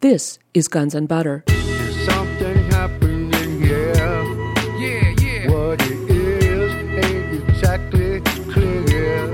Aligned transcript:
This 0.00 0.38
is 0.54 0.68
Guns 0.68 0.94
and 0.94 1.08
Butter. 1.08 1.42
Something 2.06 2.56
happening 2.70 3.60
here. 3.60 3.94
Yeah, 4.78 5.14
yeah. 5.20 5.50
What 5.50 5.82
it 5.82 6.08
is 6.08 6.72
ain't 7.04 7.48
exactly 7.48 8.20
clear. 8.44 9.26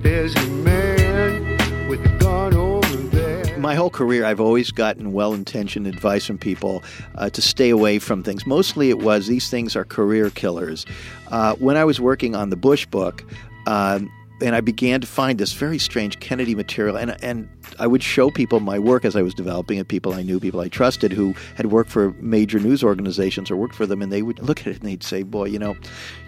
There's 0.00 0.34
a 0.34 0.46
man 0.48 1.88
with 1.88 2.04
a 2.04 2.08
gun 2.18 2.54
over 2.54 2.96
there. 2.96 3.56
My 3.58 3.76
whole 3.76 3.88
career, 3.88 4.24
I've 4.24 4.40
always 4.40 4.72
gotten 4.72 5.12
well 5.12 5.32
intentioned 5.32 5.86
advice 5.86 6.26
from 6.26 6.38
people 6.38 6.82
uh, 7.14 7.30
to 7.30 7.40
stay 7.40 7.70
away 7.70 8.00
from 8.00 8.24
things. 8.24 8.44
Mostly 8.44 8.90
it 8.90 8.98
was 8.98 9.28
these 9.28 9.48
things 9.48 9.76
are 9.76 9.84
career 9.84 10.30
killers. 10.30 10.86
Uh, 11.28 11.54
when 11.60 11.76
I 11.76 11.84
was 11.84 12.00
working 12.00 12.34
on 12.34 12.50
the 12.50 12.56
Bush 12.56 12.84
book, 12.86 13.24
um, 13.68 14.10
and 14.42 14.54
I 14.54 14.60
began 14.60 15.00
to 15.00 15.06
find 15.06 15.38
this 15.38 15.52
very 15.52 15.78
strange 15.78 16.20
Kennedy 16.20 16.54
material, 16.54 16.96
and 16.96 17.16
and 17.22 17.48
I 17.78 17.86
would 17.86 18.02
show 18.02 18.30
people 18.30 18.60
my 18.60 18.78
work 18.78 19.04
as 19.04 19.16
I 19.16 19.22
was 19.22 19.34
developing 19.34 19.78
it, 19.78 19.88
people 19.88 20.12
I 20.12 20.22
knew, 20.22 20.40
people 20.40 20.60
I 20.60 20.68
trusted, 20.68 21.12
who 21.12 21.34
had 21.54 21.66
worked 21.66 21.90
for 21.90 22.12
major 22.20 22.58
news 22.58 22.82
organizations 22.82 23.50
or 23.50 23.56
worked 23.56 23.74
for 23.74 23.86
them, 23.86 24.02
and 24.02 24.12
they 24.12 24.22
would 24.22 24.40
look 24.40 24.60
at 24.60 24.66
it 24.66 24.80
and 24.80 24.88
they'd 24.88 25.02
say, 25.02 25.22
"Boy, 25.22 25.46
you 25.46 25.58
know, 25.58 25.76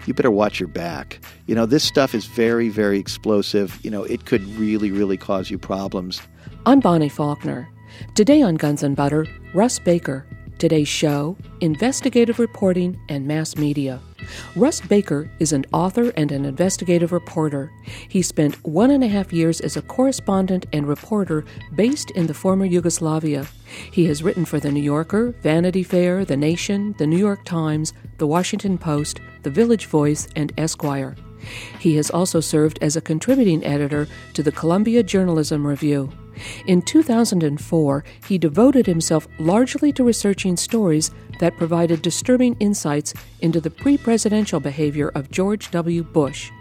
you 0.05 0.13
better 0.13 0.31
watch 0.31 0.59
your 0.59 0.69
back. 0.69 1.19
You 1.45 1.55
know, 1.55 1.65
this 1.65 1.83
stuff 1.83 2.15
is 2.15 2.25
very, 2.25 2.69
very 2.69 2.99
explosive. 2.99 3.79
You 3.83 3.91
know, 3.91 4.03
it 4.03 4.25
could 4.25 4.43
really, 4.57 4.91
really 4.91 5.17
cause 5.17 5.51
you 5.51 5.57
problems." 5.57 6.21
I'm 6.65 6.79
Bonnie 6.79 7.09
Faulkner. 7.09 7.69
Today 8.15 8.41
on 8.41 8.55
Guns 8.55 8.83
and 8.83 8.95
Butter, 8.95 9.27
Russ 9.53 9.79
Baker. 9.79 10.25
Today's 10.57 10.87
show 10.87 11.35
Investigative 11.59 12.39
Reporting 12.39 12.97
and 13.09 13.27
Mass 13.27 13.57
Media. 13.57 13.99
Russ 14.55 14.79
Baker 14.79 15.29
is 15.39 15.51
an 15.51 15.65
author 15.73 16.11
and 16.11 16.31
an 16.31 16.45
investigative 16.45 17.11
reporter. 17.11 17.71
He 18.07 18.21
spent 18.21 18.63
one 18.65 18.91
and 18.91 19.03
a 19.03 19.07
half 19.07 19.33
years 19.33 19.59
as 19.59 19.75
a 19.75 19.81
correspondent 19.81 20.65
and 20.71 20.87
reporter 20.87 21.43
based 21.75 22.09
in 22.11 22.27
the 22.27 22.33
former 22.33 22.65
Yugoslavia. 22.65 23.45
He 23.91 24.05
has 24.05 24.23
written 24.23 24.45
for 24.45 24.59
The 24.59 24.71
New 24.71 24.81
Yorker, 24.81 25.31
Vanity 25.41 25.83
Fair, 25.83 26.23
The 26.23 26.37
Nation, 26.37 26.95
The 26.97 27.07
New 27.07 27.17
York 27.17 27.43
Times, 27.43 27.93
The 28.17 28.27
Washington 28.27 28.77
Post, 28.77 29.19
The 29.43 29.49
Village 29.49 29.87
Voice, 29.87 30.27
and 30.37 30.53
Esquire. 30.57 31.15
He 31.79 31.97
has 31.97 32.09
also 32.09 32.39
served 32.39 32.79
as 32.81 32.95
a 32.95 33.01
contributing 33.01 33.63
editor 33.65 34.07
to 34.33 34.41
the 34.41 34.51
Columbia 34.51 35.03
Journalism 35.03 35.67
Review. 35.67 36.11
In 36.65 36.81
2004, 36.81 38.03
he 38.27 38.37
devoted 38.37 38.85
himself 38.85 39.27
largely 39.39 39.91
to 39.93 40.03
researching 40.03 40.57
stories 40.57 41.11
that 41.39 41.57
provided 41.57 42.01
disturbing 42.01 42.55
insights 42.59 43.13
into 43.41 43.59
the 43.59 43.69
pre 43.69 43.97
presidential 43.97 44.59
behavior 44.59 45.09
of 45.15 45.31
George 45.31 45.71
W. 45.71 46.03
Bush. 46.03 46.51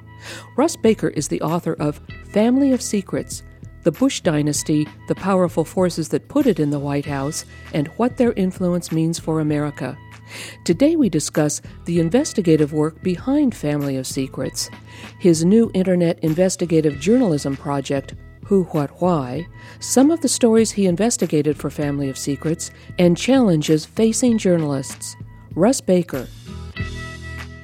Russ 0.57 0.77
Baker 0.77 1.09
is 1.09 1.29
the 1.29 1.43
author 1.43 1.75
of 1.75 2.01
Family 2.33 2.73
of 2.73 2.83
Secrets 2.83 3.43
The 3.83 3.93
Bush 3.93 4.21
Dynasty, 4.21 4.89
the 5.09 5.15
Powerful 5.15 5.65
Forces 5.65 6.09
That 6.09 6.29
Put 6.29 6.47
It 6.47 6.59
in 6.59 6.71
the 6.71 6.79
White 6.79 7.07
House, 7.07 7.45
and 7.73 7.89
What 7.97 8.17
Their 8.17 8.33
Influence 8.33 8.91
Means 8.91 9.19
for 9.19 9.41
America. 9.41 9.99
Today 10.65 10.97
we 10.97 11.09
discuss 11.09 11.61
the 11.85 12.01
investigative 12.01 12.73
work 12.73 13.03
behind 13.03 13.55
Family 13.55 13.97
of 13.97 14.07
Secrets, 14.07 14.71
his 15.19 15.45
new 15.45 15.71
internet 15.75 16.19
investigative 16.21 16.99
journalism 16.99 17.57
project, 17.57 18.15
Who, 18.47 18.65
What, 18.65 18.91
Why, 19.01 19.47
some 19.81 20.11
of 20.11 20.21
the 20.21 20.29
stories 20.29 20.71
he 20.73 20.87
investigated 20.87 21.57
for 21.57 21.71
Family 21.71 22.09
of 22.09 22.19
Secrets, 22.19 22.71
and 22.99 23.17
challenges 23.17 23.87
facing 23.87 24.39
journalists. 24.39 25.17
Russ 25.55 25.81
Baker. 25.81 26.27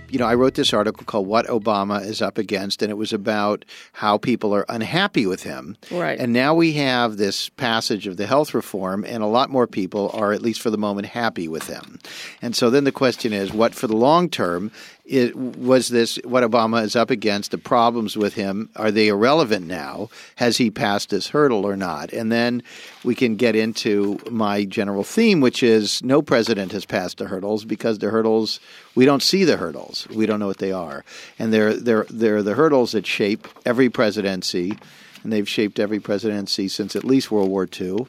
you 0.09 0.19
know, 0.19 0.27
I 0.27 0.35
wrote 0.35 0.55
this 0.55 0.73
article 0.73 1.05
called 1.05 1.27
What 1.27 1.47
Obama 1.47 2.05
is 2.05 2.21
Up 2.21 2.37
Against, 2.37 2.83
and 2.83 2.91
it 2.91 2.97
was 2.97 3.13
about 3.13 3.65
how 3.93 4.19
people 4.19 4.55
are 4.55 4.65
unhappy 4.69 5.27
with 5.27 5.43
him. 5.43 5.77
Right. 5.91 6.19
And 6.19 6.33
now 6.33 6.55
we 6.55 6.73
have 6.75 7.17
this 7.17 7.49
passage 7.51 8.07
of 8.07 8.17
the 8.17 8.27
health 8.27 8.53
reform, 8.55 9.05
and 9.05 9.23
a 9.23 9.27
lot 9.27 9.51
more 9.51 9.67
people 9.67 10.11
are, 10.13 10.33
at 10.33 10.43
least 10.43 10.61
for 10.61 10.71
the 10.71 10.79
moment, 10.79 11.07
happy 11.09 11.47
with 11.47 11.69
him. 11.69 11.99
And 12.43 12.57
so 12.57 12.71
then 12.71 12.85
the 12.85 12.93
question 12.93 13.33
is 13.33 13.53
what 13.53 13.75
for 13.75 13.87
the 13.87 13.97
long 13.97 14.29
term? 14.29 14.73
It, 15.11 15.35
was 15.35 15.89
this 15.89 16.21
what 16.23 16.45
Obama 16.45 16.85
is 16.85 16.95
up 16.95 17.11
against? 17.11 17.51
The 17.51 17.59
problems 17.59 18.17
with 18.17 18.35
him 18.35 18.71
are 18.77 18.93
they 18.93 19.09
irrelevant 19.09 19.67
now? 19.67 20.09
Has 20.37 20.57
he 20.57 20.71
passed 20.71 21.11
this 21.11 21.29
hurdle 21.29 21.67
or 21.67 21.77
not? 21.77 22.13
And 22.13 22.31
then 22.31 22.63
we 23.03 23.17
can 23.17 23.35
get 23.35 23.57
into 23.57 24.21
my 24.31 24.65
general 24.65 25.03
theme, 25.03 25.41
which 25.41 25.65
is 25.65 26.01
no 26.05 26.23
president 26.23 26.71
has 26.71 26.85
passed 26.87 27.19
the 27.19 27.27
hurdles 27.27 27.65
because 27.65 27.99
the 27.99 28.11
hurdles 28.11 28.61
we 28.95 29.05
don't 29.05 29.23
see 29.23 29.43
the 29.43 29.57
hurdles. 29.57 30.07
We 30.15 30.27
don't 30.27 30.39
know 30.39 30.47
what 30.47 30.59
they 30.59 30.73
are, 30.73 31.05
and 31.41 31.53
they're 31.53 31.75
they're 31.75 32.07
they're 32.09 32.45
the 32.45 32.55
hurdles 32.55 32.93
that 32.93 33.05
shape 33.05 33.49
every 33.67 33.91
presidency 33.91 34.79
and 35.23 35.33
they've 35.33 35.49
shaped 35.49 35.79
every 35.79 36.01
presidency 36.01 36.69
since 36.69 36.97
at 36.97 37.05
least 37.05 37.31
World 37.31 37.49
War 37.51 37.69
II, 37.81 38.07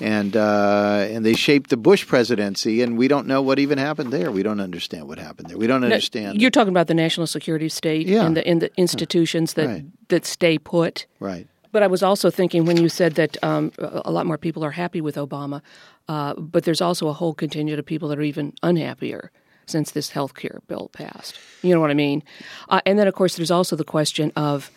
and 0.00 0.36
uh, 0.36 1.06
and 1.10 1.24
they 1.24 1.34
shaped 1.34 1.70
the 1.70 1.76
Bush 1.76 2.06
presidency, 2.06 2.82
and 2.82 2.96
we 2.98 3.08
don't 3.08 3.26
know 3.26 3.42
what 3.42 3.58
even 3.58 3.78
happened 3.78 4.12
there. 4.12 4.30
We 4.30 4.42
don't 4.42 4.60
understand 4.60 5.08
what 5.08 5.18
happened 5.18 5.48
there. 5.50 5.58
We 5.58 5.66
don't 5.66 5.84
understand. 5.84 6.40
You're 6.40 6.50
talking 6.50 6.70
about 6.72 6.86
the 6.86 6.94
national 6.94 7.26
security 7.26 7.68
state 7.68 8.06
Yeah. 8.06 8.24
and 8.26 8.36
the, 8.36 8.46
and 8.46 8.60
the 8.62 8.70
institutions 8.76 9.54
that, 9.54 9.66
Right. 9.66 9.84
that 10.08 10.24
stay 10.26 10.58
put. 10.58 11.06
right. 11.20 11.46
But 11.72 11.82
I 11.82 11.88
was 11.88 12.02
also 12.02 12.30
thinking 12.30 12.64
when 12.64 12.78
you 12.78 12.88
said 12.88 13.16
that 13.16 13.36
um, 13.44 13.70
a 13.78 14.02
a 14.06 14.10
lot 14.10 14.24
more 14.24 14.38
people 14.38 14.64
are 14.64 14.70
happy 14.70 15.02
with 15.02 15.16
Obama, 15.16 15.60
uh, 16.08 16.32
but 16.38 16.64
there's 16.64 16.80
also 16.80 17.08
a 17.08 17.12
whole 17.12 17.34
contingent 17.34 17.78
of 17.78 17.84
people 17.84 18.08
that 18.08 18.18
are 18.18 18.22
even 18.22 18.54
unhappier 18.62 19.30
since 19.66 19.90
this 19.90 20.10
health 20.10 20.32
care 20.34 20.60
bill 20.68 20.88
passed. 20.94 21.38
You 21.62 21.74
know 21.74 21.80
what 21.80 21.90
I 21.90 21.94
mean? 21.94 22.22
Uh, 22.70 22.80
and 22.86 22.98
then, 22.98 23.06
of 23.08 23.14
course, 23.14 23.36
there's 23.36 23.50
also 23.50 23.76
the 23.76 23.84
question 23.84 24.32
of 24.36 24.70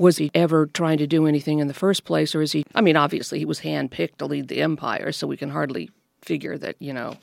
was 0.00 0.16
he 0.16 0.30
ever 0.34 0.66
trying 0.66 0.96
to 0.98 1.06
do 1.06 1.26
anything 1.26 1.58
in 1.58 1.68
the 1.68 1.74
first 1.74 2.04
place, 2.04 2.34
or 2.34 2.40
is 2.40 2.52
he? 2.52 2.64
I 2.74 2.80
mean, 2.80 2.96
obviously, 2.96 3.38
he 3.38 3.44
was 3.44 3.60
handpicked 3.60 4.16
to 4.16 4.26
lead 4.26 4.48
the 4.48 4.62
empire, 4.62 5.12
so 5.12 5.26
we 5.26 5.36
can 5.36 5.50
hardly 5.50 5.90
figure 6.22 6.56
that, 6.58 6.76
you 6.78 6.92
know, 6.92 7.16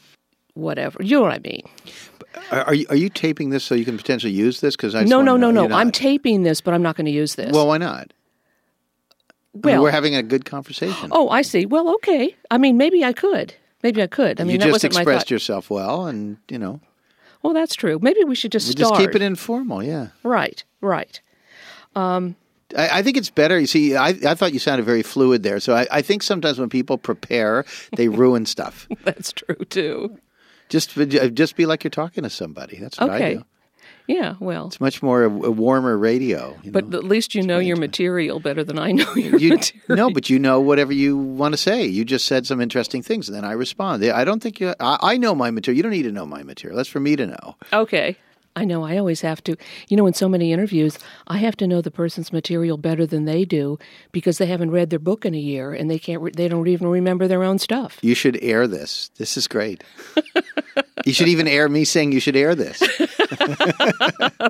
whatever. 0.54 1.02
You 1.02 1.18
know 1.18 1.24
what 1.24 1.34
I 1.34 1.40
mean? 1.40 1.64
Are, 2.52 2.64
are 2.66 2.74
you 2.76 2.86
are 2.90 2.96
you 2.96 3.10
taping 3.10 3.50
this 3.50 3.64
so 3.64 3.74
you 3.74 3.84
can 3.84 3.98
potentially 3.98 4.32
use 4.32 4.62
this? 4.62 4.76
Because 4.76 4.94
I 4.94 5.04
No, 5.04 5.22
no, 5.22 5.36
no, 5.36 5.50
no. 5.50 5.68
I'm 5.76 5.92
taping 5.92 6.44
this, 6.44 6.62
but 6.62 6.74
I'm 6.76 6.84
not 6.84 6.96
going 6.96 7.06
to 7.06 7.12
use 7.12 7.34
this. 7.36 7.52
Well, 7.52 7.68
why 7.68 7.80
not? 7.80 8.14
I 9.56 9.58
mean, 9.58 9.62
Well- 9.64 9.82
we're 9.84 9.92
having 9.92 10.14
a 10.16 10.22
good 10.24 10.46
conversation. 10.46 11.10
Oh, 11.12 11.30
I 11.30 11.42
see. 11.42 11.66
Well, 11.66 11.90
okay. 11.96 12.36
I 12.52 12.60
mean, 12.60 12.78
maybe 12.78 13.04
I 13.04 13.12
could. 13.12 13.56
Maybe 13.82 14.04
I 14.04 14.08
could. 14.08 14.40
I 14.40 14.44
mean, 14.44 14.60
you 14.62 14.72
just 14.72 14.84
expressed 14.84 15.32
yourself 15.32 15.70
well, 15.70 16.06
and 16.06 16.38
you 16.50 16.60
know, 16.60 16.80
Well, 17.42 17.54
that's 17.54 17.74
true. 17.76 17.98
Maybe 18.02 18.24
we 18.24 18.36
should 18.36 18.52
just 18.52 18.68
we 18.68 18.72
start. 18.74 18.94
just 18.96 19.02
keep 19.02 19.16
it 19.16 19.22
informal. 19.24 19.82
Yeah. 19.84 20.08
Right, 20.24 20.64
right. 20.82 21.20
Um, 21.96 22.36
I, 22.76 23.00
I 23.00 23.02
think 23.04 23.18
it's 23.18 23.30
better. 23.30 23.60
You 23.60 23.68
see, 23.68 23.96
I, 23.96 24.10
I 24.10 24.34
thought 24.36 24.54
you 24.54 24.60
sounded 24.60 24.86
very 24.86 25.04
fluid 25.04 25.44
there. 25.44 25.60
So 25.60 25.76
I, 25.76 25.88
I 25.92 26.02
think 26.02 26.24
sometimes 26.24 26.60
when 26.60 26.70
people 26.70 26.98
prepare, 26.98 27.66
they 27.96 28.08
ruin 28.08 28.46
stuff. 28.46 28.88
That's 29.04 29.32
true 29.32 29.64
too. 29.70 30.18
Just 30.70 30.98
uh, 30.98 31.04
uh, 31.04 31.28
just 31.30 31.56
be 31.56 31.66
like 31.66 31.84
you're 31.84 31.92
talking 31.92 32.24
to 32.24 32.30
somebody. 32.30 32.78
That's 32.78 33.00
what 33.00 33.10
I 33.10 33.16
Okay. 33.16 33.34
do. 33.36 33.44
Yeah. 34.08 34.36
Well, 34.40 34.68
It's 34.68 34.80
much 34.82 35.02
more 35.04 35.24
a, 35.24 35.30
a 35.30 35.52
warmer 35.52 35.98
radio. 35.98 36.58
You 36.64 36.72
but 36.72 36.90
know? 36.90 36.98
at 36.98 37.04
least 37.04 37.36
you 37.36 37.42
know 37.42 37.60
your 37.60 37.76
material 37.78 38.40
better 38.40 38.64
than 38.64 38.80
I 38.80 38.92
know 38.92 39.14
your 39.16 39.38
you, 39.40 39.50
material. 39.56 39.80
no, 39.90 40.10
but 40.10 40.30
you 40.30 40.40
know 40.40 40.62
whatever 40.62 40.94
you 40.94 41.18
want 41.18 41.54
to 41.54 41.58
say. 41.58 41.86
You 41.86 42.06
just 42.06 42.26
said 42.26 42.46
some 42.48 42.62
interesting 42.62 43.02
things, 43.02 43.28
and 43.28 43.36
then 43.36 43.44
I 43.46 43.52
respond. 43.52 44.04
I 44.06 44.24
don't 44.24 44.42
think 44.42 44.60
you. 44.62 44.74
I, 44.80 44.98
I 45.02 45.18
know 45.18 45.36
my 45.36 45.52
material. 45.52 45.76
You 45.78 45.84
don't 45.84 45.92
need 45.92 46.04
to 46.04 46.12
know 46.14 46.26
my 46.26 46.42
material. 46.44 46.78
That's 46.78 46.88
for 46.90 47.02
me 47.02 47.16
to 47.18 47.28
know. 47.28 47.56
Okay. 47.74 48.18
I 48.58 48.66
know. 48.66 48.84
I 48.84 48.98
always 48.98 49.22
have 49.22 49.44
to. 49.44 49.56
You 49.88 49.96
know, 49.98 50.08
in 50.08 50.14
so 50.14 50.28
many 50.28 50.52
interviews, 50.52 50.98
I 51.28 51.38
have 51.38 51.56
to 51.58 51.68
know 51.68 51.80
the 51.82 51.92
person's 51.92 52.34
material 52.34 52.76
better 52.78 53.06
than 53.06 53.26
they 53.26 53.46
do 53.46 53.78
because 54.12 54.38
they 54.40 54.48
haven't 54.48 54.72
read 54.72 54.90
their 54.90 55.00
book 55.00 55.26
in 55.26 55.34
a 55.36 55.40
year 55.40 55.72
and 55.74 55.90
they 55.90 56.00
can't. 56.00 56.22
Re- 56.22 56.32
they 56.36 56.48
don't 56.48 56.68
even 56.68 56.88
remember 56.88 57.28
their 57.28 57.44
own 57.44 57.60
stuff. 57.60 58.00
You 58.02 58.16
should 58.16 58.38
air 58.42 58.68
this. 58.68 59.10
This 59.18 59.38
is 59.38 59.48
great. 59.48 59.84
you 61.06 61.14
should 61.14 61.28
even 61.30 61.48
air 61.48 61.70
me 61.70 61.86
saying 61.86 62.12
you 62.12 62.20
should 62.20 62.36
air 62.36 62.56
this. 62.56 62.80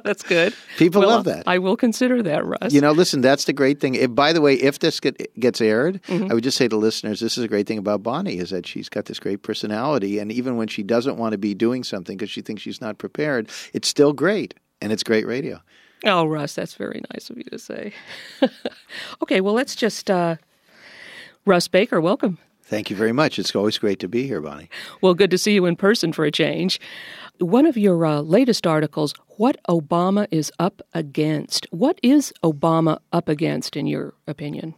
That's 0.04 0.24
good. 0.24 0.54
People 0.78 1.02
Well, 1.02 1.10
love 1.10 1.26
that. 1.26 1.44
I 1.48 1.58
will 1.58 1.76
consider 1.78 2.22
that, 2.24 2.46
Russ. 2.46 2.74
You 2.74 2.82
know, 2.82 2.92
listen, 2.92 3.22
that's 3.22 3.46
the 3.46 3.54
great 3.54 3.80
thing. 3.80 3.96
If, 3.96 4.14
by 4.14 4.34
the 4.34 4.42
way, 4.42 4.56
if 4.56 4.80
this 4.80 5.00
get, 5.00 5.18
gets 5.40 5.62
aired, 5.62 6.02
Mm-hmm. 6.08 6.32
I 6.32 6.34
would 6.36 6.44
just 6.44 6.58
say 6.58 6.68
to 6.68 6.78
listeners, 6.78 7.20
this 7.20 7.38
is 7.38 7.44
a 7.44 7.48
great 7.48 7.68
thing 7.68 7.78
about 7.78 8.02
Bonnie 8.04 8.38
is 8.38 8.52
that 8.52 8.66
she's 8.66 8.88
got 8.88 9.06
this 9.06 9.20
great 9.20 9.42
personality, 9.42 10.20
and 10.20 10.32
even 10.32 10.56
when 10.56 10.68
she 10.68 10.84
doesn't 10.84 11.18
want 11.18 11.32
to 11.34 11.38
be 11.38 11.54
doing 11.54 11.84
something 11.84 12.16
because 12.16 12.30
she 12.30 12.42
thinks 12.42 12.62
she's 12.62 12.80
not 12.80 12.98
prepared, 12.98 13.50
it's 13.74 13.88
still 13.98 14.14
great, 14.14 14.54
and 14.80 14.92
it's 14.92 15.02
great 15.02 15.26
radio. 15.26 15.60
Oh, 16.06 16.28
Russ, 16.28 16.54
that's 16.54 16.76
very 16.76 17.02
nice 17.12 17.32
of 17.32 17.38
you 17.38 17.46
to 17.46 17.58
say. 17.58 17.94
okay, 19.24 19.42
well, 19.42 19.56
let's 19.56 19.76
just. 19.76 20.12
Uh, 20.12 20.36
Russ 21.48 21.68
Baker, 21.68 22.00
welcome. 22.00 22.38
Thank 22.62 22.92
you 22.92 22.96
very 22.96 23.12
much. 23.12 23.40
It's 23.40 23.56
always 23.56 23.80
great 23.80 24.00
to 24.02 24.08
be 24.08 24.28
here, 24.28 24.40
Bonnie. 24.40 24.70
Well, 25.02 25.16
good 25.16 25.32
to 25.32 25.38
see 25.40 25.56
you 25.56 25.66
in 25.66 25.78
person 25.78 26.14
for 26.14 26.26
a 26.26 26.32
change. 26.32 26.80
One 27.40 27.66
of 27.66 27.76
your 27.76 28.06
uh, 28.06 28.22
latest 28.22 28.68
articles, 28.68 29.16
What 29.38 29.58
Obama 29.68 30.28
is 30.30 30.52
Up 30.60 30.84
Against. 30.94 31.66
What 31.72 32.00
is 32.04 32.32
Obama 32.44 33.00
up 33.12 33.28
against, 33.28 33.76
in 33.76 33.88
your 33.88 34.14
opinion? 34.28 34.76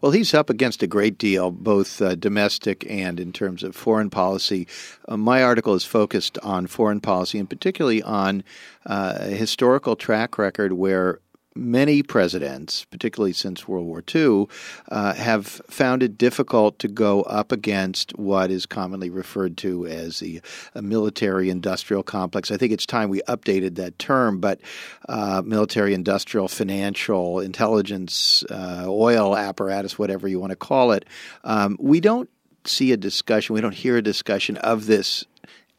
Well, 0.00 0.12
he's 0.12 0.34
up 0.34 0.50
against 0.50 0.82
a 0.82 0.86
great 0.86 1.18
deal, 1.18 1.50
both 1.50 2.00
uh, 2.00 2.14
domestic 2.14 2.86
and 2.88 3.20
in 3.20 3.32
terms 3.32 3.62
of 3.62 3.76
foreign 3.76 4.10
policy. 4.10 4.66
Uh, 5.06 5.16
my 5.16 5.42
article 5.42 5.74
is 5.74 5.84
focused 5.84 6.38
on 6.38 6.66
foreign 6.66 7.00
policy 7.00 7.38
and 7.38 7.48
particularly 7.48 8.02
on 8.02 8.42
uh, 8.86 9.14
a 9.18 9.30
historical 9.30 9.96
track 9.96 10.38
record 10.38 10.72
where 10.72 11.20
many 11.54 12.02
presidents, 12.02 12.84
particularly 12.84 13.32
since 13.32 13.66
World 13.66 13.86
War 13.86 14.02
II, 14.14 14.46
uh, 14.88 15.14
have 15.14 15.46
found 15.46 16.02
it 16.02 16.16
difficult 16.16 16.78
to 16.78 16.88
go 16.88 17.22
up 17.22 17.52
against 17.52 18.16
what 18.18 18.50
is 18.50 18.66
commonly 18.66 19.10
referred 19.10 19.56
to 19.58 19.86
as 19.86 20.20
the 20.20 20.40
military 20.74 21.50
industrial 21.50 22.02
complex. 22.02 22.50
I 22.50 22.56
think 22.56 22.72
it's 22.72 22.86
time 22.86 23.08
we 23.08 23.22
updated 23.22 23.74
that 23.76 23.98
term, 23.98 24.40
but 24.40 24.60
uh, 25.08 25.42
military 25.44 25.94
industrial, 25.94 26.48
financial, 26.48 27.40
intelligence, 27.40 28.44
uh, 28.50 28.84
oil 28.86 29.36
apparatus, 29.36 29.98
whatever 29.98 30.28
you 30.28 30.38
want 30.38 30.50
to 30.50 30.56
call 30.56 30.92
it. 30.92 31.04
Um, 31.44 31.76
we 31.80 32.00
don't 32.00 32.30
see 32.64 32.92
a 32.92 32.96
discussion, 32.96 33.54
we 33.54 33.60
don't 33.60 33.74
hear 33.74 33.96
a 33.96 34.02
discussion 34.02 34.56
of 34.58 34.86
this 34.86 35.24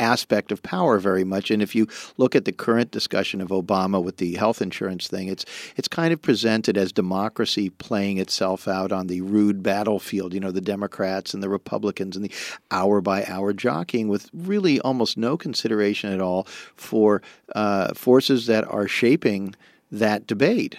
aspect 0.01 0.51
of 0.51 0.61
power 0.63 0.99
very 0.99 1.23
much. 1.23 1.51
And 1.51 1.61
if 1.61 1.75
you 1.75 1.87
look 2.17 2.35
at 2.35 2.45
the 2.45 2.51
current 2.51 2.91
discussion 2.91 3.39
of 3.39 3.49
Obama 3.49 4.03
with 4.03 4.17
the 4.17 4.35
health 4.35 4.61
insurance 4.61 5.07
thing, 5.07 5.27
it's 5.27 5.45
it's 5.77 5.87
kind 5.87 6.11
of 6.11 6.21
presented 6.21 6.77
as 6.77 6.91
democracy 6.91 7.69
playing 7.69 8.17
itself 8.17 8.67
out 8.67 8.91
on 8.91 9.07
the 9.07 9.21
rude 9.21 9.63
battlefield. 9.63 10.33
You 10.33 10.39
know, 10.39 10.51
the 10.51 10.59
Democrats 10.59 11.33
and 11.33 11.41
the 11.41 11.49
Republicans 11.49 12.15
and 12.15 12.25
the 12.25 12.31
hour 12.71 12.99
by 12.99 13.23
hour 13.25 13.53
jockeying 13.53 14.07
with 14.07 14.29
really 14.33 14.81
almost 14.81 15.17
no 15.17 15.37
consideration 15.37 16.11
at 16.11 16.19
all 16.19 16.45
for 16.75 17.21
uh, 17.55 17.93
forces 17.93 18.47
that 18.47 18.67
are 18.67 18.87
shaping 18.87 19.55
that 19.91 20.25
debate. 20.25 20.77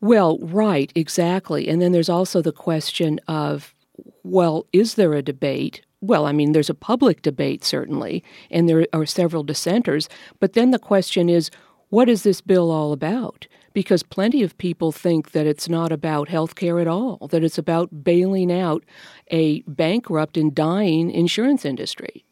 Well, 0.00 0.38
right, 0.38 0.92
exactly. 0.94 1.68
And 1.68 1.82
then 1.82 1.92
there's 1.92 2.08
also 2.08 2.40
the 2.40 2.52
question 2.52 3.20
of 3.28 3.74
well, 4.22 4.66
is 4.72 4.94
there 4.94 5.14
a 5.14 5.22
debate 5.22 5.82
well, 6.00 6.26
I 6.26 6.32
mean, 6.32 6.52
there's 6.52 6.70
a 6.70 6.74
public 6.74 7.22
debate, 7.22 7.64
certainly, 7.64 8.22
and 8.50 8.68
there 8.68 8.86
are 8.92 9.06
several 9.06 9.42
dissenters. 9.42 10.08
But 10.40 10.52
then 10.52 10.70
the 10.70 10.78
question 10.78 11.28
is 11.28 11.50
what 11.90 12.08
is 12.08 12.22
this 12.22 12.40
bill 12.40 12.70
all 12.70 12.92
about? 12.92 13.46
Because 13.72 14.02
plenty 14.02 14.42
of 14.42 14.58
people 14.58 14.92
think 14.92 15.32
that 15.32 15.46
it's 15.46 15.68
not 15.68 15.92
about 15.92 16.28
health 16.28 16.54
care 16.54 16.80
at 16.80 16.86
all, 16.86 17.28
that 17.30 17.44
it's 17.44 17.58
about 17.58 18.04
bailing 18.04 18.52
out 18.52 18.84
a 19.30 19.62
bankrupt 19.62 20.36
and 20.36 20.54
dying 20.54 21.10
insurance 21.10 21.64
industry. 21.64 22.24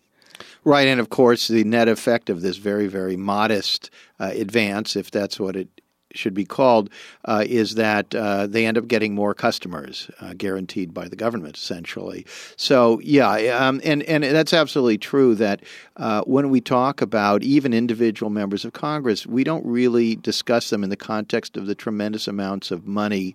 Right, 0.65 0.89
and 0.89 1.01
of 1.01 1.09
course, 1.09 1.49
the 1.49 1.65
net 1.65 1.89
effect 1.89 2.29
of 2.29 2.43
this 2.43 2.57
very, 2.57 2.89
very 2.89 3.17
modest 3.17 3.91
uh, 4.19 4.33
advance, 4.35 4.97
if 4.97 5.11
that's 5.11 5.41
what 5.41 5.57
it 5.57 5.69
should 6.17 6.35
be 6.35 6.45
called 6.45 6.91
uh, 7.25 7.45
is 7.47 7.75
that 7.75 8.15
uh, 8.15 8.47
they 8.47 8.67
end 8.67 8.79
up 8.79 8.89
getting 8.89 9.15
more 9.15 9.35
customers, 9.35 10.11
uh, 10.21 10.35
guaranteed 10.37 10.93
by 10.93 11.09
the 11.09 11.17
government, 11.17 11.57
essentially. 11.57 12.27
So 12.57 13.01
yeah, 13.01 13.31
um, 13.57 13.81
and 13.85 14.03
and 14.05 14.25
that's 14.25 14.53
absolutely 14.53 14.99
true. 14.99 15.35
That 15.35 15.63
uh, 15.97 16.23
when 16.23 16.51
we 16.51 16.61
talk 16.61 17.01
about 17.03 17.43
even 17.43 17.73
individual 17.73 18.31
members 18.31 18.65
of 18.65 18.73
Congress, 18.73 19.27
we 19.27 19.45
don't 19.45 19.65
really 19.65 20.17
discuss 20.17 20.71
them 20.71 20.85
in 20.85 20.91
the 20.91 20.97
context 20.97 21.57
of 21.57 21.67
the 21.67 21.75
tremendous 21.75 22.29
amounts 22.29 22.71
of 22.71 22.87
money 22.87 23.35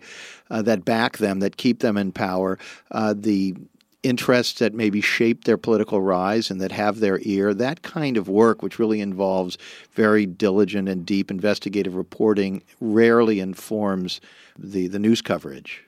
uh, 0.49 0.61
that 0.61 0.85
back 0.85 1.17
them, 1.17 1.39
that 1.39 1.57
keep 1.57 1.79
them 1.79 1.97
in 1.97 2.11
power. 2.11 2.57
Uh, 2.91 3.13
the 3.17 3.55
interests 4.03 4.59
that 4.59 4.73
maybe 4.73 5.01
shape 5.01 5.43
their 5.43 5.57
political 5.57 6.01
rise 6.01 6.49
and 6.49 6.59
that 6.61 6.71
have 6.71 6.99
their 6.99 7.19
ear, 7.21 7.53
that 7.53 7.81
kind 7.81 8.17
of 8.17 8.27
work, 8.27 8.61
which 8.61 8.79
really 8.79 9.01
involves 9.01 9.57
very 9.93 10.25
diligent 10.25 10.89
and 10.89 11.05
deep 11.05 11.29
investigative 11.29 11.95
reporting, 11.95 12.63
rarely 12.79 13.39
informs 13.39 14.21
the, 14.57 14.87
the 14.87 14.99
news 14.99 15.21
coverage. 15.21 15.83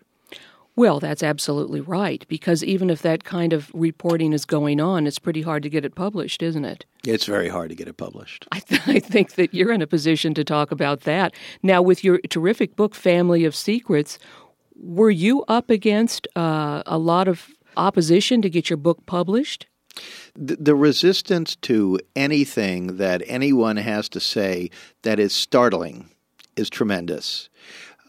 Well, 0.76 1.00
that's 1.00 1.22
absolutely 1.22 1.82
right, 1.82 2.26
because 2.28 2.64
even 2.64 2.90
if 2.90 3.04
that 3.04 3.24
kind 3.24 3.54
of 3.54 3.70
reporting 3.76 4.34
is 4.34 4.44
going 4.44 4.82
on, 4.82 5.06
it's 5.06 5.20
pretty 5.20 5.44
hard 5.44 5.62
to 5.64 5.70
get 5.70 5.86
it 5.86 5.94
published, 5.94 6.42
isn't 6.42 6.66
it? 6.66 6.86
It's 7.06 7.26
very 7.26 7.48
hard 7.48 7.70
to 7.70 7.76
get 7.76 7.88
it 7.88 7.98
published. 7.98 8.48
I, 8.52 8.60
th- 8.60 8.82
I 8.88 9.00
think 9.00 9.36
that 9.36 9.54
you're 9.54 9.72
in 9.72 9.84
a 9.84 9.88
position 9.88 10.34
to 10.34 10.44
talk 10.44 10.72
about 10.72 11.02
that. 11.02 11.36
Now, 11.62 11.84
with 11.84 12.04
your 12.04 12.18
terrific 12.30 12.76
book, 12.76 12.96
Family 12.96 13.46
of 13.46 13.56
Secrets, 13.56 14.18
were 14.76 15.12
you 15.12 15.44
up 15.48 15.70
against 15.70 16.28
uh, 16.36 16.82
a 16.88 16.98
lot 16.98 17.28
of 17.28 17.50
opposition 17.78 18.42
to 18.42 18.50
get 18.50 18.70
your 18.70 18.78
book 18.78 19.06
published? 19.06 19.68
The, 20.36 20.76
resistance 20.76 21.56
to 21.58 22.00
anything 22.16 22.98
that 22.98 23.22
anyone 23.28 23.78
has 23.78 24.10
to 24.10 24.20
say 24.20 24.72
that 25.04 25.20
is 25.20 25.34
startling 25.34 26.10
is 26.56 26.70
tremendous. 26.70 27.50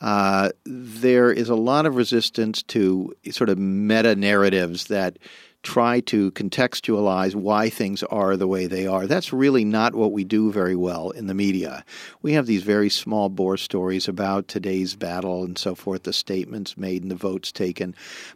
Uh, 0.00 0.50
there 0.64 1.30
is 1.30 1.48
a 1.48 1.54
lot 1.54 1.86
of 1.86 1.96
resistance 1.96 2.62
to 2.62 3.12
sort 3.30 3.50
of 3.50 3.58
meta 3.58 4.16
narratives 4.16 4.86
that 4.86 5.18
try 5.64 5.98
to 6.00 6.30
contextualize 6.32 7.34
why 7.34 7.68
things 7.70 8.02
are 8.04 8.36
the 8.36 8.46
way 8.46 8.66
they 8.66 8.86
are. 8.86 9.06
That's 9.06 9.32
really 9.32 9.64
not 9.64 9.94
what 9.94 10.12
we 10.12 10.22
do 10.22 10.52
very 10.52 10.76
well 10.76 11.10
in 11.10 11.26
the 11.26 11.34
media. 11.34 11.84
We 12.22 12.34
have 12.34 12.46
these 12.46 12.62
very 12.62 12.90
small 12.90 13.28
bore 13.28 13.56
stories 13.56 14.06
about 14.06 14.46
today's 14.46 14.94
battle 14.94 15.42
and 15.42 15.58
so 15.58 15.74
forth, 15.74 16.04
the 16.04 16.12
statements 16.12 16.76
made 16.76 17.02
and 17.02 17.10
the 17.10 17.16
votes 17.16 17.50
taken, 17.50 17.94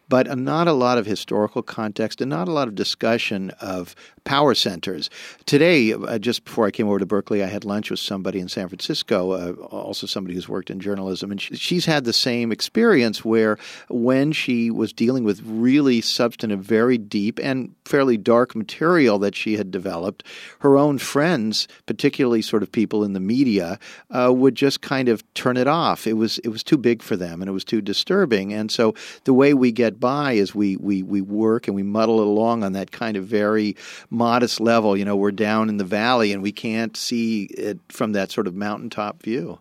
but 0.08 0.36
not 0.36 0.66
a 0.66 0.72
lot 0.72 0.98
of 0.98 1.06
historical 1.06 1.62
context 1.62 2.20
and 2.20 2.30
not 2.30 2.48
a 2.48 2.52
lot 2.52 2.66
of 2.66 2.74
discussion 2.74 3.50
of 3.60 3.94
power 4.28 4.54
centers. 4.54 5.08
Today, 5.46 5.94
uh, 5.94 6.18
just 6.18 6.44
before 6.44 6.66
I 6.66 6.70
came 6.70 6.86
over 6.86 6.98
to 6.98 7.06
Berkeley, 7.06 7.42
I 7.42 7.46
had 7.46 7.64
lunch 7.64 7.90
with 7.90 7.98
somebody 7.98 8.40
in 8.40 8.48
San 8.48 8.68
Francisco, 8.68 9.32
uh, 9.32 9.52
also 9.68 10.06
somebody 10.06 10.34
who's 10.34 10.50
worked 10.50 10.68
in 10.68 10.80
journalism, 10.80 11.30
and 11.30 11.40
she, 11.40 11.56
she's 11.56 11.86
had 11.86 12.04
the 12.04 12.12
same 12.12 12.52
experience 12.52 13.24
where 13.24 13.56
when 13.88 14.32
she 14.32 14.70
was 14.70 14.92
dealing 14.92 15.24
with 15.24 15.40
really 15.46 16.02
substantive, 16.02 16.60
very 16.60 16.98
deep 16.98 17.40
and 17.42 17.74
fairly 17.86 18.18
dark 18.18 18.54
material 18.54 19.18
that 19.18 19.34
she 19.34 19.56
had 19.56 19.70
developed, 19.70 20.24
her 20.58 20.76
own 20.76 20.98
friends, 20.98 21.66
particularly 21.86 22.42
sort 22.42 22.62
of 22.62 22.70
people 22.70 23.04
in 23.04 23.14
the 23.14 23.20
media, 23.20 23.78
uh, 24.10 24.30
would 24.30 24.54
just 24.54 24.82
kind 24.82 25.08
of 25.08 25.24
turn 25.32 25.56
it 25.56 25.66
off. 25.66 26.06
It 26.06 26.18
was 26.18 26.36
it 26.40 26.48
was 26.48 26.62
too 26.62 26.76
big 26.76 27.02
for 27.02 27.16
them 27.16 27.40
and 27.40 27.48
it 27.48 27.52
was 27.52 27.64
too 27.64 27.80
disturbing. 27.80 28.52
And 28.52 28.70
so 28.70 28.94
the 29.24 29.32
way 29.32 29.54
we 29.54 29.72
get 29.72 29.98
by 29.98 30.32
is 30.32 30.54
we 30.54 30.76
we 30.76 31.02
we 31.02 31.22
work 31.22 31.66
and 31.66 31.74
we 31.74 31.82
muddle 31.82 32.20
along 32.20 32.62
on 32.62 32.74
that 32.74 32.90
kind 32.90 33.16
of 33.16 33.24
very 33.24 33.74
modest 34.18 34.60
level. 34.60 34.96
You 34.96 35.04
know, 35.04 35.16
we're 35.16 35.30
down 35.30 35.68
in 35.68 35.78
the 35.78 35.84
valley 35.84 36.32
and 36.32 36.42
we 36.42 36.52
can't 36.52 36.96
see 36.96 37.44
it 37.44 37.78
from 37.88 38.12
that 38.12 38.30
sort 38.30 38.46
of 38.46 38.54
mountaintop 38.54 39.22
view. 39.22 39.60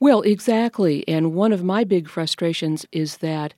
Well, 0.00 0.22
exactly. 0.22 1.06
And 1.06 1.32
one 1.32 1.52
of 1.52 1.62
my 1.62 1.84
big 1.84 2.08
frustrations 2.08 2.84
is 2.90 3.18
that 3.18 3.54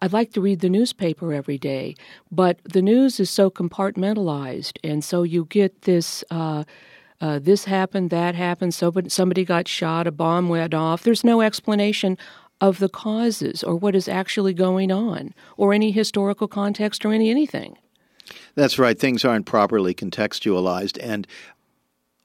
I'd 0.00 0.12
like 0.12 0.32
to 0.34 0.40
read 0.40 0.60
the 0.60 0.68
newspaper 0.70 1.32
every 1.32 1.58
day, 1.58 1.96
but 2.30 2.60
the 2.62 2.82
news 2.82 3.18
is 3.18 3.30
so 3.30 3.50
compartmentalized, 3.50 4.78
and 4.84 5.02
so 5.02 5.24
you 5.24 5.46
get 5.46 5.82
this. 5.82 6.24
Uh, 6.30 6.64
uh, 7.20 7.40
this 7.40 7.64
happened, 7.64 8.10
that 8.10 8.36
happened, 8.36 8.72
so 8.72 8.92
somebody 9.08 9.44
got 9.44 9.66
shot, 9.66 10.06
a 10.06 10.12
bomb 10.12 10.48
went 10.48 10.72
off. 10.72 11.02
There's 11.02 11.24
no 11.24 11.40
explanation 11.40 12.16
of 12.60 12.78
the 12.78 12.88
causes 12.88 13.64
or 13.64 13.74
what 13.74 13.96
is 13.96 14.06
actually 14.06 14.54
going 14.54 14.92
on, 14.92 15.34
or 15.56 15.72
any 15.72 15.90
historical 15.90 16.46
context 16.46 17.04
or 17.04 17.12
any 17.12 17.28
anything. 17.28 17.76
That's 18.58 18.76
right. 18.76 18.98
Things 18.98 19.24
aren't 19.24 19.46
properly 19.46 19.94
contextualized. 19.94 20.98
And 21.00 21.28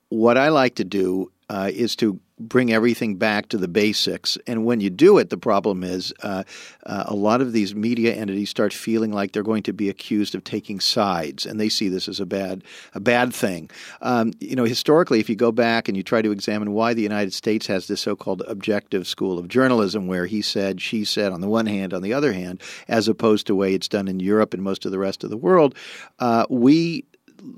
what 0.09 0.35
I 0.35 0.49
like 0.49 0.73
to 0.75 0.83
do 0.83 1.31
uh, 1.49 1.69
is 1.73 1.95
to 1.97 2.19
bring 2.39 2.73
everything 2.73 3.15
back 3.15 3.47
to 3.49 3.57
the 3.57 3.67
basics. 3.67 4.37
And 4.47 4.65
when 4.65 4.81
you 4.81 4.89
do 4.89 5.17
it, 5.17 5.29
the 5.29 5.37
problem 5.37 5.83
is 5.83 6.13
uh, 6.23 6.43
uh, 6.85 7.03
a 7.07 7.13
lot 7.13 7.41
of 7.41 7.53
these 7.53 7.75
media 7.75 8.13
entities 8.15 8.49
start 8.49 8.73
feeling 8.73 9.11
like 9.11 9.31
they're 9.31 9.43
going 9.43 9.63
to 9.63 9.73
be 9.73 9.87
accused 9.89 10.35
of 10.35 10.43
taking 10.43 10.79
sides, 10.79 11.45
and 11.45 11.59
they 11.59 11.69
see 11.69 11.89
this 11.89 12.07
as 12.07 12.19
a 12.19 12.25
bad 12.25 12.63
a 12.95 12.99
bad 12.99 13.33
thing. 13.33 13.69
Um, 14.01 14.33
you 14.39 14.55
know, 14.55 14.65
historically, 14.65 15.19
if 15.19 15.29
you 15.29 15.35
go 15.35 15.51
back 15.51 15.87
and 15.87 15.95
you 15.95 16.03
try 16.03 16.21
to 16.21 16.31
examine 16.31 16.73
why 16.73 16.93
the 16.93 17.03
United 17.03 17.33
States 17.33 17.67
has 17.67 17.87
this 17.87 18.01
so-called 18.01 18.41
objective 18.47 19.07
school 19.07 19.37
of 19.37 19.47
journalism, 19.47 20.07
where 20.07 20.25
he 20.25 20.41
said, 20.41 20.81
she 20.81 21.05
said, 21.05 21.31
on 21.31 21.41
the 21.41 21.49
one 21.49 21.67
hand, 21.67 21.93
on 21.93 22.01
the 22.01 22.13
other 22.13 22.33
hand, 22.33 22.61
as 22.87 23.07
opposed 23.07 23.47
to 23.47 23.53
the 23.53 23.57
way 23.57 23.73
it's 23.73 23.87
done 23.87 24.07
in 24.07 24.19
Europe 24.19 24.53
and 24.53 24.63
most 24.63 24.85
of 24.85 24.91
the 24.91 24.99
rest 24.99 25.23
of 25.23 25.29
the 25.29 25.37
world, 25.37 25.75
uh, 26.19 26.45
we 26.49 27.05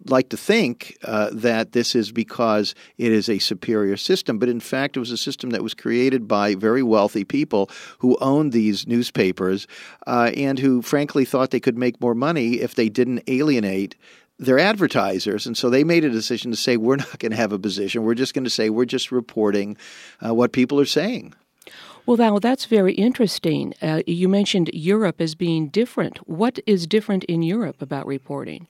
like 0.05 0.29
to 0.29 0.37
think 0.37 0.97
uh, 1.03 1.29
that 1.31 1.71
this 1.71 1.95
is 1.95 2.11
because 2.11 2.75
it 2.97 3.11
is 3.11 3.29
a 3.29 3.39
superior 3.39 3.97
system, 3.97 4.39
but 4.39 4.49
in 4.49 4.59
fact, 4.59 4.97
it 4.97 4.99
was 4.99 5.11
a 5.11 5.17
system 5.17 5.51
that 5.51 5.63
was 5.63 5.73
created 5.73 6.27
by 6.27 6.55
very 6.55 6.83
wealthy 6.83 7.23
people 7.23 7.69
who 7.99 8.17
owned 8.21 8.51
these 8.51 8.87
newspapers 8.87 9.67
uh, 10.07 10.31
and 10.35 10.59
who, 10.59 10.81
frankly, 10.81 11.25
thought 11.25 11.51
they 11.51 11.59
could 11.59 11.77
make 11.77 12.01
more 12.01 12.15
money 12.15 12.55
if 12.55 12.75
they 12.75 12.89
didn't 12.89 13.23
alienate 13.27 13.95
their 14.37 14.59
advertisers. 14.59 15.45
And 15.45 15.57
so 15.57 15.69
they 15.69 15.83
made 15.83 16.03
a 16.03 16.09
decision 16.09 16.51
to 16.51 16.57
say, 16.57 16.77
we're 16.77 16.97
not 16.97 17.19
going 17.19 17.31
to 17.31 17.37
have 17.37 17.53
a 17.53 17.59
position. 17.59 18.03
We're 18.03 18.15
just 18.15 18.33
going 18.33 18.43
to 18.43 18.49
say, 18.49 18.69
we're 18.69 18.85
just 18.85 19.11
reporting 19.11 19.77
uh, 20.25 20.33
what 20.33 20.51
people 20.51 20.79
are 20.79 20.85
saying. 20.85 21.33
Well, 22.05 22.17
now 22.17 22.37
that's 22.37 22.65
very 22.65 22.93
interesting. 22.93 23.73
Uh, 23.81 24.01
you 24.05 24.29
mentioned 24.29 24.69
Europe 24.73 25.19
as 25.19 25.33
being 25.33 25.69
different. 25.69 26.17
What 26.29 26.59
is 26.67 26.85
different 26.85 27.23
in 27.23 27.41
Europe 27.41 27.81
about 27.81 28.05
reporting? 28.05 28.67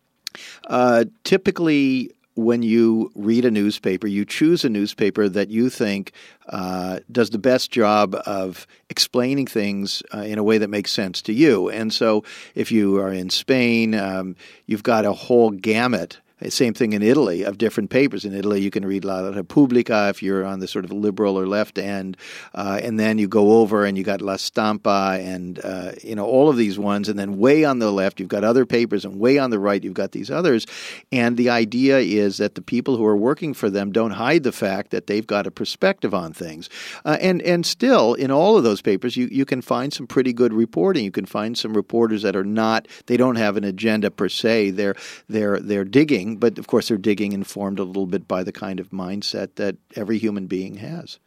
Uh, 0.67 1.05
typically, 1.23 2.11
when 2.35 2.61
you 2.61 3.11
read 3.15 3.45
a 3.45 3.51
newspaper, 3.51 4.07
you 4.07 4.25
choose 4.25 4.65
a 4.65 4.69
newspaper 4.69 5.29
that 5.29 5.49
you 5.49 5.69
think 5.69 6.11
uh, 6.49 6.99
does 7.11 7.29
the 7.29 7.37
best 7.37 7.71
job 7.71 8.15
of 8.25 8.67
explaining 8.89 9.47
things 9.47 10.03
uh, 10.13 10.19
in 10.19 10.37
a 10.37 10.43
way 10.43 10.57
that 10.57 10.69
makes 10.69 10.91
sense 10.91 11.21
to 11.23 11.33
you. 11.33 11.69
And 11.69 11.93
so, 11.93 12.23
if 12.53 12.71
you 12.71 12.97
are 12.99 13.11
in 13.11 13.29
Spain, 13.29 13.95
um, 13.95 14.35
you've 14.65 14.83
got 14.83 15.05
a 15.05 15.13
whole 15.13 15.51
gamut 15.51 16.19
Same 16.49 16.73
thing 16.73 16.91
in 16.91 17.01
Italy 17.01 17.43
of 17.43 17.57
different 17.57 17.89
papers. 17.89 18.25
In 18.25 18.33
Italy, 18.33 18.59
you 18.59 18.69
can 18.69 18.85
read 18.85 19.05
La 19.05 19.29
Repubblica 19.29 20.09
if 20.09 20.21
you're 20.21 20.43
on 20.43 20.59
the 20.59 20.67
sort 20.67 20.83
of 20.83 20.91
liberal 20.91 21.39
or 21.39 21.47
left 21.47 21.77
end, 21.77 22.17
uh, 22.53 22.77
and 22.83 22.99
then 22.99 23.17
you 23.17 23.29
go 23.29 23.61
over 23.61 23.85
and 23.85 23.97
you 23.97 24.03
got 24.03 24.19
La 24.19 24.35
Stampa 24.35 25.17
and 25.21 25.63
uh, 25.63 25.93
you 26.03 26.13
know 26.13 26.25
all 26.25 26.49
of 26.49 26.57
these 26.57 26.77
ones, 26.77 27.07
and 27.07 27.17
then 27.17 27.37
way 27.37 27.63
on 27.63 27.79
the 27.79 27.89
left 27.89 28.19
you've 28.19 28.27
got 28.27 28.43
other 28.43 28.65
papers, 28.65 29.05
and 29.05 29.17
way 29.17 29.37
on 29.37 29.49
the 29.49 29.59
right 29.59 29.81
you've 29.81 29.93
got 29.93 30.11
these 30.11 30.29
others. 30.29 30.67
And 31.09 31.37
the 31.37 31.49
idea 31.49 31.99
is 31.99 32.35
that 32.37 32.55
the 32.55 32.61
people 32.61 32.97
who 32.97 33.05
are 33.05 33.15
working 33.15 33.53
for 33.53 33.69
them 33.69 33.93
don't 33.93 34.11
hide 34.11 34.43
the 34.43 34.51
fact 34.51 34.91
that 34.91 35.07
they've 35.07 35.25
got 35.25 35.47
a 35.47 35.51
perspective 35.51 36.13
on 36.13 36.33
things. 36.33 36.69
Uh, 37.05 37.17
and 37.21 37.41
and 37.43 37.65
still, 37.65 38.13
in 38.13 38.29
all 38.29 38.57
of 38.57 38.65
those 38.65 38.81
papers, 38.81 39.15
you 39.15 39.29
you 39.31 39.45
can 39.45 39.61
find 39.61 39.93
some 39.93 40.05
pretty 40.05 40.33
good 40.33 40.51
reporting. 40.51 41.05
You 41.05 41.11
can 41.11 41.25
find 41.25 41.57
some 41.57 41.73
reporters 41.73 42.23
that 42.23 42.35
are 42.35 42.43
not 42.43 42.89
they 43.05 43.15
don't 43.15 43.37
have 43.37 43.55
an 43.55 43.63
agenda 43.63 44.11
per 44.11 44.27
se. 44.27 44.71
They're 44.71 44.95
they're 45.29 45.61
they're 45.61 45.85
digging 45.85 46.24
digging, 46.25 46.39
but 46.39 46.57
of 46.57 46.67
course 46.67 46.87
they're 46.87 46.97
digging 46.97 47.31
informed 47.31 47.79
a 47.79 47.83
little 47.83 48.05
bit 48.05 48.27
by 48.27 48.43
the 48.43 48.51
kind 48.51 48.79
of 48.79 48.89
mindset 48.89 49.55
that 49.55 49.75
every 49.95 50.17
human 50.17 50.47
being 50.47 50.75
has. 50.75 51.19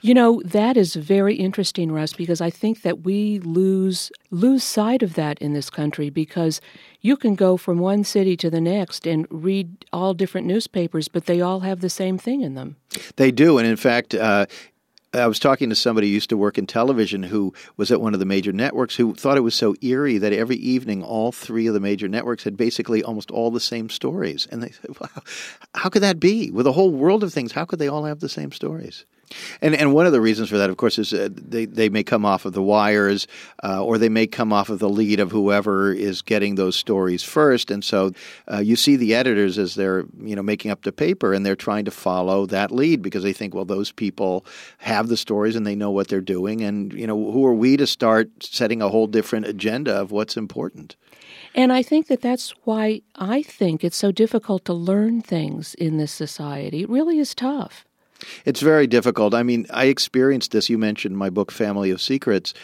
You 0.00 0.14
know, 0.14 0.42
that 0.44 0.76
is 0.76 0.94
very 0.94 1.34
interesting, 1.34 1.92
Russ, 1.92 2.12
because 2.12 2.40
I 2.40 2.50
think 2.50 2.82
that 2.82 3.04
we 3.04 3.40
lose 3.40 4.10
lose 4.30 4.64
sight 4.64 5.02
of 5.02 5.14
that 5.14 5.38
in 5.40 5.52
this 5.52 5.70
country 5.70 6.10
because 6.10 6.60
you 7.00 7.16
can 7.16 7.34
go 7.34 7.56
from 7.56 7.78
one 7.78 8.04
city 8.04 8.36
to 8.36 8.50
the 8.50 8.60
next 8.60 9.06
and 9.06 9.26
read 9.30 9.84
all 9.92 10.14
different 10.14 10.46
newspapers, 10.46 11.08
but 11.08 11.26
they 11.26 11.40
all 11.40 11.60
have 11.60 11.80
the 11.80 11.90
same 11.90 12.18
thing 12.18 12.42
in 12.42 12.54
them. 12.54 12.76
They 13.16 13.30
do, 13.30 13.58
and 13.58 13.66
in 13.66 13.76
fact, 13.76 14.14
uh, 14.14 14.46
I 15.14 15.26
was 15.26 15.38
talking 15.38 15.70
to 15.70 15.74
somebody 15.74 16.08
who 16.08 16.14
used 16.14 16.28
to 16.30 16.36
work 16.36 16.58
in 16.58 16.66
television 16.66 17.22
who 17.22 17.54
was 17.78 17.90
at 17.90 18.00
one 18.00 18.12
of 18.12 18.20
the 18.20 18.26
major 18.26 18.52
networks 18.52 18.96
who 18.96 19.14
thought 19.14 19.38
it 19.38 19.42
was 19.42 19.54
so 19.54 19.74
eerie 19.80 20.18
that 20.18 20.34
every 20.34 20.56
evening 20.56 21.02
all 21.02 21.32
three 21.32 21.66
of 21.66 21.74
the 21.74 21.80
major 21.80 22.08
networks 22.08 22.44
had 22.44 22.58
basically 22.58 23.02
almost 23.02 23.30
all 23.30 23.50
the 23.50 23.58
same 23.58 23.88
stories. 23.88 24.46
And 24.50 24.62
they 24.62 24.70
said, 24.70 24.98
wow, 25.00 25.22
how 25.74 25.88
could 25.88 26.02
that 26.02 26.20
be? 26.20 26.50
With 26.50 26.66
a 26.66 26.72
whole 26.72 26.90
world 26.90 27.24
of 27.24 27.32
things, 27.32 27.52
how 27.52 27.64
could 27.64 27.78
they 27.78 27.88
all 27.88 28.04
have 28.04 28.20
the 28.20 28.28
same 28.28 28.52
stories? 28.52 29.06
And 29.60 29.74
and 29.74 29.92
one 29.92 30.06
of 30.06 30.12
the 30.12 30.20
reasons 30.20 30.48
for 30.48 30.58
that, 30.58 30.70
of 30.70 30.76
course, 30.76 30.98
is 30.98 31.12
uh, 31.12 31.28
they 31.32 31.64
they 31.64 31.88
may 31.88 32.02
come 32.02 32.24
off 32.24 32.44
of 32.44 32.52
the 32.52 32.62
wires, 32.62 33.26
uh, 33.62 33.82
or 33.84 33.98
they 33.98 34.08
may 34.08 34.26
come 34.26 34.52
off 34.52 34.68
of 34.68 34.78
the 34.78 34.88
lead 34.88 35.20
of 35.20 35.30
whoever 35.30 35.92
is 35.92 36.22
getting 36.22 36.54
those 36.54 36.76
stories 36.76 37.22
first. 37.22 37.70
And 37.70 37.84
so 37.84 38.12
uh, 38.50 38.58
you 38.58 38.76
see 38.76 38.96
the 38.96 39.14
editors 39.14 39.58
as 39.58 39.74
they're 39.74 40.04
you 40.20 40.36
know 40.36 40.42
making 40.42 40.70
up 40.70 40.82
the 40.82 40.92
paper, 40.92 41.32
and 41.32 41.44
they're 41.44 41.56
trying 41.56 41.84
to 41.84 41.90
follow 41.90 42.46
that 42.46 42.70
lead 42.70 43.02
because 43.02 43.22
they 43.22 43.32
think, 43.32 43.54
well, 43.54 43.64
those 43.64 43.92
people 43.92 44.44
have 44.78 45.08
the 45.08 45.16
stories 45.16 45.56
and 45.56 45.66
they 45.66 45.76
know 45.76 45.90
what 45.90 46.08
they're 46.08 46.20
doing, 46.20 46.62
and 46.62 46.92
you 46.92 47.06
know 47.06 47.30
who 47.30 47.44
are 47.46 47.54
we 47.54 47.76
to 47.76 47.86
start 47.86 48.30
setting 48.40 48.82
a 48.82 48.88
whole 48.88 49.06
different 49.06 49.46
agenda 49.46 49.94
of 49.94 50.10
what's 50.10 50.36
important. 50.36 50.96
And 51.54 51.72
I 51.72 51.82
think 51.82 52.06
that 52.06 52.20
that's 52.20 52.50
why 52.64 53.02
I 53.14 53.42
think 53.42 53.82
it's 53.82 53.96
so 53.96 54.12
difficult 54.12 54.64
to 54.66 54.72
learn 54.72 55.22
things 55.22 55.74
in 55.74 55.96
this 55.96 56.12
society. 56.12 56.82
It 56.82 56.88
really 56.88 57.18
is 57.18 57.34
tough. 57.34 57.84
It's 58.44 58.60
very 58.60 58.86
difficult. 58.86 59.34
I 59.34 59.42
mean, 59.42 59.66
I 59.70 59.86
experienced 59.86 60.52
this. 60.52 60.68
You 60.68 60.78
mentioned 60.78 61.16
my 61.16 61.30
book, 61.30 61.52
Family 61.52 61.90
of 61.90 62.00
Secrets. 62.00 62.54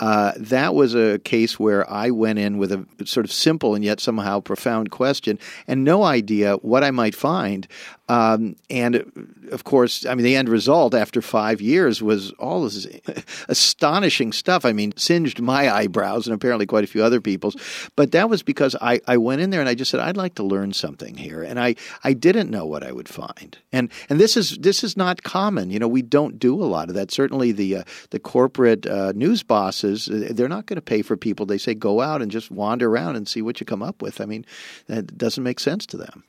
Uh, 0.00 0.32
that 0.36 0.74
was 0.74 0.94
a 0.94 1.20
case 1.20 1.58
where 1.58 1.88
I 1.88 2.10
went 2.10 2.40
in 2.40 2.58
with 2.58 2.72
a 2.72 2.84
sort 3.04 3.24
of 3.24 3.30
simple 3.30 3.76
and 3.76 3.84
yet 3.84 4.00
somehow 4.00 4.40
profound 4.40 4.90
question 4.90 5.38
and 5.68 5.84
no 5.84 6.02
idea 6.02 6.54
what 6.56 6.82
I 6.82 6.90
might 6.90 7.14
find. 7.14 7.68
Um, 8.08 8.56
and 8.68 9.48
of 9.50 9.64
course, 9.64 10.04
I 10.04 10.14
mean, 10.14 10.24
the 10.24 10.36
end 10.36 10.48
result 10.48 10.94
after 10.94 11.22
five 11.22 11.60
years 11.60 12.02
was 12.02 12.32
all 12.32 12.64
this 12.64 12.86
astonishing 13.48 14.32
stuff. 14.32 14.64
I 14.64 14.72
mean, 14.72 14.92
singed 14.96 15.40
my 15.40 15.72
eyebrows 15.72 16.26
and 16.26 16.34
apparently 16.34 16.66
quite 16.66 16.84
a 16.84 16.88
few 16.88 17.02
other 17.02 17.20
people's. 17.20 17.56
But 17.96 18.12
that 18.12 18.28
was 18.28 18.42
because 18.42 18.76
I, 18.80 19.00
I 19.06 19.16
went 19.16 19.40
in 19.40 19.50
there 19.50 19.60
and 19.60 19.68
I 19.68 19.74
just 19.74 19.90
said, 19.90 20.00
I'd 20.00 20.16
like 20.16 20.34
to 20.34 20.42
learn 20.42 20.72
something 20.72 21.16
here. 21.16 21.42
And 21.42 21.58
I, 21.58 21.76
I 22.02 22.12
didn't 22.12 22.50
know 22.50 22.66
what 22.66 22.82
I 22.82 22.92
would 22.92 23.08
find. 23.08 23.56
And 23.72 23.90
and 24.08 24.20
this 24.20 24.36
is 24.36 24.58
this 24.58 24.84
is 24.84 24.96
not 24.96 25.22
common. 25.22 25.70
You 25.70 25.78
know, 25.78 25.88
we 25.88 26.02
don't 26.02 26.38
do 26.38 26.62
a 26.62 26.66
lot 26.66 26.88
of 26.88 26.94
that. 26.94 27.10
Certainly 27.10 27.52
the 27.52 27.76
uh, 27.76 27.84
the 28.10 28.18
corporate 28.18 28.86
uh, 28.86 29.12
news 29.14 29.42
bosses, 29.42 30.08
uh, 30.08 30.28
they're 30.30 30.48
not 30.48 30.66
going 30.66 30.76
to 30.76 30.82
pay 30.82 31.02
for 31.02 31.16
people. 31.16 31.46
They 31.46 31.58
say 31.58 31.74
go 31.74 32.00
out 32.00 32.22
and 32.22 32.30
just 32.30 32.50
wander 32.50 32.88
around 32.88 33.16
and 33.16 33.26
see 33.26 33.42
what 33.42 33.60
you 33.60 33.66
come 33.66 33.82
up 33.82 34.02
with. 34.02 34.20
I 34.20 34.26
mean, 34.26 34.44
that 34.86 35.16
doesn't 35.16 35.42
make 35.42 35.60
sense 35.60 35.86
to 35.86 35.96
them. 35.96 36.24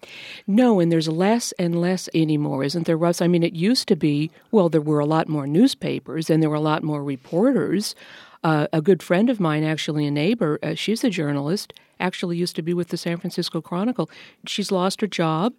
No, 0.47 0.79
and 0.79 0.91
there's 0.91 1.07
less 1.07 1.53
less 1.73 2.09
anymore, 2.13 2.63
isn't 2.63 2.85
there, 2.85 2.97
Russ? 2.97 3.21
I 3.21 3.27
mean, 3.27 3.43
it 3.43 3.53
used 3.53 3.87
to 3.87 3.95
be, 3.95 4.31
well, 4.51 4.69
there 4.69 4.81
were 4.81 4.99
a 4.99 5.05
lot 5.05 5.27
more 5.27 5.47
newspapers 5.47 6.29
and 6.29 6.41
there 6.41 6.49
were 6.49 6.55
a 6.55 6.61
lot 6.61 6.83
more 6.83 7.03
reporters. 7.03 7.95
Uh, 8.43 8.67
a 8.71 8.81
good 8.81 9.01
friend 9.01 9.29
of 9.29 9.39
mine, 9.39 9.63
actually 9.63 10.05
a 10.05 10.11
neighbor, 10.11 10.59
uh, 10.61 10.75
she's 10.75 11.03
a 11.03 11.09
journalist, 11.09 11.73
actually 11.99 12.37
used 12.37 12.55
to 12.55 12.61
be 12.61 12.73
with 12.73 12.89
the 12.89 12.97
San 12.97 13.17
Francisco 13.17 13.61
Chronicle. 13.61 14.09
She's 14.45 14.71
lost 14.71 15.01
her 15.01 15.07
job 15.07 15.53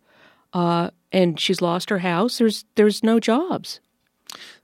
uh, 0.53 0.91
and 1.11 1.39
she's 1.41 1.61
lost 1.61 1.91
her 1.91 1.99
house. 1.99 2.39
There's, 2.39 2.65
there's 2.77 3.03
no 3.03 3.19
jobs. 3.19 3.81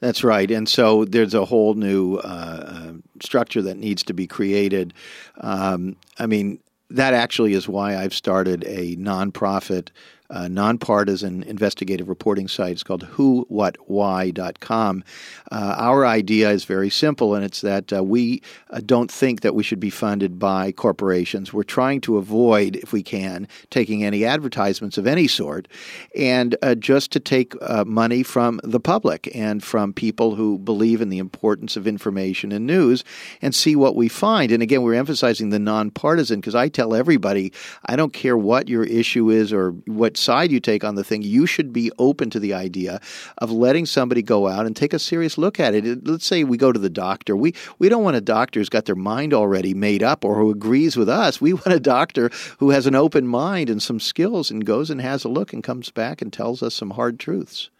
That's 0.00 0.22
right. 0.24 0.50
And 0.50 0.68
so 0.68 1.04
there's 1.04 1.34
a 1.34 1.44
whole 1.44 1.74
new 1.74 2.16
uh, 2.16 2.18
uh, 2.66 2.92
structure 3.20 3.62
that 3.62 3.76
needs 3.76 4.02
to 4.04 4.14
be 4.14 4.26
created. 4.26 4.92
Um, 5.40 5.96
I 6.18 6.26
mean, 6.26 6.58
that 6.90 7.14
actually 7.14 7.54
is 7.54 7.68
why 7.68 7.96
I've 7.96 8.14
started 8.14 8.64
a 8.64 8.96
nonprofit 8.96 9.88
uh, 10.32 10.48
nonpartisan 10.48 11.42
investigative 11.44 12.08
reporting 12.08 12.48
site. 12.48 12.72
It's 12.72 12.82
called 12.82 13.06
whowhatwhy.com. 13.06 15.04
Uh, 15.50 15.74
our 15.78 16.06
idea 16.06 16.50
is 16.50 16.64
very 16.64 16.90
simple, 16.90 17.34
and 17.34 17.44
it's 17.44 17.60
that 17.60 17.92
uh, 17.92 18.02
we 18.02 18.42
uh, 18.70 18.80
don't 18.84 19.10
think 19.10 19.42
that 19.42 19.54
we 19.54 19.62
should 19.62 19.80
be 19.80 19.90
funded 19.90 20.38
by 20.38 20.72
corporations. 20.72 21.52
We're 21.52 21.62
trying 21.62 22.00
to 22.02 22.16
avoid, 22.16 22.76
if 22.76 22.92
we 22.92 23.02
can, 23.02 23.46
taking 23.70 24.02
any 24.02 24.24
advertisements 24.24 24.96
of 24.96 25.06
any 25.06 25.28
sort, 25.28 25.68
and 26.16 26.56
uh, 26.62 26.74
just 26.74 27.12
to 27.12 27.20
take 27.20 27.54
uh, 27.60 27.84
money 27.84 28.22
from 28.22 28.58
the 28.64 28.80
public 28.80 29.30
and 29.34 29.62
from 29.62 29.92
people 29.92 30.34
who 30.34 30.58
believe 30.58 31.02
in 31.02 31.10
the 31.10 31.18
importance 31.18 31.76
of 31.76 31.86
information 31.86 32.52
and 32.52 32.66
news 32.66 33.04
and 33.42 33.54
see 33.54 33.76
what 33.76 33.94
we 33.94 34.08
find. 34.08 34.50
And 34.50 34.62
again, 34.62 34.82
we're 34.82 34.94
emphasizing 34.94 35.50
the 35.50 35.58
nonpartisan 35.58 36.40
because 36.40 36.54
I 36.54 36.68
tell 36.68 36.94
everybody 36.94 37.52
I 37.86 37.96
don't 37.96 38.12
care 38.14 38.36
what 38.36 38.68
your 38.68 38.84
issue 38.84 39.28
is 39.28 39.52
or 39.52 39.72
what 39.86 40.16
side 40.22 40.52
you 40.52 40.60
take 40.60 40.84
on 40.84 40.94
the 40.94 41.04
thing, 41.04 41.22
you 41.22 41.46
should 41.46 41.72
be 41.72 41.90
open 41.98 42.30
to 42.30 42.40
the 42.40 42.54
idea 42.54 43.00
of 43.38 43.50
letting 43.50 43.86
somebody 43.86 44.22
go 44.22 44.48
out 44.48 44.66
and 44.66 44.76
take 44.76 44.92
a 44.92 44.98
serious 44.98 45.36
look 45.36 45.58
at 45.58 45.74
it. 45.74 46.06
Let's 46.06 46.26
say 46.26 46.44
we 46.44 46.56
go 46.56 46.72
to 46.72 46.78
the 46.78 46.90
doctor. 46.90 47.36
We 47.36 47.54
we 47.78 47.88
don't 47.88 48.04
want 48.04 48.16
a 48.16 48.20
doctor 48.20 48.60
who's 48.60 48.68
got 48.68 48.86
their 48.86 48.94
mind 48.94 49.34
already 49.34 49.74
made 49.74 50.02
up 50.02 50.24
or 50.24 50.36
who 50.36 50.50
agrees 50.50 50.96
with 50.96 51.08
us. 51.08 51.40
We 51.40 51.52
want 51.52 51.72
a 51.72 51.80
doctor 51.80 52.30
who 52.58 52.70
has 52.70 52.86
an 52.86 52.94
open 52.94 53.26
mind 53.26 53.68
and 53.68 53.82
some 53.82 54.00
skills 54.00 54.50
and 54.50 54.64
goes 54.64 54.90
and 54.90 55.00
has 55.00 55.24
a 55.24 55.28
look 55.28 55.52
and 55.52 55.62
comes 55.62 55.90
back 55.90 56.22
and 56.22 56.32
tells 56.32 56.62
us 56.62 56.74
some 56.74 56.90
hard 56.90 57.18
truths. 57.18 57.70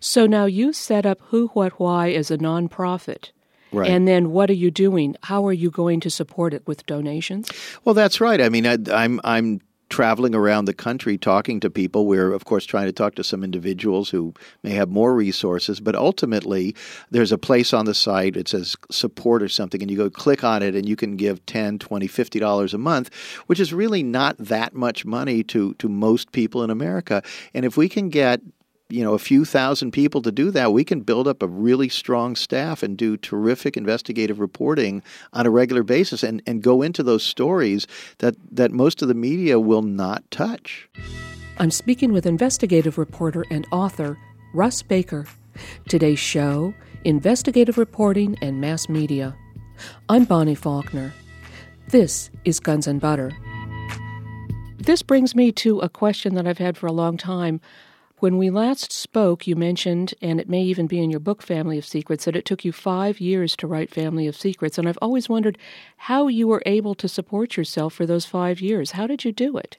So 0.00 0.26
now 0.26 0.44
you 0.44 0.72
set 0.72 1.06
up 1.06 1.18
Who 1.28 1.48
What 1.48 1.80
Why 1.80 2.10
as 2.10 2.30
a 2.30 2.36
nonprofit. 2.36 3.30
Right. 3.72 3.90
And 3.90 4.06
then 4.06 4.30
what 4.30 4.50
are 4.50 4.54
you 4.54 4.70
doing? 4.70 5.16
How 5.22 5.46
are 5.46 5.52
you 5.52 5.70
going 5.70 6.00
to 6.00 6.10
support 6.10 6.54
it 6.54 6.66
with 6.66 6.86
donations? 6.86 7.50
Well, 7.84 7.94
that's 7.94 8.20
right. 8.20 8.40
I 8.40 8.48
mean, 8.48 8.66
I, 8.66 8.78
I'm 8.92 9.20
I'm 9.24 9.60
traveling 9.94 10.34
around 10.34 10.64
the 10.64 10.74
country 10.74 11.16
talking 11.16 11.60
to 11.60 11.70
people. 11.70 12.04
We're, 12.04 12.32
of 12.32 12.44
course, 12.44 12.66
trying 12.66 12.86
to 12.86 12.92
talk 12.92 13.14
to 13.14 13.22
some 13.22 13.44
individuals 13.44 14.10
who 14.10 14.34
may 14.64 14.72
have 14.72 14.88
more 14.88 15.14
resources, 15.14 15.78
but 15.78 15.94
ultimately, 15.94 16.74
there's 17.12 17.30
a 17.30 17.38
place 17.38 17.72
on 17.72 17.84
the 17.84 17.94
site, 17.94 18.36
it 18.36 18.48
says 18.48 18.74
support 18.90 19.40
or 19.40 19.48
something, 19.48 19.80
and 19.80 19.88
you 19.88 19.96
go 19.96 20.10
click 20.10 20.42
on 20.42 20.64
it 20.64 20.74
and 20.74 20.88
you 20.88 20.96
can 20.96 21.16
give 21.16 21.46
10 21.46 21.78
20 21.78 22.08
$50 22.08 22.74
a 22.74 22.78
month, 22.78 23.08
which 23.46 23.60
is 23.60 23.72
really 23.72 24.02
not 24.02 24.36
that 24.38 24.74
much 24.74 25.04
money 25.04 25.44
to, 25.44 25.74
to 25.74 25.88
most 25.88 26.32
people 26.32 26.64
in 26.64 26.70
America. 26.70 27.22
And 27.54 27.64
if 27.64 27.76
we 27.76 27.88
can 27.88 28.08
get 28.08 28.40
you 28.88 29.02
know 29.02 29.14
a 29.14 29.18
few 29.18 29.44
thousand 29.44 29.92
people 29.92 30.22
to 30.22 30.32
do 30.32 30.50
that, 30.50 30.72
we 30.72 30.84
can 30.84 31.00
build 31.00 31.26
up 31.26 31.42
a 31.42 31.48
really 31.48 31.88
strong 31.88 32.36
staff 32.36 32.82
and 32.82 32.96
do 32.96 33.16
terrific 33.16 33.76
investigative 33.76 34.38
reporting 34.40 35.02
on 35.32 35.46
a 35.46 35.50
regular 35.50 35.82
basis 35.82 36.22
and, 36.22 36.42
and 36.46 36.62
go 36.62 36.82
into 36.82 37.02
those 37.02 37.22
stories 37.22 37.86
that, 38.18 38.36
that 38.50 38.72
most 38.72 39.02
of 39.02 39.08
the 39.08 39.14
media 39.14 39.58
will 39.58 39.82
not 39.82 40.28
touch. 40.30 40.88
I'm 41.58 41.70
speaking 41.70 42.12
with 42.12 42.26
investigative 42.26 42.98
reporter 42.98 43.44
and 43.50 43.66
author 43.70 44.18
Russ 44.52 44.82
Baker. 44.82 45.26
Today's 45.88 46.18
show 46.18 46.74
Investigative 47.04 47.78
Reporting 47.78 48.36
and 48.40 48.60
Mass 48.60 48.88
Media. 48.88 49.36
I'm 50.08 50.24
Bonnie 50.24 50.54
Faulkner. 50.54 51.12
This 51.88 52.30
is 52.44 52.60
Guns 52.60 52.86
and 52.86 53.00
Butter. 53.00 53.32
This 54.78 55.02
brings 55.02 55.34
me 55.34 55.52
to 55.52 55.80
a 55.80 55.88
question 55.88 56.34
that 56.34 56.46
I've 56.46 56.58
had 56.58 56.76
for 56.76 56.86
a 56.86 56.92
long 56.92 57.16
time. 57.16 57.60
When 58.24 58.38
we 58.38 58.48
last 58.48 58.90
spoke, 58.90 59.46
you 59.46 59.54
mentioned, 59.54 60.14
and 60.22 60.40
it 60.40 60.48
may 60.48 60.62
even 60.62 60.86
be 60.86 60.98
in 60.98 61.10
your 61.10 61.20
book, 61.20 61.42
Family 61.42 61.76
of 61.76 61.84
Secrets, 61.84 62.24
that 62.24 62.34
it 62.34 62.46
took 62.46 62.64
you 62.64 62.72
five 62.72 63.20
years 63.20 63.54
to 63.56 63.66
write 63.66 63.90
Family 63.90 64.26
of 64.26 64.34
Secrets. 64.34 64.78
And 64.78 64.88
I've 64.88 64.96
always 65.02 65.28
wondered 65.28 65.58
how 65.98 66.28
you 66.28 66.48
were 66.48 66.62
able 66.64 66.94
to 66.94 67.06
support 67.06 67.58
yourself 67.58 67.92
for 67.92 68.06
those 68.06 68.24
five 68.24 68.62
years. 68.62 68.92
How 68.92 69.06
did 69.06 69.26
you 69.26 69.32
do 69.32 69.58
it? 69.58 69.76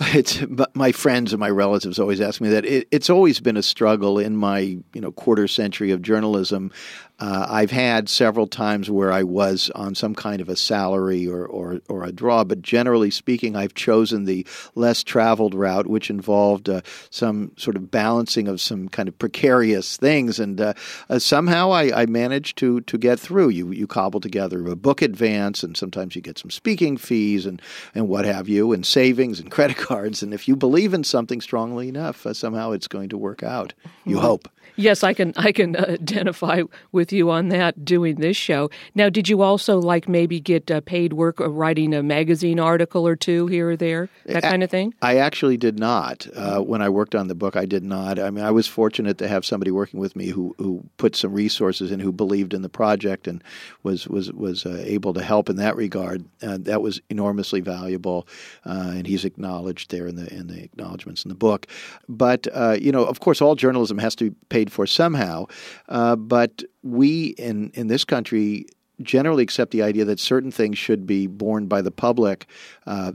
It's 0.00 0.42
my 0.74 0.90
friends 0.90 1.32
and 1.32 1.38
my 1.38 1.50
relatives 1.50 2.00
always 2.00 2.20
ask 2.20 2.40
me 2.40 2.48
that. 2.48 2.64
It, 2.64 2.88
it's 2.90 3.08
always 3.08 3.38
been 3.38 3.56
a 3.56 3.62
struggle 3.62 4.18
in 4.18 4.36
my 4.36 4.58
you 4.58 5.00
know 5.00 5.12
quarter 5.12 5.46
century 5.46 5.92
of 5.92 6.02
journalism 6.02 6.72
Uh, 7.22 7.46
I've 7.48 7.70
had 7.70 8.08
several 8.08 8.48
times 8.48 8.90
where 8.90 9.12
I 9.12 9.22
was 9.22 9.70
on 9.76 9.94
some 9.94 10.12
kind 10.12 10.40
of 10.40 10.48
a 10.48 10.56
salary 10.56 11.24
or, 11.28 11.46
or, 11.46 11.80
or 11.88 12.02
a 12.02 12.10
draw, 12.10 12.42
but 12.42 12.62
generally 12.62 13.12
speaking, 13.12 13.54
I've 13.54 13.74
chosen 13.74 14.24
the 14.24 14.44
less 14.74 15.04
traveled 15.04 15.54
route, 15.54 15.86
which 15.86 16.10
involved 16.10 16.68
uh, 16.68 16.80
some 17.10 17.52
sort 17.56 17.76
of 17.76 17.92
balancing 17.92 18.48
of 18.48 18.60
some 18.60 18.88
kind 18.88 19.08
of 19.08 19.16
precarious 19.20 19.96
things. 19.96 20.40
And 20.40 20.60
uh, 20.60 20.74
uh 21.08 21.20
somehow 21.20 21.70
I, 21.70 22.02
I, 22.02 22.06
managed 22.06 22.58
to, 22.58 22.80
to 22.80 22.98
get 22.98 23.20
through. 23.20 23.50
You, 23.50 23.70
you 23.70 23.86
cobble 23.86 24.18
together 24.18 24.66
a 24.66 24.74
book 24.74 25.00
advance, 25.00 25.62
and 25.62 25.76
sometimes 25.76 26.16
you 26.16 26.22
get 26.22 26.38
some 26.38 26.50
speaking 26.50 26.96
fees 26.96 27.46
and, 27.46 27.62
and 27.94 28.08
what 28.08 28.24
have 28.24 28.48
you, 28.48 28.72
and 28.72 28.84
savings 28.84 29.38
and 29.38 29.48
credit 29.52 29.76
cards. 29.76 30.24
And 30.24 30.34
if 30.34 30.48
you 30.48 30.56
believe 30.56 30.92
in 30.92 31.04
something 31.04 31.40
strongly 31.40 31.88
enough, 31.88 32.26
uh, 32.26 32.34
somehow 32.34 32.72
it's 32.72 32.88
going 32.88 33.10
to 33.10 33.16
work 33.16 33.44
out. 33.44 33.74
You 34.04 34.18
hope. 34.18 34.48
Yes, 34.76 35.04
I 35.04 35.14
can. 35.14 35.32
I 35.36 35.52
can 35.52 35.76
identify 35.76 36.62
with 36.92 37.12
you 37.12 37.30
on 37.30 37.48
that. 37.48 37.84
Doing 37.84 38.16
this 38.16 38.36
show 38.36 38.70
now, 38.94 39.08
did 39.08 39.28
you 39.28 39.42
also 39.42 39.78
like 39.78 40.08
maybe 40.08 40.40
get 40.40 40.70
uh, 40.70 40.80
paid 40.80 41.12
work 41.12 41.40
uh, 41.40 41.48
writing 41.48 41.94
a 41.94 42.02
magazine 42.02 42.60
article 42.60 43.06
or 43.06 43.16
two 43.16 43.46
here 43.46 43.70
or 43.70 43.76
there, 43.76 44.08
that 44.26 44.42
kind 44.42 44.62
of 44.62 44.70
thing? 44.70 44.94
I 45.02 45.16
actually 45.16 45.56
did 45.56 45.78
not. 45.78 46.26
Uh, 46.34 46.60
when 46.60 46.82
I 46.82 46.88
worked 46.88 47.14
on 47.14 47.28
the 47.28 47.34
book, 47.34 47.56
I 47.56 47.64
did 47.64 47.84
not. 47.84 48.18
I 48.18 48.30
mean, 48.30 48.44
I 48.44 48.50
was 48.50 48.66
fortunate 48.66 49.18
to 49.18 49.28
have 49.28 49.44
somebody 49.44 49.70
working 49.70 50.00
with 50.00 50.16
me 50.16 50.28
who 50.28 50.54
who 50.58 50.84
put 50.96 51.16
some 51.16 51.32
resources 51.32 51.90
in, 51.90 52.00
who 52.00 52.12
believed 52.12 52.54
in 52.54 52.62
the 52.62 52.68
project, 52.68 53.26
and 53.26 53.42
was 53.82 54.08
was 54.08 54.32
was 54.32 54.66
uh, 54.66 54.82
able 54.84 55.14
to 55.14 55.22
help 55.22 55.48
in 55.48 55.56
that 55.56 55.76
regard. 55.76 56.24
that 56.40 56.82
was 56.82 57.00
enormously 57.10 57.60
valuable, 57.60 58.26
uh, 58.66 58.92
and 58.94 59.06
he's 59.06 59.24
acknowledged 59.24 59.90
there 59.90 60.06
in 60.06 60.16
the 60.16 60.32
in 60.32 60.48
the 60.48 60.62
acknowledgments 60.62 61.24
in 61.24 61.28
the 61.28 61.34
book. 61.34 61.66
But 62.08 62.46
uh, 62.52 62.76
you 62.80 62.92
know, 62.92 63.04
of 63.04 63.20
course, 63.20 63.40
all 63.40 63.54
journalism 63.54 63.98
has 63.98 64.14
to 64.16 64.30
be 64.30 64.36
paid 64.62 64.72
for 64.72 64.86
somehow. 64.86 65.46
Uh, 65.88 66.16
but 66.16 66.62
we 66.82 67.34
in, 67.38 67.70
in 67.74 67.88
this 67.88 68.04
country 68.04 68.66
generally 69.02 69.42
accept 69.42 69.72
the 69.72 69.82
idea 69.82 70.04
that 70.04 70.20
certain 70.20 70.50
things 70.50 70.78
should 70.78 71.06
be 71.06 71.26
borne 71.26 71.66
by 71.66 71.82
the 71.82 71.90
public. 71.90 72.46
Uh, 72.86 73.12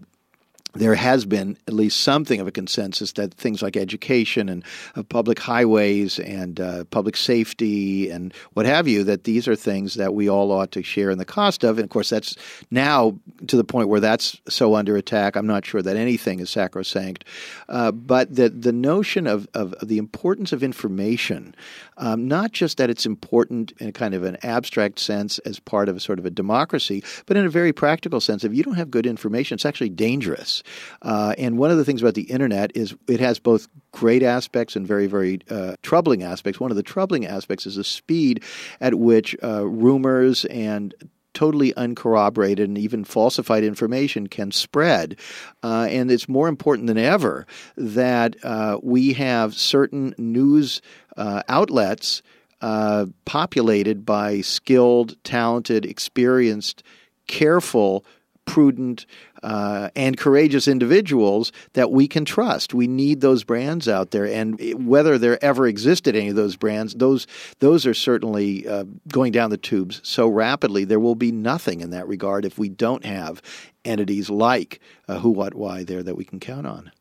there 0.77 0.95
has 0.95 1.25
been 1.25 1.57
at 1.67 1.73
least 1.73 2.01
something 2.01 2.39
of 2.39 2.47
a 2.47 2.51
consensus 2.51 3.11
that 3.13 3.33
things 3.33 3.61
like 3.61 3.75
education 3.75 4.49
and 4.49 4.63
uh, 4.95 5.03
public 5.03 5.39
highways 5.39 6.19
and 6.19 6.59
uh, 6.59 6.83
public 6.85 7.17
safety 7.17 8.09
and 8.09 8.33
what 8.53 8.65
have 8.65 8.87
you, 8.87 9.03
that 9.03 9.23
these 9.23 9.47
are 9.47 9.55
things 9.55 9.95
that 9.95 10.13
we 10.13 10.29
all 10.29 10.51
ought 10.51 10.71
to 10.71 10.83
share 10.83 11.09
in 11.09 11.17
the 11.17 11.25
cost 11.25 11.63
of. 11.63 11.77
And 11.77 11.85
of 11.85 11.89
course, 11.89 12.09
that's 12.09 12.35
now 12.71 13.17
to 13.47 13.57
the 13.57 13.63
point 13.63 13.89
where 13.89 13.99
that's 13.99 14.39
so 14.47 14.75
under 14.75 14.95
attack. 14.95 15.35
I'm 15.35 15.47
not 15.47 15.65
sure 15.65 15.81
that 15.81 15.97
anything 15.97 16.39
is 16.39 16.49
sacrosanct. 16.49 17.25
Uh, 17.69 17.91
but 17.91 18.35
the, 18.35 18.49
the 18.49 18.71
notion 18.71 19.27
of, 19.27 19.47
of, 19.53 19.73
of, 19.73 19.87
the 19.87 19.97
importance 19.97 20.51
of 20.51 20.63
information, 20.63 21.55
um, 21.97 22.27
not 22.27 22.51
just 22.51 22.77
that 22.77 22.89
it's 22.89 23.05
important 23.05 23.73
in 23.79 23.91
kind 23.91 24.13
of 24.13 24.23
an 24.23 24.37
abstract 24.43 24.99
sense 24.99 25.39
as 25.39 25.59
part 25.59 25.89
of 25.89 25.95
a 25.95 25.99
sort 25.99 26.19
of 26.19 26.25
a 26.25 26.29
democracy, 26.29 27.03
but 27.25 27.37
in 27.37 27.45
a 27.45 27.49
very 27.49 27.73
practical 27.73 28.19
sense. 28.19 28.43
If 28.43 28.53
you 28.53 28.63
don't 28.63 28.75
have 28.75 28.91
good 28.91 29.05
information, 29.05 29.55
it's 29.55 29.65
actually 29.65 29.89
dangerous. 29.89 30.63
Uh, 31.01 31.33
and 31.37 31.57
one 31.57 31.71
of 31.71 31.77
the 31.77 31.85
things 31.85 32.01
about 32.01 32.13
the 32.13 32.23
internet 32.23 32.71
is 32.75 32.95
it 33.07 33.19
has 33.19 33.39
both 33.39 33.67
great 33.91 34.23
aspects 34.23 34.75
and 34.75 34.87
very, 34.87 35.07
very 35.07 35.39
uh, 35.49 35.75
troubling 35.81 36.23
aspects. 36.23 36.59
One 36.59 36.71
of 36.71 36.77
the 36.77 36.83
troubling 36.83 37.25
aspects 37.25 37.65
is 37.65 37.75
the 37.75 37.83
speed 37.83 38.43
at 38.79 38.95
which 38.95 39.35
uh, 39.43 39.65
rumors 39.67 40.45
and 40.45 40.93
totally 41.37 41.71
uncorroborated 41.75 42.67
and 42.67 42.79
even 42.79 43.03
falsified 43.03 43.63
information 43.63 44.25
can 44.25 44.51
spread. 44.51 45.15
Uh, 45.61 45.87
and 45.87 46.09
it's 46.09 46.27
more 46.27 46.47
important 46.47 46.87
than 46.87 46.97
ever 46.97 47.45
that 47.75 48.35
uh, 48.43 48.79
we 48.81 49.13
have 49.13 49.53
certain 49.53 50.15
news 50.17 50.81
uh, 51.15 51.43
outlets 51.47 52.23
uh, 52.61 53.05
populated 53.25 54.03
by 54.03 54.41
skilled, 54.41 55.15
talented, 55.23 55.85
experienced, 55.85 56.81
careful, 57.27 58.03
prudent, 58.45 59.05
uh, 59.43 59.89
and 59.95 60.17
courageous 60.17 60.67
individuals 60.67 61.51
that 61.73 61.91
we 61.91 62.07
can 62.07 62.25
trust. 62.25 62.73
We 62.73 62.87
need 62.87 63.21
those 63.21 63.43
brands 63.43 63.87
out 63.87 64.11
there, 64.11 64.25
and 64.25 64.59
whether 64.87 65.17
there 65.17 65.43
ever 65.43 65.67
existed 65.67 66.15
any 66.15 66.29
of 66.29 66.35
those 66.35 66.55
brands, 66.55 66.93
those 66.95 67.27
those 67.59 67.85
are 67.85 67.93
certainly 67.93 68.67
uh, 68.67 68.85
going 69.07 69.31
down 69.31 69.49
the 69.49 69.57
tubes 69.57 70.01
so 70.03 70.27
rapidly. 70.27 70.85
There 70.85 70.99
will 70.99 71.15
be 71.15 71.31
nothing 71.31 71.81
in 71.81 71.91
that 71.91 72.07
regard 72.07 72.45
if 72.45 72.57
we 72.57 72.69
don't 72.69 73.05
have 73.05 73.41
entities 73.85 74.29
like 74.29 74.79
uh, 75.07 75.19
Who, 75.19 75.29
What, 75.29 75.53
Why 75.53 75.83
there 75.83 76.03
that 76.03 76.15
we 76.15 76.25
can 76.25 76.39
count 76.39 76.67
on. 76.67 76.91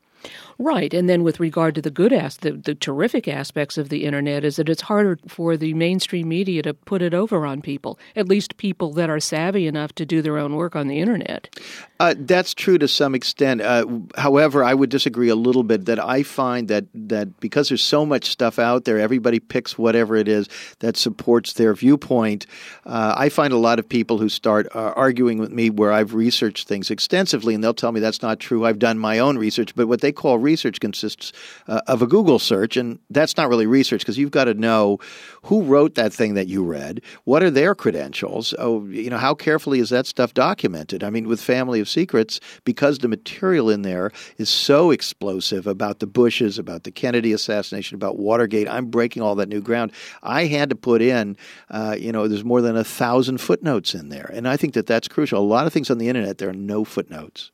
Right. 0.59 0.95
And 0.95 1.09
then 1.09 1.23
with 1.23 1.39
regard 1.39 1.75
to 1.75 1.83
the 1.83 1.91
good 1.91 2.13
as 2.13 2.39
the, 2.39 2.53
the 2.53 2.75
terrific 2.75 3.29
aspects 3.29 3.77
of 3.77 3.91
the 3.91 4.05
internet 4.05 4.45
is 4.45 4.57
that 4.57 4.69
it's 4.69 4.83
harder 4.83 5.19
for 5.29 5.57
the 5.57 5.75
mainstream 5.75 6.29
media 6.29 6.63
to 6.63 6.73
put 6.73 7.03
it 7.03 7.13
over 7.13 7.45
on 7.45 7.61
people, 7.61 7.99
at 8.15 8.27
least 8.27 8.57
people 8.57 8.93
that 8.95 9.11
are 9.11 9.21
savvy 9.21 9.67
enough 9.67 9.95
to 9.97 10.07
do 10.07 10.23
their 10.23 10.39
own 10.39 10.57
work 10.57 10.75
on 10.75 10.89
the 10.89 10.99
internet. 10.99 11.55
Uh, 12.01 12.15
that's 12.19 12.55
true 12.55 12.79
to 12.79 12.89
some 12.89 13.15
extent. 13.15 13.61
Uh, 13.61 13.87
however, 14.17 14.65
I 14.65 14.73
would 14.73 14.91
disagree 14.91 15.29
a 15.29 15.37
little 15.37 15.63
bit 15.63 15.87
that 15.87 15.99
I 15.99 16.23
find 16.23 16.69
that, 16.69 16.87
that 16.95 17.39
because 17.41 17.69
there's 17.69 17.85
so 17.85 18.07
much 18.07 18.31
stuff 18.31 18.59
out 18.59 18.85
there, 18.85 18.99
everybody 18.99 19.41
picks 19.41 19.77
whatever 19.77 20.17
it 20.17 20.29
is 20.29 20.49
that 20.81 20.97
supports 20.97 21.55
their 21.55 21.75
viewpoint. 21.75 22.47
Uh, 22.85 23.15
I 23.17 23.29
find 23.29 23.53
a 23.53 23.59
lot 23.59 23.79
of 23.79 23.89
people 23.89 24.19
who 24.19 24.29
start 24.29 24.67
uh, 24.75 24.93
arguing 24.97 25.39
with 25.39 25.53
me 25.53 25.69
where 25.71 25.93
I've 25.93 26.15
researched 26.15 26.67
things 26.67 26.91
extensively, 26.91 27.55
and 27.55 27.63
they'll 27.63 27.75
tell 27.75 27.93
me 27.93 28.01
that's 28.01 28.23
not 28.23 28.41
true. 28.41 28.65
I've 28.65 28.79
done 28.79 28.99
my 28.99 29.19
own 29.19 29.37
research, 29.37 29.75
but 29.75 29.89
what 29.89 30.01
they 30.01 30.13
call 30.13 30.39
research 30.47 30.79
consists 30.79 31.33
uh, 31.67 31.81
of 31.89 32.03
a 32.03 32.07
Google 32.07 32.39
search, 32.39 32.77
and 32.77 32.99
that's 33.11 33.37
not 33.37 33.49
really 33.49 33.67
research 33.67 34.03
because 34.03 34.17
you've 34.17 34.31
got 34.31 34.45
to 34.45 34.55
know 34.55 34.99
who 35.43 35.63
wrote 35.63 35.95
that 35.97 36.13
thing 36.13 36.35
that 36.35 36.47
you 36.47 36.65
read, 36.65 37.03
what 37.25 37.43
are 37.43 37.51
their 37.51 37.75
credentials, 37.75 38.55
oh, 38.59 38.87
you 38.87 39.11
know, 39.11 39.19
how 39.19 39.35
carefully 39.35 39.81
is 39.81 39.91
that 39.91 40.07
stuff 40.07 40.33
documented? 40.35 41.03
I 41.03 41.11
mean, 41.11 41.27
with 41.27 41.41
Family 41.41 41.81
of 41.81 41.89
Secrets, 41.89 42.41
because 42.65 42.99
the 42.99 43.09
material 43.09 43.71
in 43.71 43.83
there 43.83 44.13
is 44.39 44.49
so 44.49 44.91
explosive 44.91 45.67
about 45.67 45.99
the 45.99 46.07
Bushes, 46.07 46.59
about 46.59 46.85
the 46.85 46.93
Kennedy 46.93 47.33
assassination, 47.33 47.97
about 47.97 48.19
Watergate, 48.19 48.69
I'm 48.69 48.87
breaking 48.87 49.23
all 49.23 49.35
that 49.37 49.49
new 49.49 49.61
ground. 49.61 49.93
I 50.23 50.47
had 50.47 50.71
to 50.71 50.77
put 50.77 51.03
in, 51.03 51.37
uh, 51.71 51.97
you 51.99 52.13
know, 52.13 52.29
there's 52.29 52.45
more 52.45 52.63
than 52.63 52.77
a 52.77 52.85
thousand 52.85 53.39
footnotes 53.39 53.95
in 53.95 54.09
there, 54.09 54.31
and 54.33 54.47
I 54.47 54.57
think 54.57 54.75
that 54.75 54.87
that's 54.87 55.09
crucial. 55.09 55.41
A 55.41 55.53
lot 55.57 55.67
of 55.67 55.73
things 55.73 55.91
on 55.91 55.99
the 55.99 56.09
internet 56.09 56.39
there 56.39 56.51
are 56.51 56.53
no 56.53 56.85
footnotes. 56.85 57.51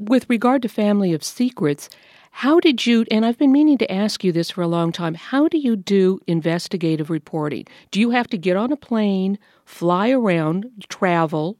With 0.00 0.30
regard 0.30 0.62
to 0.62 0.68
Family 0.70 1.12
of 1.12 1.22
Secrets, 1.22 1.90
how 2.30 2.58
did 2.58 2.86
you, 2.86 3.04
and 3.10 3.26
I've 3.26 3.36
been 3.36 3.52
meaning 3.52 3.76
to 3.76 3.92
ask 3.92 4.24
you 4.24 4.32
this 4.32 4.48
for 4.48 4.62
a 4.62 4.66
long 4.66 4.92
time, 4.92 5.12
how 5.12 5.46
do 5.46 5.58
you 5.58 5.76
do 5.76 6.20
investigative 6.26 7.10
reporting? 7.10 7.66
Do 7.90 8.00
you 8.00 8.08
have 8.08 8.26
to 8.28 8.38
get 8.38 8.56
on 8.56 8.72
a 8.72 8.78
plane, 8.78 9.38
fly 9.66 10.08
around, 10.08 10.70
travel, 10.88 11.58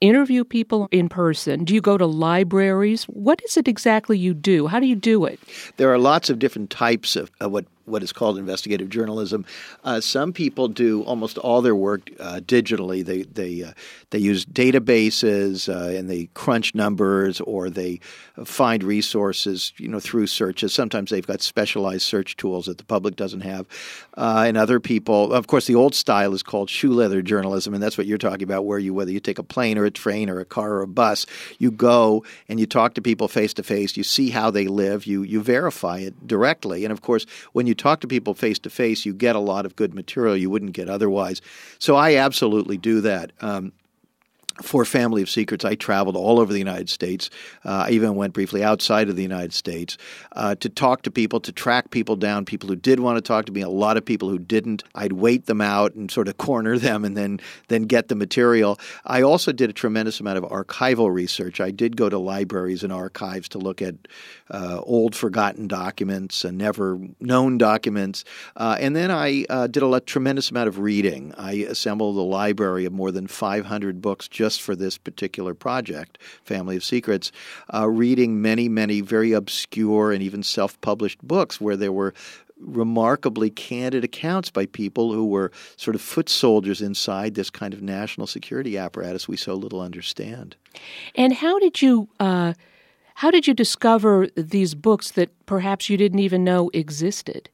interview 0.00 0.44
people 0.44 0.88
in 0.90 1.08
person? 1.08 1.64
Do 1.64 1.74
you 1.74 1.80
go 1.80 1.98
to 1.98 2.06
libraries? 2.06 3.04
What 3.04 3.42
is 3.44 3.56
it 3.56 3.68
exactly 3.68 4.18
you 4.18 4.34
do? 4.34 4.66
How 4.66 4.80
do 4.80 4.86
you 4.86 4.96
do 4.96 5.24
it? 5.24 5.40
There 5.76 5.92
are 5.92 5.98
lots 5.98 6.30
of 6.30 6.38
different 6.38 6.70
types 6.70 7.16
of, 7.16 7.30
what 7.40 7.66
what 7.88 8.02
is 8.02 8.12
called 8.12 8.38
investigative 8.38 8.88
journalism. 8.88 9.44
Uh, 9.82 10.00
some 10.00 10.32
people 10.32 10.68
do 10.68 11.02
almost 11.02 11.38
all 11.38 11.62
their 11.62 11.74
work 11.74 12.10
uh, 12.20 12.40
digitally. 12.44 13.04
They 13.04 13.22
they 13.22 13.64
uh, 13.64 13.72
they 14.10 14.18
use 14.18 14.44
databases 14.44 15.68
uh, 15.68 15.96
and 15.96 16.08
they 16.08 16.28
crunch 16.34 16.74
numbers 16.74 17.40
or 17.40 17.70
they 17.70 18.00
find 18.44 18.84
resources 18.84 19.72
you 19.78 19.88
know 19.88 20.00
through 20.00 20.26
searches. 20.26 20.72
Sometimes 20.72 21.10
they've 21.10 21.26
got 21.26 21.40
specialized 21.40 22.02
search 22.02 22.36
tools 22.36 22.66
that 22.66 22.78
the 22.78 22.84
public 22.84 23.16
doesn't 23.16 23.40
have. 23.40 23.66
Uh, 24.16 24.44
and 24.46 24.56
other 24.56 24.80
people, 24.80 25.32
of 25.32 25.46
course, 25.46 25.66
the 25.66 25.74
old 25.74 25.94
style 25.94 26.34
is 26.34 26.42
called 26.42 26.70
shoe 26.70 26.92
leather 26.92 27.22
journalism, 27.22 27.74
and 27.74 27.82
that's 27.82 27.98
what 27.98 28.06
you're 28.06 28.18
talking 28.18 28.44
about, 28.44 28.64
where 28.64 28.78
you 28.78 28.94
whether 28.94 29.10
you 29.10 29.20
take 29.20 29.38
a 29.38 29.42
plane 29.48 29.78
or 29.78 29.84
a 29.84 29.90
train 29.90 30.30
or 30.30 30.40
a 30.40 30.44
car 30.44 30.74
or 30.74 30.82
a 30.82 30.88
bus, 30.88 31.26
you 31.58 31.70
go 31.70 32.24
and 32.48 32.60
you 32.60 32.66
talk 32.66 32.94
to 32.94 33.02
people 33.02 33.28
face 33.28 33.54
to 33.54 33.62
face. 33.62 33.96
You 33.96 34.04
see 34.04 34.30
how 34.30 34.50
they 34.50 34.66
live. 34.66 35.06
You 35.06 35.22
you 35.22 35.42
verify 35.42 35.98
it 35.98 36.26
directly, 36.26 36.84
and 36.84 36.92
of 36.92 37.02
course, 37.02 37.26
when 37.52 37.66
you 37.66 37.74
talk 37.74 38.00
to 38.00 38.08
people 38.08 38.34
face 38.34 38.58
to 38.60 38.70
face, 38.70 39.06
you 39.06 39.12
get 39.12 39.36
a 39.36 39.40
lot 39.40 39.66
of 39.66 39.76
good 39.76 39.94
material 39.94 40.36
you 40.36 40.50
wouldn't 40.50 40.72
get 40.72 40.88
otherwise. 40.88 41.40
So 41.78 41.96
I 41.96 42.16
absolutely 42.16 42.76
do 42.76 43.00
that. 43.00 43.32
Um, 43.40 43.72
for 44.62 44.84
Family 44.84 45.22
of 45.22 45.30
Secrets, 45.30 45.64
I 45.64 45.74
traveled 45.74 46.16
all 46.16 46.40
over 46.40 46.52
the 46.52 46.58
United 46.58 46.88
States. 46.88 47.30
Uh, 47.64 47.86
I 47.86 47.90
even 47.90 48.14
went 48.14 48.32
briefly 48.32 48.64
outside 48.64 49.08
of 49.08 49.16
the 49.16 49.22
United 49.22 49.52
States 49.52 49.96
uh, 50.32 50.54
to 50.56 50.68
talk 50.68 51.02
to 51.02 51.10
people, 51.10 51.40
to 51.40 51.52
track 51.52 51.90
people 51.90 52.16
down, 52.16 52.44
people 52.44 52.68
who 52.68 52.76
did 52.76 53.00
want 53.00 53.16
to 53.16 53.22
talk 53.22 53.46
to 53.46 53.52
me, 53.52 53.60
a 53.60 53.68
lot 53.68 53.96
of 53.96 54.04
people 54.04 54.28
who 54.28 54.38
didn't. 54.38 54.84
I'd 54.94 55.12
wait 55.12 55.46
them 55.46 55.60
out 55.60 55.94
and 55.94 56.10
sort 56.10 56.28
of 56.28 56.36
corner 56.48 56.78
them 56.78 57.04
and 57.04 57.16
then, 57.16 57.40
then 57.68 57.82
get 57.82 58.08
the 58.08 58.14
material. 58.14 58.78
I 59.04 59.22
also 59.22 59.52
did 59.52 59.70
a 59.70 59.72
tremendous 59.72 60.20
amount 60.20 60.38
of 60.38 60.44
archival 60.44 61.12
research. 61.12 61.60
I 61.60 61.70
did 61.70 61.96
go 61.96 62.08
to 62.08 62.18
libraries 62.18 62.82
and 62.82 62.92
archives 62.92 63.48
to 63.50 63.58
look 63.58 63.80
at 63.82 63.94
uh, 64.50 64.80
old 64.82 65.14
forgotten 65.14 65.68
documents 65.68 66.44
and 66.44 66.58
never 66.58 66.98
known 67.20 67.58
documents. 67.58 68.24
Uh, 68.56 68.76
and 68.80 68.96
then 68.96 69.10
I 69.10 69.44
uh, 69.48 69.66
did 69.66 69.82
a 69.82 70.00
tremendous 70.00 70.50
amount 70.50 70.68
of 70.68 70.78
reading. 70.78 71.34
I 71.36 71.52
assembled 71.52 72.16
a 72.16 72.20
library 72.20 72.84
of 72.84 72.92
more 72.92 73.12
than 73.12 73.26
500 73.26 74.00
books 74.00 74.26
just 74.28 74.47
just 74.48 74.62
for 74.62 74.74
this 74.74 74.96
particular 74.96 75.52
project, 75.52 76.16
Family 76.42 76.74
of 76.74 76.82
Secrets, 76.82 77.30
uh, 77.74 77.86
reading 77.86 78.40
many, 78.40 78.66
many 78.66 79.02
very 79.02 79.32
obscure 79.32 80.10
and 80.10 80.22
even 80.22 80.42
self 80.42 80.80
published 80.80 81.20
books 81.22 81.60
where 81.60 81.76
there 81.76 81.92
were 81.92 82.14
remarkably 82.58 83.50
candid 83.50 84.04
accounts 84.04 84.50
by 84.50 84.64
people 84.64 85.12
who 85.12 85.26
were 85.26 85.52
sort 85.76 85.94
of 85.94 86.00
foot 86.00 86.30
soldiers 86.30 86.80
inside 86.80 87.34
this 87.34 87.50
kind 87.50 87.74
of 87.74 87.82
national 87.82 88.26
security 88.26 88.78
apparatus 88.78 89.28
we 89.28 89.36
so 89.36 89.52
little 89.54 89.82
understand. 89.82 90.56
And 91.14 91.34
how 91.34 91.58
did 91.58 91.82
you 91.82 92.08
uh, 92.18 92.54
how 93.16 93.30
did 93.30 93.46
you 93.48 93.52
discover 93.52 94.28
these 94.36 94.74
books 94.74 95.10
that 95.10 95.28
perhaps 95.44 95.90
you 95.90 95.96
didn't 95.96 96.20
even 96.20 96.42
know 96.42 96.70
existed? 96.72 97.50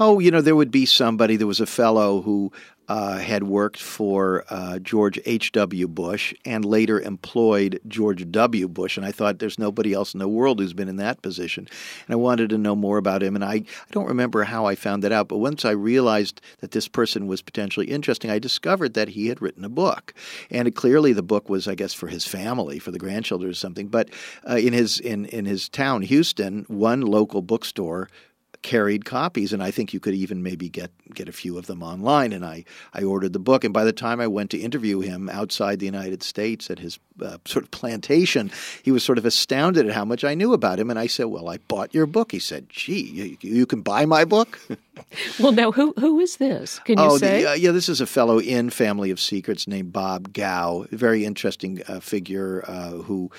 Oh, 0.00 0.18
you 0.18 0.32
know, 0.32 0.40
there 0.40 0.56
would 0.56 0.72
be 0.72 0.84
somebody. 0.84 1.36
There 1.36 1.46
was 1.46 1.60
a 1.60 1.66
fellow 1.66 2.22
who 2.22 2.52
uh, 2.88 3.18
had 3.18 3.44
worked 3.44 3.80
for 3.80 4.44
uh, 4.48 4.78
George 4.78 5.18
H.W. 5.24 5.88
Bush 5.88 6.34
and 6.44 6.64
later 6.64 7.00
employed 7.00 7.80
George 7.88 8.30
W. 8.30 8.68
Bush. 8.68 8.96
And 8.96 9.04
I 9.04 9.12
thought 9.12 9.38
there's 9.38 9.58
nobody 9.58 9.92
else 9.92 10.14
in 10.14 10.20
the 10.20 10.28
world 10.28 10.60
who's 10.60 10.72
been 10.72 10.88
in 10.88 10.96
that 10.96 11.22
position. 11.22 11.66
And 12.06 12.12
I 12.12 12.16
wanted 12.16 12.50
to 12.50 12.58
know 12.58 12.76
more 12.76 12.98
about 12.98 13.22
him. 13.22 13.34
And 13.34 13.44
I, 13.44 13.54
I 13.54 13.64
don't 13.90 14.08
remember 14.08 14.44
how 14.44 14.66
I 14.66 14.74
found 14.74 15.02
that 15.02 15.12
out, 15.12 15.28
but 15.28 15.38
once 15.38 15.64
I 15.64 15.70
realized 15.70 16.40
that 16.60 16.70
this 16.70 16.88
person 16.88 17.26
was 17.26 17.42
potentially 17.42 17.86
interesting, 17.86 18.30
I 18.30 18.38
discovered 18.38 18.94
that 18.94 19.08
he 19.08 19.28
had 19.28 19.42
written 19.42 19.64
a 19.64 19.68
book. 19.68 20.14
And 20.50 20.68
it, 20.68 20.76
clearly 20.76 21.12
the 21.12 21.22
book 21.22 21.48
was, 21.48 21.66
I 21.66 21.74
guess, 21.74 21.92
for 21.92 22.08
his 22.08 22.26
family, 22.26 22.78
for 22.78 22.90
the 22.90 22.98
grandchildren 22.98 23.50
or 23.50 23.54
something. 23.54 23.88
But 23.88 24.10
uh, 24.48 24.56
in, 24.56 24.72
his, 24.72 25.00
in, 25.00 25.26
in 25.26 25.44
his 25.44 25.68
town, 25.68 26.02
Houston, 26.02 26.64
one 26.68 27.00
local 27.00 27.42
bookstore 27.42 28.08
carried 28.66 29.04
copies, 29.04 29.52
and 29.52 29.62
I 29.62 29.70
think 29.70 29.94
you 29.94 30.00
could 30.00 30.14
even 30.14 30.42
maybe 30.42 30.68
get 30.68 30.90
get 31.14 31.28
a 31.28 31.32
few 31.32 31.56
of 31.56 31.66
them 31.66 31.84
online. 31.84 32.32
And 32.32 32.44
I 32.44 32.64
I 32.92 33.04
ordered 33.04 33.32
the 33.32 33.38
book, 33.38 33.62
and 33.62 33.72
by 33.72 33.84
the 33.84 33.92
time 33.92 34.20
I 34.20 34.26
went 34.26 34.50
to 34.50 34.58
interview 34.58 34.98
him 34.98 35.28
outside 35.28 35.78
the 35.78 35.86
United 35.86 36.24
States 36.24 36.68
at 36.68 36.80
his 36.80 36.98
uh, 37.22 37.38
sort 37.44 37.64
of 37.64 37.70
plantation, 37.70 38.50
he 38.82 38.90
was 38.90 39.04
sort 39.04 39.18
of 39.18 39.24
astounded 39.24 39.86
at 39.86 39.94
how 39.94 40.04
much 40.04 40.24
I 40.24 40.34
knew 40.34 40.52
about 40.52 40.80
him. 40.80 40.90
And 40.90 40.98
I 40.98 41.06
said, 41.06 41.26
"Well, 41.26 41.48
I 41.48 41.58
bought 41.58 41.94
your 41.94 42.06
book." 42.06 42.32
He 42.32 42.40
said, 42.40 42.68
"Gee, 42.68 43.02
you, 43.02 43.36
you 43.40 43.66
can 43.66 43.82
buy 43.82 44.04
my 44.04 44.24
book." 44.24 44.58
well, 45.38 45.52
now 45.52 45.70
who 45.70 45.94
who 45.96 46.18
is 46.18 46.38
this? 46.38 46.80
Can 46.80 46.98
you 46.98 47.04
oh, 47.04 47.18
say? 47.18 47.42
The, 47.42 47.50
uh, 47.50 47.54
yeah, 47.54 47.70
this 47.70 47.88
is 47.88 48.00
a 48.00 48.06
fellow 48.06 48.40
in 48.40 48.70
Family 48.70 49.12
of 49.12 49.20
Secrets 49.20 49.68
named 49.68 49.92
Bob 49.92 50.32
Gow, 50.32 50.86
very 50.90 51.24
interesting 51.24 51.82
uh, 51.86 52.00
figure 52.00 52.64
uh, 52.66 52.90
who 52.90 53.30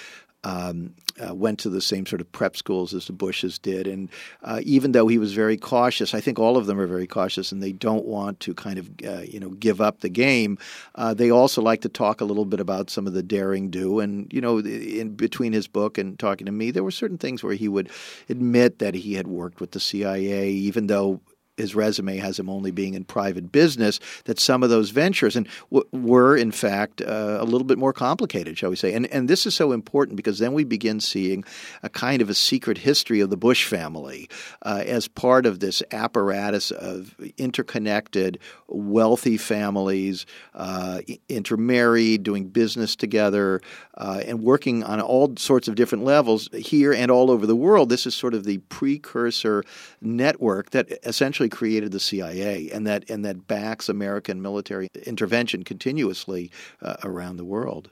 um, 0.43 0.93
uh, 1.26 1.34
went 1.34 1.60
to 1.60 1.69
the 1.69 1.82
same 1.82 2.06
sort 2.06 2.21
of 2.21 2.32
prep 2.32 2.56
schools 2.56 2.93
as 2.93 3.08
the 3.08 3.13
Bushes 3.13 3.58
did. 3.58 3.88
And 3.88 4.10
uh, 4.43 4.62
even 4.63 4.91
though 4.91 5.08
he 5.08 5.17
was 5.17 5.34
very 5.34 5.58
cautious, 5.58 6.13
I 6.13 6.21
think 6.21 6.38
all 6.38 6.58
of 6.58 6.67
them 6.67 6.80
are 6.80 6.88
very 6.88 7.08
cautious 7.08 7.52
and 7.52 7.62
they 7.62 7.71
don't 7.71 8.06
want 8.06 8.39
to 8.41 8.54
kind 8.54 8.78
of, 8.78 8.89
uh, 9.06 9.21
you 9.21 9.39
know, 9.39 9.50
give 9.50 9.82
up 9.82 10.02
the 10.02 10.10
game. 10.10 10.58
Uh, 10.95 11.13
they 11.13 11.32
also 11.32 11.62
like 11.62 11.82
to 11.82 11.89
talk 11.89 12.21
a 12.21 12.26
little 12.26 12.45
bit 12.45 12.60
about 12.60 12.89
some 12.89 13.08
of 13.08 13.13
the 13.13 13.23
daring 13.23 13.69
do. 13.69 14.00
And, 14.00 14.32
you 14.32 14.41
know, 14.41 14.60
in 14.60 15.15
between 15.15 15.54
his 15.54 15.67
book 15.67 15.97
and 15.97 16.17
talking 16.19 16.45
to 16.45 16.52
me, 16.52 16.71
there 16.71 16.84
were 16.84 16.91
certain 16.91 17.17
things 17.17 17.43
where 17.43 17.56
he 17.56 17.67
would 17.67 17.89
admit 18.30 18.80
that 18.80 18.93
he 18.93 19.15
had 19.15 19.28
worked 19.28 19.60
with 19.60 19.71
the 19.71 19.80
CIA, 19.80 20.52
even 20.52 20.88
though 20.88 21.21
his 21.58 21.76
resume 21.76 22.17
has 22.17 22.39
him 22.39 22.50
only 22.50 22.72
being 22.72 22.93
in 22.93 23.04
private 23.04 23.52
business, 23.52 24.00
that 24.26 24.39
some 24.39 24.63
of 24.63 24.70
those 24.70 24.91
ventures 24.91 25.36
and 25.36 25.48
w- 25.72 25.88
were 25.91 26.38
in 26.38 26.52
fact 26.52 27.02
uh, 27.02 27.38
a 27.39 27.46
little 27.46 27.65
bit 27.65 27.78
more 27.78 27.93
complicated, 27.93 28.58
shall 28.58 28.70
we 28.70 28.76
say? 28.76 28.93
And 28.93 29.08
and 29.08 29.28
this 29.28 29.46
is 29.46 29.56
so 29.56 29.72
important 29.72 30.15
because 30.15 30.39
then 30.39 30.54
we 30.54 30.63
begin 30.63 31.00
seeing 31.00 31.43
a 31.84 31.89
kind 31.89 32.22
of 32.22 32.30
a 32.30 32.34
secret 32.34 32.78
history 32.78 33.20
of 33.20 33.30
the 33.30 33.38
Bush 33.38 33.65
family 33.65 34.30
uh, 34.62 34.84
as 34.86 35.08
part 35.08 35.46
of 35.46 35.60
this 35.60 35.84
apparatus 35.91 36.72
of 36.72 37.15
interconnected, 37.38 38.39
wealthy 38.67 39.38
families, 39.38 40.26
uh, 40.54 41.02
intermarried, 41.28 42.24
doing 42.24 42.48
business 42.48 42.96
together, 42.96 43.62
uh, 43.98 44.22
and 44.26 44.43
working 44.43 44.84
on 44.84 45.02
all 45.02 45.34
sorts 45.38 45.67
of 45.67 45.76
different 45.76 46.04
levels 46.04 46.50
here 46.54 46.93
and 46.93 47.10
all 47.10 47.32
over 47.32 47.46
the 47.46 47.56
world. 47.56 47.89
This 47.89 48.06
is 48.06 48.15
sort 48.15 48.34
of 48.34 48.43
the 48.43 48.60
precursor 48.70 49.63
network 50.02 50.72
that 50.72 50.91
essentially 51.04 51.46
created 51.49 51.91
the 51.91 51.99
CIA 51.99 52.69
and 52.71 52.86
that 52.88 53.10
and 53.10 53.23
that 53.25 53.47
backs 53.47 53.89
American 53.89 54.41
military 54.41 54.89
intervention 55.05 55.63
continuously 55.63 56.51
uh, 56.81 56.97
around 57.03 57.38
the 57.38 57.45
world. 57.45 57.89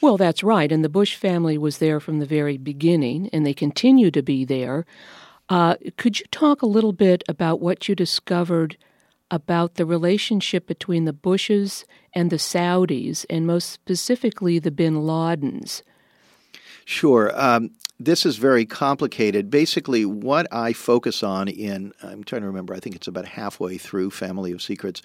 Well, 0.00 0.16
that's 0.16 0.42
right, 0.42 0.72
and 0.72 0.82
the 0.82 0.88
Bush 0.88 1.14
family 1.14 1.58
was 1.58 1.78
there 1.78 2.00
from 2.00 2.20
the 2.20 2.26
very 2.26 2.56
beginning, 2.56 3.28
and 3.32 3.44
they 3.44 3.52
continue 3.52 4.10
to 4.10 4.22
be 4.22 4.44
there. 4.44 4.86
Uh, 5.48 5.76
could 5.96 6.20
you 6.20 6.26
talk 6.30 6.62
a 6.62 6.66
little 6.66 6.92
bit 6.92 7.22
about 7.28 7.60
what 7.60 7.88
you 7.88 7.94
discovered 7.94 8.76
about 9.30 9.74
the 9.74 9.84
relationship 9.84 10.66
between 10.66 11.04
the 11.04 11.12
Bushes 11.12 11.84
and 12.14 12.30
the 12.30 12.36
Saudis, 12.36 13.26
and 13.28 13.46
most 13.46 13.70
specifically 13.70 14.58
the 14.58 14.70
Bin 14.70 14.94
Ladens? 14.94 15.82
Sure. 16.84 17.30
Um, 17.38 17.70
this 18.00 18.24
is 18.24 18.36
very 18.36 18.64
complicated. 18.64 19.50
Basically, 19.50 20.04
what 20.04 20.46
I 20.52 20.72
focus 20.72 21.24
on 21.24 21.48
in, 21.48 21.92
I'm 22.02 22.22
trying 22.22 22.42
to 22.42 22.46
remember, 22.46 22.72
I 22.72 22.78
think 22.78 22.94
it's 22.94 23.08
about 23.08 23.26
halfway 23.26 23.76
through 23.76 24.10
Family 24.10 24.52
of 24.52 24.62
Secrets, 24.62 25.02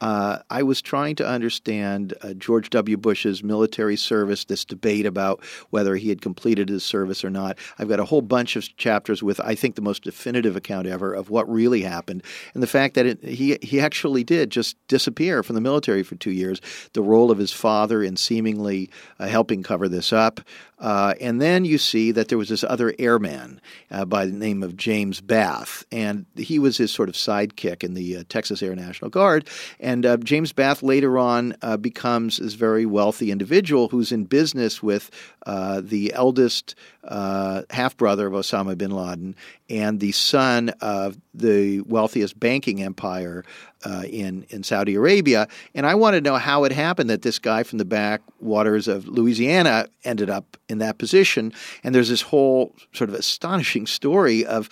uh, 0.00 0.40
I 0.50 0.64
was 0.64 0.82
trying 0.82 1.14
to 1.16 1.26
understand 1.26 2.14
uh, 2.22 2.32
George 2.34 2.70
W. 2.70 2.96
Bush's 2.96 3.44
military 3.44 3.96
service, 3.96 4.44
this 4.44 4.64
debate 4.64 5.06
about 5.06 5.44
whether 5.70 5.94
he 5.94 6.08
had 6.08 6.20
completed 6.20 6.68
his 6.68 6.82
service 6.82 7.24
or 7.24 7.30
not. 7.30 7.56
I've 7.78 7.88
got 7.88 8.00
a 8.00 8.04
whole 8.04 8.22
bunch 8.22 8.56
of 8.56 8.76
chapters 8.76 9.22
with, 9.22 9.38
I 9.38 9.54
think, 9.54 9.76
the 9.76 9.82
most 9.82 10.02
definitive 10.02 10.56
account 10.56 10.88
ever 10.88 11.14
of 11.14 11.30
what 11.30 11.48
really 11.48 11.82
happened, 11.82 12.24
and 12.54 12.62
the 12.62 12.66
fact 12.66 12.94
that 12.94 13.06
it, 13.06 13.22
he 13.22 13.56
he 13.62 13.80
actually 13.80 14.24
did 14.24 14.50
just 14.50 14.76
disappear 14.88 15.44
from 15.44 15.54
the 15.54 15.60
military 15.60 16.02
for 16.02 16.16
two 16.16 16.32
years. 16.32 16.60
The 16.94 17.02
role 17.02 17.30
of 17.30 17.38
his 17.38 17.52
father 17.52 18.02
in 18.02 18.16
seemingly 18.16 18.90
uh, 19.20 19.28
helping 19.28 19.62
cover 19.62 19.88
this 19.88 20.12
up, 20.12 20.40
uh, 20.80 21.14
and 21.20 21.40
then 21.40 21.64
you 21.64 21.78
see 21.78 22.10
that 22.10 22.26
there 22.32 22.38
was 22.38 22.48
this 22.48 22.64
other 22.64 22.94
airman 22.98 23.60
uh, 23.90 24.06
by 24.06 24.24
the 24.24 24.32
name 24.32 24.62
of 24.62 24.74
James 24.74 25.20
Bath, 25.20 25.84
and 25.92 26.24
he 26.34 26.58
was 26.58 26.78
his 26.78 26.90
sort 26.90 27.10
of 27.10 27.14
sidekick 27.14 27.84
in 27.84 27.92
the 27.92 28.16
uh, 28.16 28.24
Texas 28.26 28.62
Air 28.62 28.74
National 28.74 29.10
Guard. 29.10 29.46
And 29.78 30.06
uh, 30.06 30.16
James 30.16 30.50
Bath 30.54 30.82
later 30.82 31.18
on 31.18 31.54
uh, 31.60 31.76
becomes 31.76 32.38
this 32.38 32.54
very 32.54 32.86
wealthy 32.86 33.30
individual 33.30 33.88
who's 33.88 34.12
in 34.12 34.24
business 34.24 34.82
with 34.82 35.10
uh, 35.46 35.80
the 35.82 36.12
eldest 36.12 36.74
uh, 37.04 37.62
half 37.70 37.96
brother 37.96 38.26
of 38.26 38.32
Osama 38.32 38.76
bin 38.76 38.90
Laden 38.90 39.34
and 39.68 40.00
the 40.00 40.12
son 40.12 40.68
of 40.80 41.18
the 41.34 41.80
wealthiest 41.80 42.38
banking 42.38 42.82
empire 42.82 43.44
uh, 43.84 44.04
in 44.08 44.44
in 44.50 44.62
Saudi 44.62 44.94
Arabia. 44.94 45.48
And 45.74 45.86
I 45.86 45.94
want 45.94 46.14
to 46.14 46.20
know 46.20 46.36
how 46.36 46.64
it 46.64 46.72
happened 46.72 47.10
that 47.10 47.22
this 47.22 47.38
guy 47.38 47.62
from 47.62 47.78
the 47.78 47.84
backwaters 47.84 48.88
of 48.88 49.08
Louisiana 49.08 49.86
ended 50.04 50.30
up 50.30 50.56
in 50.68 50.78
that 50.78 50.98
position. 50.98 51.52
And 51.82 51.94
there's 51.94 52.08
this 52.08 52.22
whole 52.22 52.74
sort 52.92 53.10
of 53.10 53.14
astonishing 53.14 53.86
story 53.86 54.44
of 54.44 54.68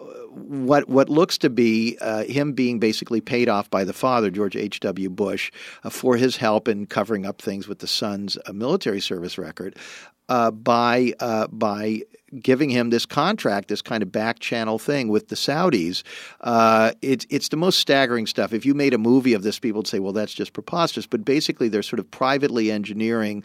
uh, 0.00 0.04
what 0.30 0.88
what 0.88 1.08
looks 1.08 1.38
to 1.38 1.50
be 1.50 1.96
uh, 2.00 2.24
him 2.24 2.52
being 2.52 2.78
basically 2.78 3.20
paid 3.20 3.48
off 3.48 3.70
by 3.70 3.84
the 3.84 3.92
father, 3.92 4.30
George 4.30 4.56
H. 4.56 4.80
W. 4.80 5.08
Bush, 5.08 5.52
uh, 5.84 5.90
for 5.90 6.16
his 6.16 6.36
help 6.36 6.68
in 6.68 6.86
covering 6.86 7.26
up 7.26 7.40
things 7.40 7.68
with 7.68 7.78
the 7.78 7.86
son's 7.86 8.36
uh, 8.46 8.52
military 8.52 9.00
service 9.00 9.38
record, 9.38 9.76
uh, 10.28 10.50
by 10.50 11.12
uh, 11.20 11.46
by 11.48 12.02
giving 12.40 12.70
him 12.70 12.90
this 12.90 13.06
contract, 13.06 13.68
this 13.68 13.82
kind 13.82 14.02
of 14.02 14.10
back 14.10 14.38
channel 14.38 14.78
thing 14.78 15.08
with 15.08 15.28
the 15.28 15.36
Saudis. 15.36 16.02
Uh, 16.40 16.92
it's 17.02 17.26
it's 17.30 17.48
the 17.48 17.56
most 17.56 17.78
staggering 17.78 18.26
stuff. 18.26 18.52
If 18.52 18.66
you 18.66 18.74
made 18.74 18.94
a 18.94 18.98
movie 18.98 19.34
of 19.34 19.42
this, 19.42 19.58
people 19.58 19.80
would 19.80 19.86
say, 19.86 19.98
"Well, 19.98 20.12
that's 20.12 20.34
just 20.34 20.52
preposterous." 20.52 21.06
But 21.06 21.24
basically, 21.24 21.68
they're 21.68 21.82
sort 21.82 22.00
of 22.00 22.10
privately 22.10 22.70
engineering 22.70 23.44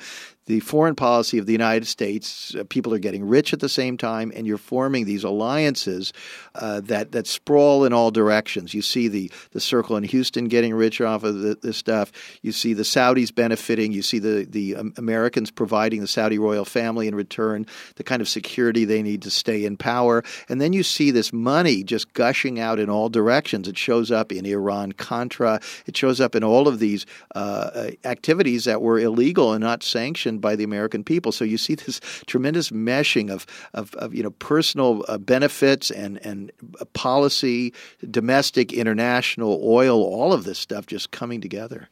the 0.49 0.59
foreign 0.61 0.95
policy 0.95 1.37
of 1.37 1.45
the 1.45 1.51
United 1.51 1.85
States. 1.85 2.55
Uh, 2.55 2.63
people 2.67 2.91
are 2.91 2.99
getting 2.99 3.23
rich 3.27 3.53
at 3.53 3.59
the 3.59 3.69
same 3.69 3.97
time, 3.97 4.31
and 4.35 4.47
you're 4.47 4.57
forming 4.57 5.05
these 5.05 5.23
alliances 5.23 6.11
uh, 6.55 6.81
that 6.81 7.11
that 7.11 7.27
sprawl 7.27 7.85
in 7.85 7.93
all 7.93 8.09
directions. 8.09 8.73
You 8.73 8.81
see 8.81 9.07
the 9.07 9.31
the 9.51 9.59
circle 9.59 9.95
in 9.95 10.03
Houston 10.03 10.47
getting 10.47 10.73
rich 10.73 11.01
off 11.01 11.23
of 11.23 11.39
the, 11.39 11.55
this 11.61 11.77
stuff. 11.77 12.11
You 12.41 12.51
see 12.51 12.73
the 12.73 12.83
Saudis 12.83 13.33
benefiting. 13.33 13.91
You 13.91 14.01
see 14.01 14.17
the 14.17 14.47
the 14.49 14.75
um, 14.77 14.93
Americans 14.97 15.51
providing 15.51 16.01
the 16.01 16.07
Saudi 16.07 16.39
royal 16.39 16.65
family 16.65 17.07
in 17.07 17.13
return 17.13 17.67
the 17.95 18.03
kind 18.03 18.21
of 18.21 18.27
security 18.27 18.78
they 18.85 19.01
need 19.01 19.21
to 19.23 19.29
stay 19.29 19.65
in 19.65 19.77
power. 19.77 20.23
And 20.47 20.59
then 20.59 20.73
you 20.73 20.83
see 20.83 21.11
this 21.11 21.31
money 21.33 21.83
just 21.83 22.13
gushing 22.13 22.59
out 22.59 22.79
in 22.79 22.89
all 22.89 23.09
directions. 23.09 23.67
It 23.67 23.77
shows 23.77 24.11
up 24.11 24.31
in 24.31 24.45
Iran 24.45 24.91
Contra. 24.93 25.59
It 25.85 25.95
shows 25.95 26.21
up 26.21 26.35
in 26.35 26.43
all 26.43 26.67
of 26.67 26.79
these 26.79 27.05
uh, 27.35 27.91
activities 28.05 28.65
that 28.65 28.81
were 28.81 28.99
illegal 28.99 29.53
and 29.53 29.63
not 29.63 29.83
sanctioned 29.83 30.41
by 30.41 30.55
the 30.55 30.63
American 30.63 31.03
people. 31.03 31.31
So 31.31 31.45
you 31.45 31.57
see 31.57 31.75
this 31.75 31.99
tremendous 32.25 32.69
meshing 32.69 33.29
of, 33.29 33.45
of, 33.73 33.93
of 33.95 34.13
you 34.13 34.23
know 34.23 34.31
personal 34.31 35.05
uh, 35.07 35.17
benefits 35.17 35.91
and 35.91 36.17
and 36.25 36.51
policy, 36.93 37.73
domestic, 38.09 38.73
international, 38.73 39.61
oil, 39.63 40.01
all 40.03 40.33
of 40.33 40.43
this 40.43 40.59
stuff 40.59 40.85
just 40.85 41.11
coming 41.11 41.41
together. 41.41 41.89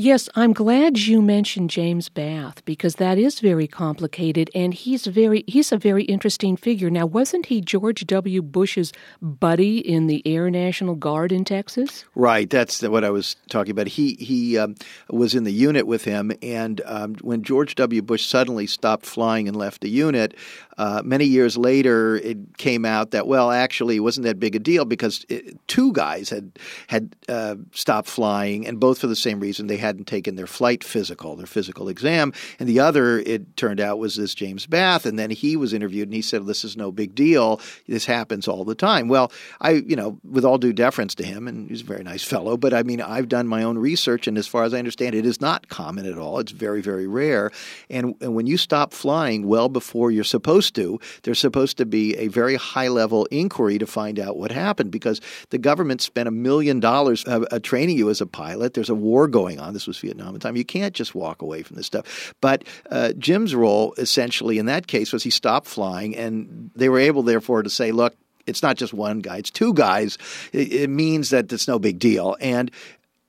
Yes, 0.00 0.28
I'm 0.36 0.52
glad 0.52 0.96
you 0.96 1.20
mentioned 1.20 1.70
James 1.70 2.08
Bath 2.08 2.64
because 2.64 2.94
that 2.94 3.18
is 3.18 3.40
very 3.40 3.66
complicated 3.66 4.48
and 4.54 4.72
he's 4.72 5.08
very 5.08 5.42
he's 5.48 5.72
a 5.72 5.76
very 5.76 6.04
interesting 6.04 6.56
figure. 6.56 6.88
Now, 6.88 7.04
wasn't 7.04 7.46
he 7.46 7.60
George 7.60 8.06
W. 8.06 8.40
Bush's 8.40 8.92
buddy 9.20 9.78
in 9.78 10.06
the 10.06 10.22
Air 10.24 10.50
National 10.50 10.94
Guard 10.94 11.32
in 11.32 11.44
Texas? 11.44 12.04
Right, 12.14 12.48
that's 12.48 12.80
what 12.80 13.02
I 13.02 13.10
was 13.10 13.34
talking 13.50 13.72
about. 13.72 13.88
He 13.88 14.14
he 14.20 14.56
um, 14.56 14.76
was 15.10 15.34
in 15.34 15.42
the 15.42 15.52
unit 15.52 15.88
with 15.88 16.04
him, 16.04 16.30
and 16.44 16.80
um, 16.84 17.16
when 17.16 17.42
George 17.42 17.74
W. 17.74 18.00
Bush 18.00 18.24
suddenly 18.24 18.68
stopped 18.68 19.04
flying 19.04 19.48
and 19.48 19.56
left 19.56 19.80
the 19.80 19.90
unit, 19.90 20.36
uh, 20.78 21.02
many 21.04 21.24
years 21.24 21.56
later, 21.56 22.16
it 22.16 22.56
came 22.56 22.84
out 22.84 23.10
that 23.10 23.26
well, 23.26 23.50
actually, 23.50 23.96
it 23.96 24.00
wasn't 24.00 24.24
that 24.24 24.38
big 24.38 24.54
a 24.54 24.60
deal 24.60 24.84
because 24.84 25.26
it, 25.28 25.58
two 25.66 25.92
guys 25.92 26.30
had 26.30 26.56
had 26.86 27.16
uh, 27.28 27.56
stopped 27.72 28.08
flying, 28.08 28.66
and 28.66 28.78
both 28.78 29.00
for 29.00 29.08
the 29.08 29.16
same 29.16 29.40
reason 29.40 29.66
they 29.66 29.76
hadn't 29.76 30.06
taken 30.06 30.36
their 30.36 30.46
flight 30.46 30.84
physical, 30.84 31.34
their 31.34 31.46
physical 31.46 31.88
exam, 31.88 32.32
and 32.60 32.68
the 32.68 32.78
other, 32.78 33.18
it 33.18 33.56
turned 33.56 33.80
out, 33.80 33.98
was 33.98 34.14
this 34.14 34.34
James 34.34 34.66
Bath, 34.66 35.04
and 35.04 35.18
then 35.18 35.30
he 35.30 35.56
was 35.56 35.72
interviewed 35.72 36.08
and 36.08 36.14
he 36.14 36.22
said, 36.22 36.46
"This 36.46 36.64
is 36.64 36.76
no 36.76 36.92
big 36.92 37.14
deal. 37.14 37.60
This 37.88 38.06
happens 38.06 38.46
all 38.46 38.64
the 38.64 38.76
time." 38.76 39.08
Well, 39.08 39.32
I, 39.60 39.70
you 39.70 39.96
know, 39.96 40.18
with 40.22 40.44
all 40.44 40.58
due 40.58 40.72
deference 40.72 41.16
to 41.16 41.24
him, 41.24 41.48
and 41.48 41.68
he's 41.68 41.82
a 41.82 41.84
very 41.84 42.04
nice 42.04 42.22
fellow, 42.22 42.56
but 42.56 42.72
I 42.72 42.84
mean, 42.84 43.00
I've 43.00 43.28
done 43.28 43.48
my 43.48 43.64
own 43.64 43.78
research, 43.78 44.28
and 44.28 44.38
as 44.38 44.46
far 44.46 44.62
as 44.62 44.72
I 44.72 44.78
understand, 44.78 45.16
it 45.16 45.26
is 45.26 45.40
not 45.40 45.68
common 45.68 46.06
at 46.06 46.18
all. 46.18 46.38
It's 46.38 46.52
very, 46.52 46.82
very 46.82 47.08
rare, 47.08 47.50
and, 47.90 48.14
and 48.20 48.36
when 48.36 48.46
you 48.46 48.56
stop 48.56 48.92
flying 48.92 49.48
well 49.48 49.68
before 49.68 50.12
you're 50.12 50.22
supposed 50.22 50.67
supposed 50.68 50.74
to. 50.74 51.20
There's 51.22 51.38
supposed 51.38 51.76
to 51.78 51.86
be 51.86 52.16
a 52.16 52.28
very 52.28 52.56
high 52.56 52.88
level 52.88 53.26
inquiry 53.26 53.78
to 53.78 53.86
find 53.86 54.18
out 54.18 54.36
what 54.36 54.52
happened 54.52 54.90
because 54.90 55.20
the 55.50 55.58
government 55.58 56.00
spent 56.00 56.28
a 56.28 56.30
million 56.30 56.80
dollars 56.80 57.24
uh, 57.26 57.44
uh, 57.50 57.58
training 57.60 57.96
you 57.98 58.10
as 58.10 58.20
a 58.20 58.26
pilot. 58.26 58.74
There's 58.74 58.90
a 58.90 58.94
war 58.94 59.28
going 59.28 59.58
on. 59.58 59.72
This 59.72 59.86
was 59.86 59.98
Vietnam 59.98 60.28
at 60.28 60.34
the 60.34 60.38
time. 60.40 60.56
You 60.56 60.64
can't 60.64 60.94
just 60.94 61.14
walk 61.14 61.42
away 61.42 61.62
from 61.62 61.76
this 61.76 61.86
stuff. 61.86 62.34
But 62.40 62.64
uh, 62.90 63.12
Jim's 63.18 63.54
role, 63.54 63.94
essentially, 63.98 64.58
in 64.58 64.66
that 64.66 64.86
case, 64.86 65.12
was 65.12 65.22
he 65.22 65.30
stopped 65.30 65.66
flying, 65.66 66.16
and 66.16 66.70
they 66.74 66.88
were 66.88 66.98
able, 66.98 67.22
therefore, 67.22 67.62
to 67.62 67.70
say, 67.70 67.92
look, 67.92 68.14
it's 68.46 68.62
not 68.62 68.76
just 68.76 68.94
one 68.94 69.20
guy, 69.20 69.36
it's 69.36 69.50
two 69.50 69.74
guys. 69.74 70.16
It, 70.52 70.88
means 70.88 71.30
that 71.30 71.52
it's 71.52 71.68
no 71.68 71.78
big 71.78 71.98
deal. 71.98 72.34
And 72.40 72.70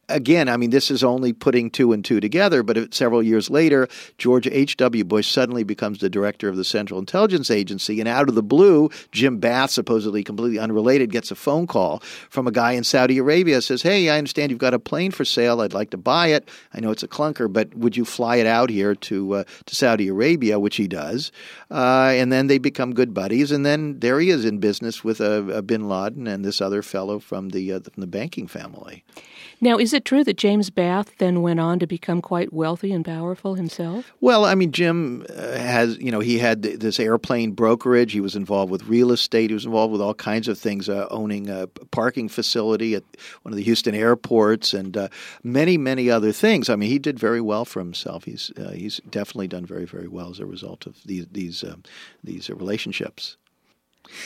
again, 0.10 0.50
I 0.50 0.58
mean, 0.58 0.72
this 0.72 0.92
is 0.92 1.04
only 1.04 1.34
putting 1.34 1.70
two 1.70 1.94
and 1.94 2.04
two 2.04 2.20
together, 2.20 2.64
but 2.64 2.94
several 2.94 3.24
years 3.24 3.50
later, 3.50 3.88
George 4.18 4.48
H.W. 4.48 5.04
Bush 5.06 5.30
suddenly 5.30 5.64
becomes 5.64 6.00
the 6.00 6.10
director 6.10 6.50
of 6.50 6.58
the 6.58 6.64
Central 6.64 7.00
Intelligence 7.00 7.50
Agency, 7.50 8.00
and 8.00 8.10
out 8.10 8.30
of 8.30 8.36
the 8.36 8.44
blue, 8.44 8.90
Jim 9.12 9.38
Bath, 9.38 9.72
supposedly 9.72 10.24
completely 10.24 10.60
unrelated, 10.60 11.12
gets 11.12 11.32
a 11.32 11.36
phone 11.36 11.68
call 11.68 12.00
from 12.30 12.48
a 12.48 12.52
guy 12.52 12.74
in 12.74 12.84
Saudi 12.84 13.18
Arabia, 13.18 13.62
says, 13.62 13.82
Hey, 13.82 14.10
I 14.10 14.18
understand 14.18 14.52
you've 14.52 14.60
got 14.60 14.74
a 14.74 14.80
plane 14.80 15.12
for 15.12 15.26
sale. 15.26 15.62
I'd 15.62 15.74
like 15.74 15.92
to 15.92 15.98
buy 15.98 16.28
it. 16.28 16.50
I 16.74 16.80
know 16.80 16.92
it's 16.92 17.04
a 17.04 17.08
clunker, 17.08 17.52
but 17.52 17.74
would 17.76 17.96
you 17.96 18.06
fly 18.06 18.38
it 18.38 18.48
out 18.48 18.70
here 18.70 18.96
to, 18.96 19.36
uh, 19.36 19.44
to 19.66 19.76
Saudi 19.76 20.08
Arabia, 20.08 20.60
which 20.60 20.78
he 20.78 20.88
does. 20.88 21.32
Uh, 21.72 22.12
and 22.16 22.32
then 22.32 22.48
they 22.48 22.58
become 22.58 22.94
good 22.94 23.14
buddies, 23.14 23.52
and 23.52 23.66
then 23.66 24.00
there 24.00 24.20
he 24.20 24.30
is 24.30 24.46
in 24.46 24.58
business 24.60 25.04
with 25.04 25.22
uh, 25.22 25.62
bin 25.62 25.88
Laden 25.88 26.28
and 26.28 26.44
this 26.44 26.62
other 26.62 26.82
fellow 26.82 27.20
from 27.20 27.50
the, 27.50 27.74
uh, 27.74 27.80
from 27.80 28.02
the 28.02 28.08
banking 28.08 28.48
family. 28.48 29.04
Now, 29.62 29.78
is 29.78 29.94
it 29.94 29.99
true 30.06 30.24
that 30.24 30.38
James 30.38 30.70
Bath 30.70 31.18
then 31.18 31.42
went 31.42 31.60
on 31.60 31.80
to 31.80 31.88
become 31.88 32.22
quite 32.22 32.52
wealthy 32.54 32.92
and 32.92 33.04
powerful 33.04 33.56
himself? 33.56 34.12
Well, 34.22 34.46
I 34.46 34.56
mean, 34.56 34.72
Jim 34.72 35.26
uh, 35.30 35.58
has, 35.58 35.98
you 35.98 36.12
know, 36.12 36.20
he 36.20 36.38
had 36.38 36.62
this 36.62 37.00
airplane 37.00 37.52
brokerage. 37.52 38.12
He 38.12 38.22
was 38.22 38.36
involved 38.36 38.72
with 38.72 38.84
real 38.84 39.12
estate. 39.12 39.50
He 39.50 39.54
was 39.54 39.66
involved 39.66 39.92
with 39.92 40.02
all 40.02 40.14
kinds 40.14 40.48
of 40.48 40.58
things, 40.58 40.90
uh, 40.90 41.08
owning 41.10 41.50
a 41.50 41.68
parking 41.68 42.30
facility 42.30 42.96
at 42.96 43.04
one 43.44 43.54
of 43.54 43.58
the 43.58 43.64
Houston 43.64 43.96
airports 43.96 44.74
and 44.74 44.96
uh, 44.96 45.08
many, 45.44 45.78
many 45.78 46.10
other 46.10 46.32
things. 46.32 46.70
I 46.70 46.76
mean, 46.76 46.90
he 46.90 47.00
did 47.00 47.20
very 47.20 47.42
well 47.42 47.66
for 47.66 47.80
himself. 47.80 48.24
He's 48.26 48.52
uh, 48.58 48.72
he's 48.72 49.02
definitely 49.10 49.48
done 49.48 49.66
very, 49.66 49.86
very 49.86 50.08
well 50.08 50.30
as 50.30 50.40
a 50.40 50.46
result 50.46 50.86
of 50.86 50.96
these 51.06 51.26
these 51.32 51.64
um, 51.64 51.84
these 52.24 52.50
relationships. 52.50 53.38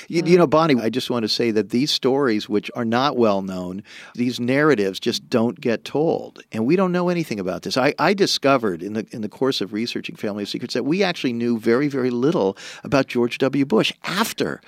You, 0.07 0.23
you, 0.25 0.37
know, 0.37 0.47
Bonnie, 0.47 0.79
I 0.79 0.89
just 0.89 1.09
want 1.09 1.23
to 1.23 1.29
say 1.29 1.51
that 1.51 1.69
these 1.69 1.91
stories, 1.91 2.47
which 2.47 2.71
are 2.75 2.85
not 2.85 3.17
well 3.17 3.41
known, 3.41 3.83
these 4.15 4.39
narratives 4.39 4.99
just 4.99 5.29
don't 5.29 5.59
get 5.59 5.83
told, 5.83 6.41
and 6.51 6.65
we 6.65 6.75
don't 6.75 6.91
know 6.91 7.09
anything 7.09 7.39
about 7.39 7.63
this. 7.63 7.77
I, 7.77 7.93
I 7.99 8.13
discovered 8.13 8.81
in 8.81 8.93
the 8.93 9.05
in 9.11 9.21
the 9.21 9.29
course 9.29 9.61
of 9.61 9.73
researching 9.73 10.15
Family 10.15 10.43
of 10.43 10.49
Secrets 10.49 10.73
that 10.73 10.85
we 10.85 11.03
actually 11.03 11.33
knew 11.33 11.59
very, 11.59 11.87
very 11.87 12.09
little 12.09 12.57
about 12.83 13.07
George 13.07 13.37
W. 13.39 13.65
Bush 13.65 13.93
after 14.03 14.61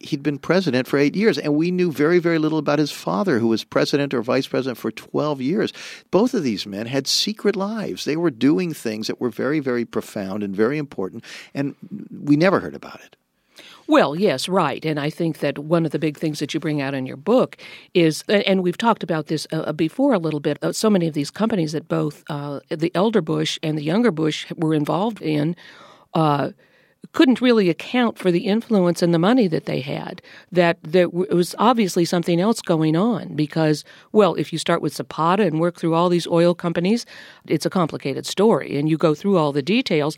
he'd 0.00 0.22
been 0.22 0.38
president 0.38 0.86
for 0.86 0.98
eight 0.98 1.16
years, 1.16 1.38
and 1.38 1.56
we 1.56 1.70
knew 1.70 1.90
very, 1.90 2.18
very 2.18 2.38
little 2.38 2.58
about 2.58 2.78
his 2.78 2.92
father, 2.92 3.38
who 3.38 3.48
was 3.48 3.64
president 3.64 4.14
or 4.14 4.22
vice 4.22 4.46
president 4.46 4.78
for 4.78 4.90
12 4.90 5.40
years. 5.40 5.72
Both 6.10 6.34
of 6.34 6.42
these 6.42 6.66
men 6.66 6.86
had 6.86 7.06
secret 7.06 7.56
lives. 7.56 8.04
They 8.04 8.16
were 8.16 8.30
doing 8.30 8.72
things 8.72 9.08
that 9.08 9.20
were 9.20 9.30
very, 9.30 9.60
very 9.60 9.84
profound 9.84 10.42
and 10.42 10.54
very 10.54 10.78
important, 10.78 11.24
and 11.52 11.74
we 12.10 12.36
never 12.36 12.60
heard 12.60 12.76
about 12.76 13.00
it. 13.00 13.16
Well, 13.88 14.14
yes, 14.14 14.50
right. 14.50 14.84
And 14.84 15.00
I 15.00 15.08
think 15.08 15.38
that 15.38 15.58
one 15.58 15.86
of 15.86 15.92
the 15.92 15.98
big 15.98 16.18
things 16.18 16.40
that 16.40 16.52
you 16.52 16.60
bring 16.60 16.82
out 16.82 16.92
in 16.92 17.06
your 17.06 17.16
book 17.16 17.56
is, 17.94 18.22
and 18.28 18.62
we've 18.62 18.76
talked 18.76 19.02
about 19.02 19.28
this 19.28 19.46
uh, 19.50 19.60
uh, 19.60 19.72
before 19.72 20.12
a 20.12 20.18
little 20.18 20.40
bit, 20.40 20.58
uh, 20.62 20.72
so 20.72 20.90
many 20.90 21.08
of 21.08 21.14
these 21.14 21.30
companies 21.30 21.72
that 21.72 21.88
both 21.88 22.22
uh, 22.28 22.60
the 22.68 22.92
elder 22.94 23.22
Bush 23.22 23.58
and 23.62 23.78
the 23.78 23.82
younger 23.82 24.10
Bush 24.10 24.46
were 24.56 24.74
involved 24.74 25.22
in. 25.22 25.56
Uh, 26.12 26.50
couldn't 27.12 27.40
really 27.40 27.70
account 27.70 28.18
for 28.18 28.30
the 28.30 28.40
influence 28.46 29.00
and 29.02 29.14
the 29.14 29.18
money 29.18 29.48
that 29.48 29.64
they 29.64 29.80
had. 29.80 30.20
That 30.52 30.78
there 30.82 31.08
was 31.08 31.54
obviously 31.58 32.04
something 32.04 32.40
else 32.40 32.60
going 32.60 32.96
on 32.96 33.36
because, 33.36 33.84
well, 34.12 34.34
if 34.34 34.52
you 34.52 34.58
start 34.58 34.82
with 34.82 34.94
Zapata 34.94 35.44
and 35.44 35.60
work 35.60 35.78
through 35.78 35.94
all 35.94 36.10
these 36.10 36.26
oil 36.26 36.54
companies, 36.54 37.06
it's 37.46 37.64
a 37.64 37.70
complicated 37.70 38.26
story, 38.26 38.76
and 38.76 38.90
you 38.90 38.98
go 38.98 39.14
through 39.14 39.38
all 39.38 39.52
the 39.52 39.62
details. 39.62 40.16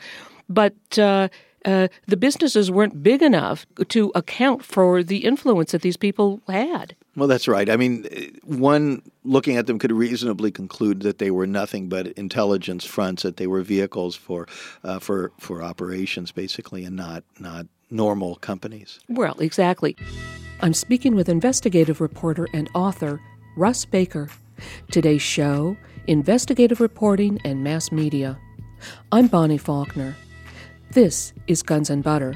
But 0.48 0.98
uh, 0.98 1.28
uh, 1.64 1.88
the 2.06 2.16
businesses 2.16 2.70
weren't 2.70 3.02
big 3.02 3.22
enough 3.22 3.66
to 3.88 4.10
account 4.14 4.64
for 4.64 5.02
the 5.02 5.24
influence 5.24 5.72
that 5.72 5.82
these 5.82 5.96
people 5.96 6.40
had. 6.48 6.96
Well, 7.16 7.28
that's 7.28 7.48
right. 7.48 7.68
I 7.68 7.76
mean, 7.76 8.06
one 8.44 9.02
looking 9.24 9.56
at 9.56 9.66
them 9.66 9.78
could 9.78 9.92
reasonably 9.92 10.50
conclude 10.50 11.00
that 11.00 11.18
they 11.18 11.30
were 11.30 11.46
nothing 11.46 11.88
but 11.88 12.06
intelligence 12.08 12.84
fronts, 12.84 13.22
that 13.24 13.36
they 13.36 13.46
were 13.46 13.62
vehicles 13.62 14.16
for 14.16 14.46
uh, 14.84 14.98
for 14.98 15.32
for 15.38 15.62
operations, 15.62 16.32
basically, 16.32 16.84
and 16.84 16.96
not 16.96 17.24
not 17.38 17.66
normal 17.90 18.36
companies. 18.36 19.00
Well, 19.08 19.36
exactly. 19.40 19.96
I'm 20.62 20.74
speaking 20.74 21.14
with 21.14 21.28
investigative 21.28 22.00
reporter 22.00 22.48
and 22.54 22.70
author 22.74 23.20
Russ 23.56 23.84
Baker. 23.84 24.28
Today's 24.90 25.22
show: 25.22 25.76
investigative 26.06 26.80
reporting 26.80 27.40
and 27.44 27.62
mass 27.62 27.92
media. 27.92 28.38
I'm 29.12 29.26
Bonnie 29.26 29.58
Faulkner. 29.58 30.16
This 30.92 31.32
is 31.46 31.62
Guns 31.62 31.88
and 31.88 32.02
Butter. 32.02 32.34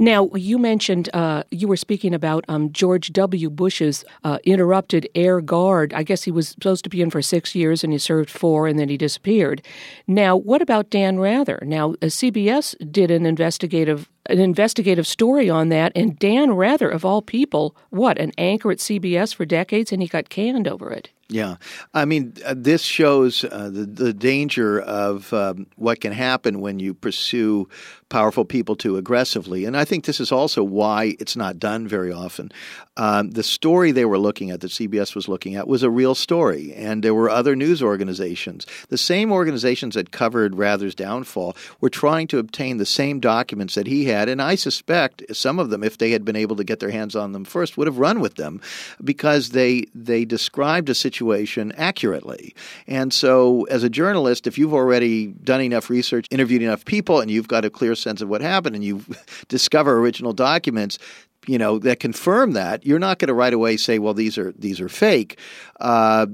Now, 0.00 0.30
you 0.34 0.58
mentioned 0.58 1.10
uh, 1.12 1.42
you 1.50 1.68
were 1.68 1.76
speaking 1.76 2.14
about 2.14 2.46
um, 2.48 2.72
George 2.72 3.12
W. 3.12 3.50
Bush's 3.50 4.06
uh, 4.24 4.38
interrupted 4.44 5.06
air 5.14 5.42
guard. 5.42 5.92
I 5.92 6.02
guess 6.02 6.22
he 6.22 6.30
was 6.30 6.48
supposed 6.48 6.84
to 6.84 6.90
be 6.90 7.02
in 7.02 7.10
for 7.10 7.20
six 7.20 7.54
years 7.54 7.84
and 7.84 7.92
he 7.92 7.98
served 7.98 8.30
four 8.30 8.66
and 8.68 8.78
then 8.78 8.88
he 8.88 8.96
disappeared. 8.96 9.60
Now, 10.06 10.34
what 10.34 10.62
about 10.62 10.88
Dan 10.88 11.18
Rather? 11.18 11.58
Now, 11.66 11.90
uh, 11.90 12.06
CBS 12.06 12.74
did 12.90 13.10
an 13.10 13.26
investigative 13.26 14.08
an 14.26 14.38
investigative 14.38 15.06
story 15.06 15.48
on 15.48 15.70
that, 15.70 15.90
and 15.96 16.18
Dan 16.18 16.52
Rather, 16.52 16.90
of 16.90 17.02
all 17.02 17.22
people, 17.22 17.74
what 17.88 18.18
an 18.18 18.30
anchor 18.36 18.70
at 18.70 18.76
CBS 18.76 19.34
for 19.34 19.46
decades, 19.46 19.90
and 19.90 20.02
he 20.02 20.08
got 20.08 20.28
canned 20.28 20.68
over 20.68 20.90
it. 20.90 21.08
Yeah, 21.30 21.56
I 21.92 22.06
mean, 22.06 22.32
uh, 22.46 22.54
this 22.56 22.82
shows 22.82 23.44
uh, 23.44 23.68
the 23.70 23.84
the 23.84 24.14
danger 24.14 24.80
of 24.80 25.30
um, 25.34 25.66
what 25.76 26.00
can 26.00 26.12
happen 26.12 26.62
when 26.62 26.80
you 26.80 26.94
pursue 26.94 27.68
powerful 28.08 28.46
people 28.46 28.74
too 28.74 28.96
aggressively, 28.96 29.66
and 29.66 29.76
I 29.76 29.84
think 29.84 30.06
this 30.06 30.20
is 30.20 30.32
also 30.32 30.64
why 30.64 31.16
it's 31.20 31.36
not 31.36 31.58
done 31.58 31.86
very 31.86 32.10
often. 32.10 32.50
Um, 32.96 33.32
the 33.32 33.42
story 33.42 33.92
they 33.92 34.06
were 34.06 34.18
looking 34.18 34.50
at, 34.50 34.62
that 34.62 34.70
CBS 34.70 35.14
was 35.14 35.28
looking 35.28 35.54
at, 35.54 35.68
was 35.68 35.82
a 35.82 35.90
real 35.90 36.14
story, 36.14 36.72
and 36.72 37.02
there 37.04 37.12
were 37.12 37.28
other 37.28 37.54
news 37.54 37.82
organizations, 37.82 38.66
the 38.88 38.96
same 38.96 39.30
organizations 39.30 39.96
that 39.96 40.10
covered 40.10 40.56
Rather's 40.56 40.94
downfall, 40.94 41.54
were 41.82 41.90
trying 41.90 42.26
to 42.28 42.38
obtain 42.38 42.78
the 42.78 42.86
same 42.86 43.20
documents 43.20 43.74
that 43.74 43.86
he 43.86 44.06
had, 44.06 44.30
and 44.30 44.40
I 44.40 44.54
suspect 44.54 45.22
some 45.36 45.58
of 45.58 45.68
them, 45.68 45.84
if 45.84 45.98
they 45.98 46.12
had 46.12 46.24
been 46.24 46.36
able 46.36 46.56
to 46.56 46.64
get 46.64 46.80
their 46.80 46.90
hands 46.90 47.14
on 47.14 47.32
them 47.32 47.44
first, 47.44 47.76
would 47.76 47.86
have 47.86 47.98
run 47.98 48.20
with 48.20 48.36
them, 48.36 48.62
because 49.04 49.50
they 49.50 49.84
they 49.94 50.24
described 50.24 50.88
a 50.88 50.94
situation 50.94 51.17
situation 51.18 51.72
accurately. 51.72 52.54
And 52.86 53.12
so, 53.12 53.64
as 53.64 53.82
a 53.82 53.90
journalist, 53.90 54.46
if 54.46 54.56
you've 54.56 54.74
already 54.74 55.26
done 55.26 55.60
enough 55.60 55.90
research, 55.90 56.26
interviewed 56.30 56.62
enough 56.62 56.84
people, 56.84 57.20
and 57.20 57.30
you've 57.30 57.48
got 57.48 57.64
a 57.64 57.70
clear 57.70 57.94
sense 57.94 58.22
of 58.22 58.28
what 58.28 58.40
happened, 58.40 58.76
and 58.76 58.84
you 58.84 59.04
discover 59.48 59.98
original 59.98 60.32
documents, 60.32 60.98
you 61.46 61.58
know 61.58 61.78
that 61.78 61.98
confirm 61.98 62.52
that 62.52 62.84
you're 62.84 62.98
not 62.98 63.18
going 63.18 63.28
to 63.28 63.34
right 63.34 63.54
away 63.54 63.76
say 63.76 63.98
well 63.98 64.12
these 64.12 64.36
are 64.38 64.52
these 64.52 64.80
are 64.80 64.88
fake. 64.88 65.38
Uh, 65.80 66.26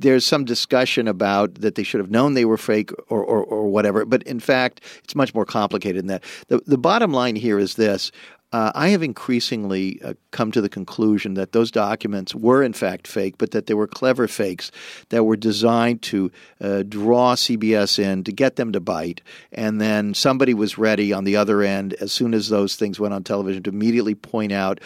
there's 0.00 0.24
some 0.24 0.44
discussion 0.44 1.08
about 1.08 1.56
that 1.56 1.74
they 1.74 1.82
should 1.82 2.00
have 2.00 2.10
known 2.10 2.34
they 2.34 2.44
were 2.44 2.56
fake 2.56 2.92
or, 3.08 3.22
or, 3.22 3.42
or 3.42 3.68
whatever 3.68 4.04
but 4.04 4.22
in 4.24 4.38
fact 4.38 4.80
it's 5.02 5.14
much 5.14 5.34
more 5.34 5.44
complicated 5.44 6.02
than 6.02 6.06
that. 6.08 6.24
The, 6.48 6.60
the 6.66 6.78
bottom 6.78 7.12
line 7.12 7.36
here 7.36 7.58
is 7.58 7.74
this 7.74 8.10
uh, 8.52 8.72
I 8.74 8.88
have 8.88 9.02
increasingly 9.02 10.00
uh, 10.02 10.14
come 10.30 10.52
to 10.52 10.60
the 10.60 10.68
conclusion 10.68 11.34
that 11.34 11.52
those 11.52 11.70
documents 11.70 12.34
were 12.34 12.62
in 12.62 12.72
fact 12.72 13.06
fake, 13.06 13.36
but 13.36 13.50
that 13.50 13.66
they 13.66 13.74
were 13.74 13.86
clever 13.86 14.26
fakes 14.26 14.70
that 15.10 15.24
were 15.24 15.36
designed 15.36 16.02
to 16.02 16.30
uh, 16.60 16.82
draw 16.82 17.34
CBS 17.34 17.98
in 17.98 18.24
to 18.24 18.32
get 18.32 18.56
them 18.56 18.72
to 18.72 18.80
bite, 18.80 19.20
and 19.52 19.80
then 19.80 20.14
somebody 20.14 20.54
was 20.54 20.78
ready 20.78 21.12
on 21.12 21.24
the 21.24 21.36
other 21.36 21.62
end 21.62 21.94
as 21.94 22.10
soon 22.10 22.32
as 22.32 22.48
those 22.48 22.76
things 22.76 22.98
went 22.98 23.12
on 23.12 23.22
television 23.22 23.62
to 23.62 23.70
immediately 23.70 24.14
point 24.14 24.52
out 24.52 24.80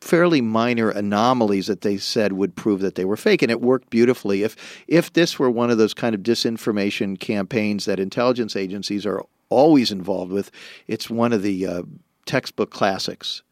fairly 0.00 0.40
minor 0.40 0.90
anomalies 0.90 1.66
that 1.66 1.80
they 1.80 1.96
said 1.96 2.32
would 2.32 2.54
prove 2.54 2.80
that 2.80 2.94
they 2.94 3.04
were 3.04 3.16
fake, 3.16 3.42
and 3.42 3.50
it 3.50 3.60
worked 3.60 3.90
beautifully. 3.90 4.44
If 4.44 4.84
if 4.86 5.12
this 5.12 5.40
were 5.40 5.50
one 5.50 5.70
of 5.70 5.78
those 5.78 5.94
kind 5.94 6.14
of 6.14 6.22
disinformation 6.22 7.18
campaigns 7.18 7.84
that 7.86 7.98
intelligence 7.98 8.54
agencies 8.54 9.04
are 9.04 9.24
always 9.48 9.90
involved 9.90 10.30
with, 10.30 10.50
it's 10.86 11.10
one 11.10 11.32
of 11.32 11.42
the 11.42 11.66
uh, 11.66 11.82
textbook 12.28 12.70
classics. 12.70 13.42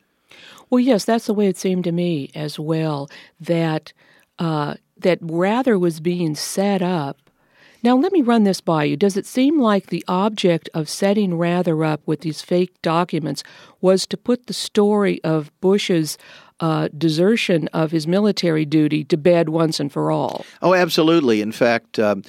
Well, 0.71 0.81
yes, 0.81 1.05
that's 1.05 1.27
the 1.27 1.35
way 1.35 1.49
it 1.49 1.57
seemed 1.57 1.85
to 1.85 1.93
me 1.93 2.31
as 2.35 2.59
well. 2.59 3.09
That 3.41 3.93
uh, 4.39 4.75
that 4.99 5.19
Rather 5.23 5.79
was 5.79 6.01
being 6.01 6.35
set 6.35 6.83
up. 6.83 7.19
Now, 7.83 7.97
let 7.97 8.12
me 8.12 8.23
run 8.23 8.45
this 8.45 8.61
by 8.61 8.85
you. 8.85 8.97
Does 8.97 9.17
it 9.17 9.27
seem 9.27 9.61
like 9.61 9.87
the 9.87 10.05
object 10.09 10.69
of 10.75 10.89
setting 10.89 11.39
Rather 11.39 11.85
up 11.85 12.01
with 12.05 12.21
these 12.21 12.43
fake 12.43 12.75
documents 12.83 13.45
was 13.81 14.07
to 14.09 14.17
put 14.17 14.47
the 14.47 14.53
story 14.53 15.23
of 15.23 15.53
Bush's 15.61 16.19
uh, 16.59 16.89
desertion 16.97 17.69
of 17.69 17.93
his 17.93 18.07
military 18.07 18.65
duty 18.65 19.05
to 19.05 19.17
bed 19.17 19.51
once 19.51 19.79
and 19.79 19.93
for 19.93 20.11
all? 20.11 20.45
Oh, 20.62 20.75
absolutely. 20.75 21.41
In 21.41 21.53
fact, 21.53 21.99
um, 21.99 22.23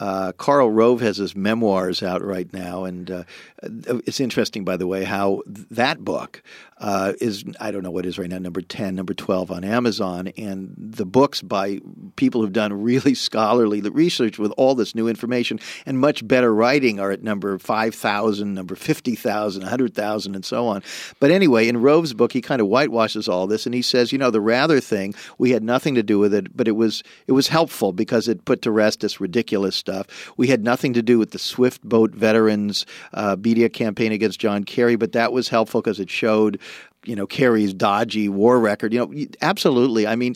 uh, 0.00 0.32
Karl 0.32 0.70
Rove 0.70 1.00
has 1.00 1.16
his 1.16 1.34
memoirs 1.34 2.02
out 2.02 2.22
right 2.22 2.52
now, 2.52 2.84
and 2.84 3.10
uh, 3.10 3.24
it's 3.62 4.20
interesting, 4.20 4.64
by 4.64 4.76
the 4.76 4.86
way, 4.86 5.04
how 5.04 5.42
that 5.46 6.04
book 6.04 6.42
uh, 6.78 7.14
is 7.20 7.44
I 7.60 7.70
don't 7.70 7.82
know 7.82 7.90
what 7.90 8.06
is 8.06 8.18
right 8.18 8.28
now 8.28 8.38
number 8.38 8.60
ten, 8.60 8.94
number 8.94 9.14
twelve 9.14 9.50
on 9.50 9.64
Amazon, 9.64 10.28
and 10.36 10.74
the 10.76 11.06
books 11.06 11.42
by 11.42 11.80
people 12.16 12.40
who've 12.40 12.52
done 12.52 12.72
really 12.72 13.14
scholarly 13.14 13.80
research 13.80 14.38
with 14.38 14.52
all 14.56 14.74
this 14.74 14.94
new 14.94 15.08
information 15.08 15.58
and 15.86 15.98
much 15.98 16.26
better 16.26 16.54
writing 16.54 17.00
are 17.00 17.10
at 17.10 17.22
number 17.22 17.58
five 17.58 17.94
thousand, 17.94 18.54
number 18.54 18.76
fifty 18.76 19.14
thousand, 19.14 19.62
hundred 19.62 19.94
thousand, 19.94 20.08
100,000, 20.08 20.34
and 20.34 20.44
so 20.44 20.66
on. 20.66 20.82
But 21.20 21.30
anyway, 21.30 21.68
in 21.68 21.80
Rove's 21.80 22.14
book, 22.14 22.32
he 22.32 22.40
kind 22.40 22.60
of 22.60 22.68
whitewashes 22.68 23.28
all 23.28 23.46
this, 23.46 23.66
and 23.66 23.74
he 23.74 23.82
says, 23.82 24.12
you 24.12 24.18
know, 24.18 24.30
the 24.30 24.40
Rather 24.40 24.80
thing, 24.80 25.14
we 25.38 25.50
had 25.50 25.62
nothing 25.62 25.94
to 25.94 26.02
do 26.02 26.18
with 26.18 26.32
it, 26.32 26.56
but 26.56 26.68
it 26.68 26.72
was 26.72 27.02
it 27.26 27.32
was 27.32 27.48
helpful 27.48 27.92
because 27.92 28.28
it 28.28 28.44
put 28.44 28.62
to 28.62 28.70
rest 28.70 29.00
this 29.00 29.20
ridiculous 29.20 29.76
stuff. 29.76 30.32
We 30.36 30.48
had 30.48 30.64
nothing 30.64 30.94
to 30.94 31.02
do 31.02 31.18
with 31.18 31.32
the 31.32 31.38
Swift 31.38 31.82
Boat 31.82 32.12
veterans 32.12 32.86
uh, 33.12 33.36
media 33.48 33.68
campaign 33.70 34.12
against 34.12 34.38
John 34.38 34.62
Kerry, 34.62 34.96
but 34.96 35.12
that 35.12 35.32
was 35.32 35.48
helpful 35.48 35.80
because 35.80 36.00
it 36.00 36.10
showed 36.10 36.60
you 37.06 37.16
know 37.16 37.26
Kerry's 37.26 37.72
dodgy 37.72 38.28
war 38.28 38.60
record. 38.60 38.92
You 38.92 39.00
know, 39.00 39.26
absolutely. 39.40 40.06
I 40.06 40.16
mean, 40.16 40.34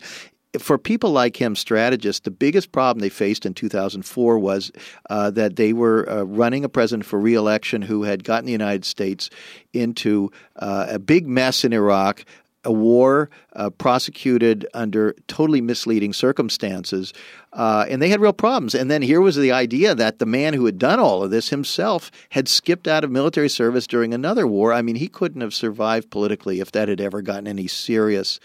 for 0.57 0.77
people 0.77 1.11
like 1.11 1.39
him, 1.39 1.55
strategists, 1.55 2.21
the 2.21 2.31
biggest 2.31 2.71
problem 2.71 3.01
they 3.01 3.09
faced 3.09 3.45
in 3.45 3.53
2004 3.53 4.39
was 4.39 4.71
uh, 5.09 5.29
that 5.31 5.55
they 5.57 5.73
were 5.73 6.09
uh, 6.09 6.23
running 6.23 6.65
a 6.65 6.69
president 6.69 7.05
for 7.05 7.19
reelection 7.19 7.81
who 7.83 8.03
had 8.03 8.23
gotten 8.23 8.45
the 8.45 8.51
United 8.51 8.85
States 8.85 9.29
into 9.73 10.31
uh, 10.55 10.87
a 10.89 10.99
big 10.99 11.27
mess 11.27 11.63
in 11.63 11.73
Iraq, 11.73 12.25
a 12.63 12.71
war 12.71 13.29
uh, 13.55 13.69
prosecuted 13.69 14.67
under 14.73 15.15
totally 15.27 15.61
misleading 15.61 16.13
circumstances. 16.13 17.13
Uh, 17.53 17.85
and 17.87 18.01
they 18.01 18.09
had 18.09 18.19
real 18.19 18.33
problems. 18.33 18.73
And 18.73 18.89
then 18.89 19.01
here 19.01 19.21
was 19.21 19.35
the 19.35 19.51
idea 19.51 19.93
that 19.95 20.19
the 20.19 20.25
man 20.25 20.53
who 20.53 20.65
had 20.65 20.79
done 20.79 20.99
all 20.99 21.23
of 21.23 21.31
this 21.31 21.49
himself 21.49 22.11
had 22.29 22.47
skipped 22.47 22.87
out 22.87 23.03
of 23.03 23.11
military 23.11 23.49
service 23.49 23.85
during 23.85 24.13
another 24.13 24.47
war. 24.47 24.73
I 24.73 24.81
mean, 24.81 24.95
he 24.95 25.07
couldn't 25.07 25.41
have 25.41 25.53
survived 25.53 26.09
politically 26.09 26.59
if 26.59 26.71
that 26.71 26.89
had 26.89 26.99
ever 26.99 27.21
gotten 27.21 27.47
any 27.47 27.67
serious 27.67 28.39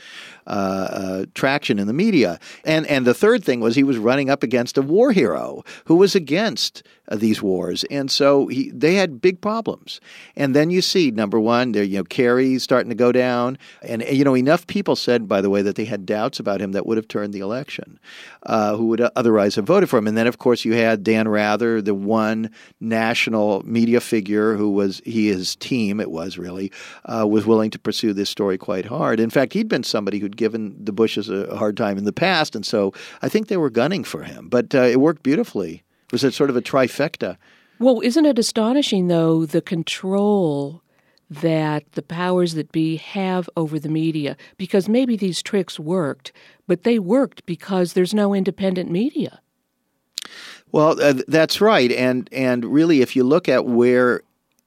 uh, 0.47 0.51
uh, 0.51 1.27
traction 1.35 1.79
in 1.79 1.87
the 1.87 1.92
media. 1.92 2.38
And 2.64 2.87
and 2.87 3.07
the 3.07 3.14
third 3.14 3.44
thing 3.44 3.61
was 3.61 3.77
he 3.77 3.85
was 3.85 3.99
running 3.99 4.31
up 4.31 4.42
against 4.42 4.79
a 4.79 4.83
war 4.83 5.12
hero 5.12 5.64
who 5.87 5.97
was 5.97 6.14
against 6.14 6.83
these 7.11 7.42
wars, 7.42 7.85
and 7.85 8.11
so 8.11 8.47
he, 8.49 8.71
they 8.71 8.94
had 8.94 9.21
big 9.21 9.40
problems. 9.40 10.01
And 10.37 10.55
then 10.55 10.71
you 10.71 10.83
see 10.83 11.11
number 11.11 11.40
one, 11.40 11.73
there 11.73 11.83
you 11.83 11.99
know 11.99 12.05
Kerry 12.05 12.59
starting 12.59 12.90
to 12.90 12.94
go 12.94 13.12
down, 13.12 13.59
and 13.83 14.03
you 14.03 14.25
know 14.25 14.37
enough 14.37 14.66
people 14.66 14.97
said, 14.97 15.29
by 15.29 15.40
the 15.40 15.51
way, 15.51 15.62
that 15.62 15.77
they 15.77 15.85
had 15.85 16.07
doubts 16.07 16.40
about 16.40 16.61
him 16.61 16.73
that 16.73 16.87
would 16.87 16.97
have 16.97 17.09
turned 17.09 17.33
the 17.33 17.40
election, 17.40 17.99
uh, 18.44 18.77
who 18.77 18.87
would 18.87 19.01
otherwise 19.01 19.55
have 19.55 19.66
voted 19.66 19.88
for 19.88 19.99
him. 19.99 20.07
And 20.07 20.16
then 20.16 20.27
of 20.27 20.38
course 20.38 20.64
you 20.64 20.75
had 20.75 21.03
Dan 21.03 21.29
Rather, 21.29 21.81
the 21.81 21.94
one 21.94 22.51
national 22.81 23.62
media 23.64 24.01
figure 24.01 24.57
who 24.57 24.71
was 24.71 25.01
he 25.05 25.29
his 25.29 25.57
team 25.57 26.01
it 26.01 26.11
was 26.11 26.38
really 26.38 26.71
uh, 27.05 27.27
was 27.27 27.47
willing 27.47 27.71
to 27.71 27.79
pursue 27.79 28.12
this 28.12 28.31
story 28.31 28.59
quite 28.59 28.87
hard. 28.87 29.21
In 29.21 29.31
fact, 29.31 29.53
he'd 29.53 29.68
been 29.68 29.83
somebody 29.83 30.18
who'd 30.18 30.37
given 30.37 30.77
the 30.83 30.92
Bushes 30.92 31.29
a 31.29 31.57
hard 31.57 31.77
time 31.77 31.97
in 31.97 32.05
the 32.05 32.12
past, 32.12 32.57
and 32.57 32.66
so 32.66 32.92
I 33.23 33.29
think 33.29 33.49
they 33.49 33.57
were 33.57 33.71
gunning 33.71 34.05
for 34.05 34.23
him. 34.23 34.49
But 34.49 34.75
uh, 34.75 34.83
it 34.83 35.01
worked 35.01 35.23
beautifully. 35.23 35.85
Was 36.12 36.25
it 36.25 36.35
sort 36.35 36.51
of 36.51 36.57
a 36.57 36.62
trifecta. 36.62 37.37
Well, 37.79 38.01
isn't 38.03 38.27
it 38.27 38.38
astonishing, 38.38 39.09
though, 39.09 39.47
the 39.47 39.61
control 39.61 40.83
that 41.31 41.85
the 41.92 42.03
powers 42.03 42.55
that 42.55 42.73
be 42.73 42.97
have 42.97 43.49
over 43.57 43.79
the 43.79 43.88
media? 43.88 44.37
Because 44.57 44.88
maybe 44.88 45.16
these 45.16 45.42
tricks 45.42 45.79
worked, 45.79 46.33
but 46.66 46.83
they 46.83 46.99
worked 46.99 47.47
because 47.47 47.92
there's 47.92 48.14
no 48.14 48.35
independent 48.35 48.90
media. 48.90 49.40
Well, 50.73 51.01
uh, 51.01 51.23
that's 51.29 51.61
right, 51.61 51.90
and 51.92 52.29
and 52.33 52.64
really, 52.64 53.01
if 53.01 53.16
you 53.16 53.25
look 53.25 53.49
at 53.49 53.64
where 53.64 54.23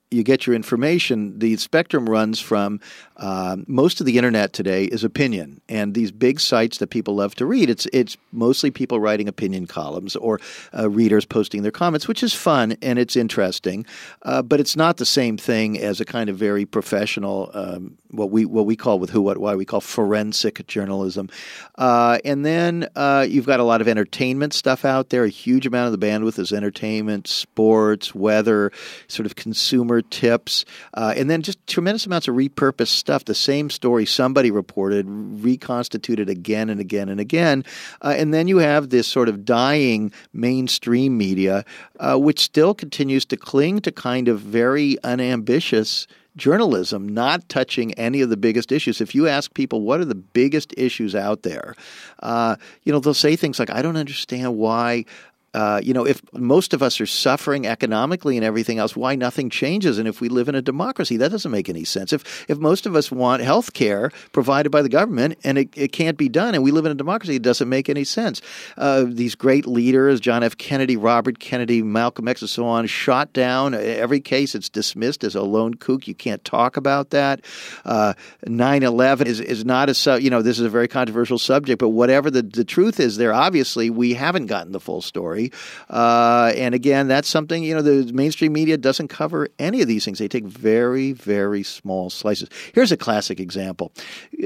you 0.09 0.23
get 0.23 0.47
your 0.47 0.55
information, 0.55 1.37
the 1.39 1.55
spectrum 1.57 2.09
runs 2.09 2.39
from 2.39 2.79
uh, 3.21 3.55
most 3.67 3.99
of 3.99 4.07
the 4.07 4.17
internet 4.17 4.51
today 4.51 4.85
is 4.85 5.03
opinion, 5.03 5.61
and 5.69 5.93
these 5.93 6.11
big 6.11 6.39
sites 6.39 6.79
that 6.79 6.87
people 6.87 7.15
love 7.15 7.35
to 7.35 7.45
read. 7.45 7.69
It's 7.69 7.85
it's 7.93 8.17
mostly 8.31 8.71
people 8.71 8.99
writing 8.99 9.27
opinion 9.27 9.67
columns 9.67 10.15
or 10.15 10.39
uh, 10.75 10.89
readers 10.89 11.23
posting 11.23 11.61
their 11.61 11.71
comments, 11.71 12.07
which 12.07 12.23
is 12.23 12.33
fun 12.33 12.75
and 12.81 12.97
it's 12.97 13.15
interesting, 13.15 13.85
uh, 14.23 14.41
but 14.41 14.59
it's 14.59 14.75
not 14.75 14.97
the 14.97 15.05
same 15.05 15.37
thing 15.37 15.79
as 15.79 16.01
a 16.01 16.05
kind 16.05 16.29
of 16.31 16.37
very 16.37 16.65
professional 16.65 17.51
um, 17.53 17.95
what 18.11 18.31
we 18.31 18.45
what 18.45 18.65
we 18.65 18.75
call 18.75 18.99
with 18.99 19.09
who 19.09 19.21
what 19.21 19.37
why 19.37 19.55
we 19.55 19.65
call 19.65 19.81
forensic 19.81 20.65
journalism. 20.67 21.29
Uh, 21.77 22.17
and 22.25 22.45
then 22.45 22.89
uh, 22.95 23.25
you've 23.27 23.45
got 23.45 23.59
a 23.59 23.63
lot 23.63 23.81
of 23.81 23.87
entertainment 23.87 24.53
stuff 24.53 24.85
out 24.85 25.09
there. 25.09 25.23
A 25.23 25.29
huge 25.29 25.65
amount 25.65 25.93
of 25.93 25.99
the 25.99 26.05
bandwidth 26.05 26.39
is 26.39 26.51
entertainment, 26.51 27.27
sports, 27.27 28.15
weather, 28.15 28.71
sort 29.07 29.25
of 29.25 29.35
consumer 29.35 30.01
tips, 30.01 30.65
uh, 30.95 31.13
and 31.15 31.29
then 31.29 31.41
just 31.41 31.65
tremendous 31.67 32.05
amounts 32.05 32.27
of 32.27 32.35
repurposed 32.35 32.87
stuff. 32.87 33.10
The 33.25 33.35
same 33.35 33.69
story 33.69 34.05
somebody 34.05 34.51
reported, 34.51 35.05
reconstituted 35.07 36.29
again 36.29 36.69
and 36.69 36.79
again 36.79 37.09
and 37.09 37.19
again, 37.19 37.63
uh, 38.01 38.15
and 38.17 38.33
then 38.33 38.47
you 38.47 38.57
have 38.57 38.89
this 38.89 39.07
sort 39.07 39.29
of 39.29 39.45
dying 39.45 40.11
mainstream 40.33 41.17
media, 41.17 41.65
uh, 41.99 42.17
which 42.17 42.39
still 42.39 42.73
continues 42.73 43.25
to 43.25 43.37
cling 43.37 43.81
to 43.81 43.91
kind 43.91 44.27
of 44.27 44.39
very 44.39 44.97
unambitious 45.03 46.07
journalism 46.37 47.09
not 47.09 47.47
touching 47.49 47.93
any 47.95 48.21
of 48.21 48.29
the 48.29 48.37
biggest 48.37 48.71
issues. 48.71 49.01
If 49.01 49.13
you 49.13 49.27
ask 49.27 49.53
people 49.53 49.81
what 49.81 49.99
are 49.99 50.05
the 50.05 50.15
biggest 50.15 50.73
issues 50.77 51.13
out 51.13 51.43
there, 51.43 51.75
uh, 52.23 52.55
you 52.83 52.93
know 52.93 52.99
they'll 52.99 53.13
say 53.13 53.35
things 53.35 53.59
like, 53.59 53.69
"I 53.69 53.81
don't 53.81 53.97
understand 53.97 54.57
why 54.57 55.05
uh, 55.53 55.81
you 55.83 55.93
know, 55.93 56.05
if 56.05 56.21
most 56.33 56.73
of 56.73 56.81
us 56.81 57.01
are 57.01 57.05
suffering 57.05 57.67
economically 57.67 58.37
and 58.37 58.45
everything 58.45 58.79
else, 58.79 58.95
why 58.95 59.15
nothing 59.15 59.49
changes? 59.49 59.97
And 59.97 60.07
if 60.07 60.21
we 60.21 60.29
live 60.29 60.47
in 60.47 60.55
a 60.55 60.61
democracy, 60.61 61.17
that 61.17 61.29
doesn't 61.29 61.51
make 61.51 61.67
any 61.67 61.83
sense. 61.83 62.13
If 62.13 62.49
if 62.49 62.57
most 62.57 62.85
of 62.85 62.95
us 62.95 63.11
want 63.11 63.41
health 63.41 63.73
care 63.73 64.11
provided 64.31 64.69
by 64.69 64.81
the 64.81 64.87
government 64.87 65.37
and 65.43 65.57
it, 65.57 65.69
it 65.75 65.91
can't 65.91 66.17
be 66.17 66.29
done, 66.29 66.55
and 66.55 66.63
we 66.63 66.71
live 66.71 66.85
in 66.85 66.91
a 66.91 66.95
democracy, 66.95 67.35
it 67.35 67.41
doesn't 67.41 67.67
make 67.67 67.89
any 67.89 68.05
sense. 68.05 68.41
Uh, 68.77 69.03
these 69.05 69.35
great 69.35 69.65
leaders, 69.65 70.21
John 70.21 70.41
F. 70.41 70.57
Kennedy, 70.57 70.95
Robert 70.95 71.39
Kennedy, 71.39 71.81
Malcolm 71.81 72.29
X, 72.29 72.41
and 72.41 72.49
so 72.49 72.65
on, 72.65 72.87
shot 72.87 73.33
down. 73.33 73.73
Every 73.73 74.21
case 74.21 74.55
it's 74.55 74.69
dismissed 74.69 75.23
as 75.25 75.35
a 75.35 75.41
lone 75.41 75.73
kook. 75.73 76.07
You 76.07 76.15
can't 76.15 76.43
talk 76.45 76.77
about 76.77 77.09
that. 77.09 77.41
Uh, 77.83 78.13
9/11 78.45 79.25
is 79.25 79.41
is 79.41 79.65
not 79.65 79.89
a 79.89 80.21
you 80.21 80.29
know 80.29 80.41
this 80.41 80.59
is 80.59 80.65
a 80.65 80.69
very 80.69 80.87
controversial 80.87 81.37
subject, 81.37 81.79
but 81.79 81.89
whatever 81.89 82.31
the 82.31 82.41
the 82.41 82.63
truth 82.63 83.01
is, 83.01 83.17
there 83.17 83.33
obviously 83.33 83.89
we 83.89 84.13
haven't 84.13 84.45
gotten 84.45 84.71
the 84.71 84.79
full 84.79 85.01
story 85.01 85.40
Uh, 85.89 86.51
and 86.55 86.75
again, 86.75 87.07
that's 87.07 87.27
something, 87.27 87.63
you 87.63 87.73
know, 87.73 87.81
the 87.81 88.11
mainstream 88.13 88.53
media 88.53 88.77
doesn't 88.77 89.07
cover 89.07 89.47
any 89.57 89.81
of 89.81 89.87
these 89.87 90.05
things. 90.05 90.19
They 90.19 90.27
take 90.27 90.45
very, 90.45 91.13
very 91.13 91.63
small 91.63 92.09
slices. 92.09 92.49
Here's 92.73 92.91
a 92.91 92.97
classic 92.97 93.39
example 93.39 93.91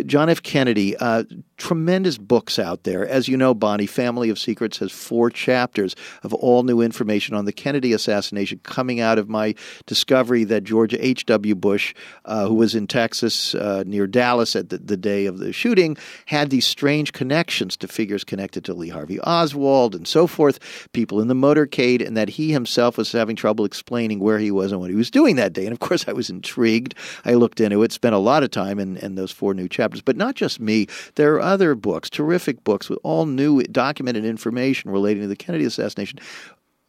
John 0.06 0.30
F. 0.30 0.44
Kennedy, 0.44 0.96
uh, 0.98 1.24
tremendous 1.58 2.18
books 2.18 2.60
out 2.60 2.84
there. 2.84 3.08
As 3.08 3.28
you 3.28 3.38
know, 3.38 3.54
Bonnie, 3.54 3.86
Family 3.86 4.30
of 4.30 4.38
Secrets 4.38 4.78
has 4.80 4.92
four 4.92 5.30
chapters 5.30 5.96
of 6.24 6.34
all 6.34 6.64
new 6.64 6.82
information 6.82 7.36
on 7.36 7.46
the 7.46 7.54
Kennedy 7.54 7.94
assassination 7.94 8.60
coming 8.64 9.00
out 9.00 9.18
of 9.18 9.30
my 9.30 9.56
discovery 9.86 10.44
that 10.46 10.64
George 10.64 10.94
H.W. 10.94 11.56
Bush, 11.56 11.94
uh, 12.26 12.48
who 12.48 12.56
was 12.56 12.76
in 12.76 12.88
Texas 12.88 13.56
uh, 13.56 13.84
near 13.86 14.08
Dallas 14.08 14.56
at 14.56 14.70
the, 14.70 14.78
the 14.78 14.98
day 14.98 15.26
of 15.26 15.40
the 15.40 15.54
shooting, 15.54 15.98
had 16.26 16.50
these 16.50 16.66
strange 16.66 17.14
connections 17.14 17.78
to 17.78 17.88
figures 17.88 18.24
connected 18.24 18.66
to 18.66 18.74
Lee 18.74 18.90
Harvey 18.90 19.20
Oswald 19.22 19.96
and 19.96 20.08
so 20.08 20.28
forth. 20.28 20.60
People 20.94 21.22
in 21.22 21.28
the 21.28 21.34
motorcade, 21.34 22.06
and 22.06 22.16
that 22.18 22.30
he 22.30 22.52
himself 22.52 22.98
was 22.98 23.12
having 23.12 23.36
trouble 23.36 23.66
explaining 23.66 24.20
where 24.20 24.40
he 24.40 24.52
was 24.52 24.72
and 24.72 24.82
what 24.82 24.90
he 24.90 24.96
was 24.96 25.12
doing 25.12 25.36
that 25.36 25.54
day. 25.54 25.66
And 25.66 25.74
of 25.74 25.80
course, 25.80 26.08
I 26.08 26.14
was 26.14 26.30
intrigued. 26.30 26.96
I 27.24 27.34
looked 27.34 27.60
into 27.60 27.84
it, 27.84 27.92
spent 27.92 28.16
a 28.16 28.20
lot 28.20 28.44
of 28.44 28.52
time 28.52 28.80
in, 28.80 28.98
in 28.98 29.16
those 29.16 29.32
four 29.32 29.54
new 29.54 29.68
chapters. 29.68 30.02
But 30.02 30.18
not 30.18 30.36
just 30.36 30.60
me, 30.60 30.88
there 31.16 31.34
are 31.36 31.42
other 31.42 31.76
books, 31.76 32.10
terrific 32.10 32.64
books 32.64 32.90
with 32.90 33.00
all 33.04 33.26
new 33.26 33.64
documented 33.64 34.26
information 34.26 34.92
relating 34.92 35.22
to 35.22 35.28
the 35.28 35.36
Kennedy 35.36 35.66
assassination. 35.66 36.20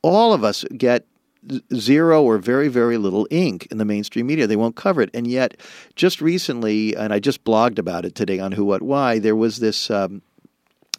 All 0.02 0.32
of 0.32 0.44
us 0.44 0.64
get 0.76 1.06
zero 1.74 2.22
or 2.22 2.38
very, 2.38 2.68
very 2.68 2.98
little 2.98 3.26
ink 3.30 3.66
in 3.70 3.78
the 3.78 3.84
mainstream 3.84 4.26
media. 4.26 4.46
They 4.46 4.56
won't 4.56 4.76
cover 4.76 5.00
it. 5.00 5.10
And 5.14 5.26
yet, 5.26 5.60
just 5.94 6.20
recently, 6.20 6.96
and 6.96 7.12
I 7.12 7.20
just 7.20 7.44
blogged 7.44 7.78
about 7.78 8.04
it 8.04 8.14
today 8.14 8.38
on 8.40 8.52
Who, 8.52 8.64
What, 8.64 8.82
Why, 8.82 9.18
there 9.18 9.36
was 9.36 9.58
this. 9.58 9.90
Um, 9.90 10.22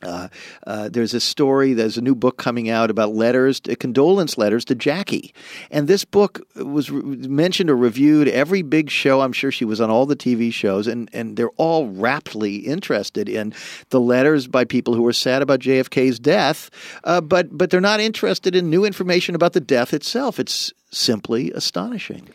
uh, 0.04 0.28
uh, 0.66 0.90
there's 0.90 1.14
a 1.14 1.20
story, 1.20 1.74
there's 1.74 1.98
a 1.98 2.02
new 2.02 2.16
book 2.16 2.38
coming 2.38 2.70
out 2.70 2.90
about 2.90 3.16
letters, 3.16 3.60
condolence 3.80 4.38
letters 4.38 4.64
to 4.66 4.76
Jackie. 4.76 5.34
And 5.72 5.88
this 5.88 6.06
book 6.06 6.42
was 6.56 6.92
re- 6.92 7.02
mentioned 7.02 7.70
or 7.70 7.76
reviewed 7.76 8.28
every 8.28 8.62
big 8.62 8.90
show. 8.90 9.22
I'm 9.22 9.34
sure 9.34 9.52
she 9.52 9.66
was 9.66 9.82
on 9.82 9.90
all 9.90 10.06
the 10.06 10.16
TV 10.16 10.54
shows, 10.54 10.88
and, 10.88 11.10
and 11.14 11.36
they're 11.36 11.50
all 11.58 11.88
raptly 11.90 12.58
interested 12.58 13.28
in 13.28 13.54
the 13.90 14.00
letters 14.00 14.48
by 14.48 14.66
people 14.66 14.94
who 14.94 15.02
were 15.02 15.14
sad 15.14 15.42
about 15.42 15.62
JFK's 15.62 16.20
death, 16.20 16.70
uh, 17.04 17.22
but, 17.22 17.58
but 17.58 17.70
they're 17.70 17.82
not 17.82 18.00
interested 18.00 18.56
in 18.56 18.70
new 18.70 18.86
information 18.86 19.36
about 19.36 19.54
the 19.54 19.60
death 19.60 19.94
itself. 19.94 20.40
It's 20.40 20.74
simply 20.92 21.52
astonishing. 21.52 22.30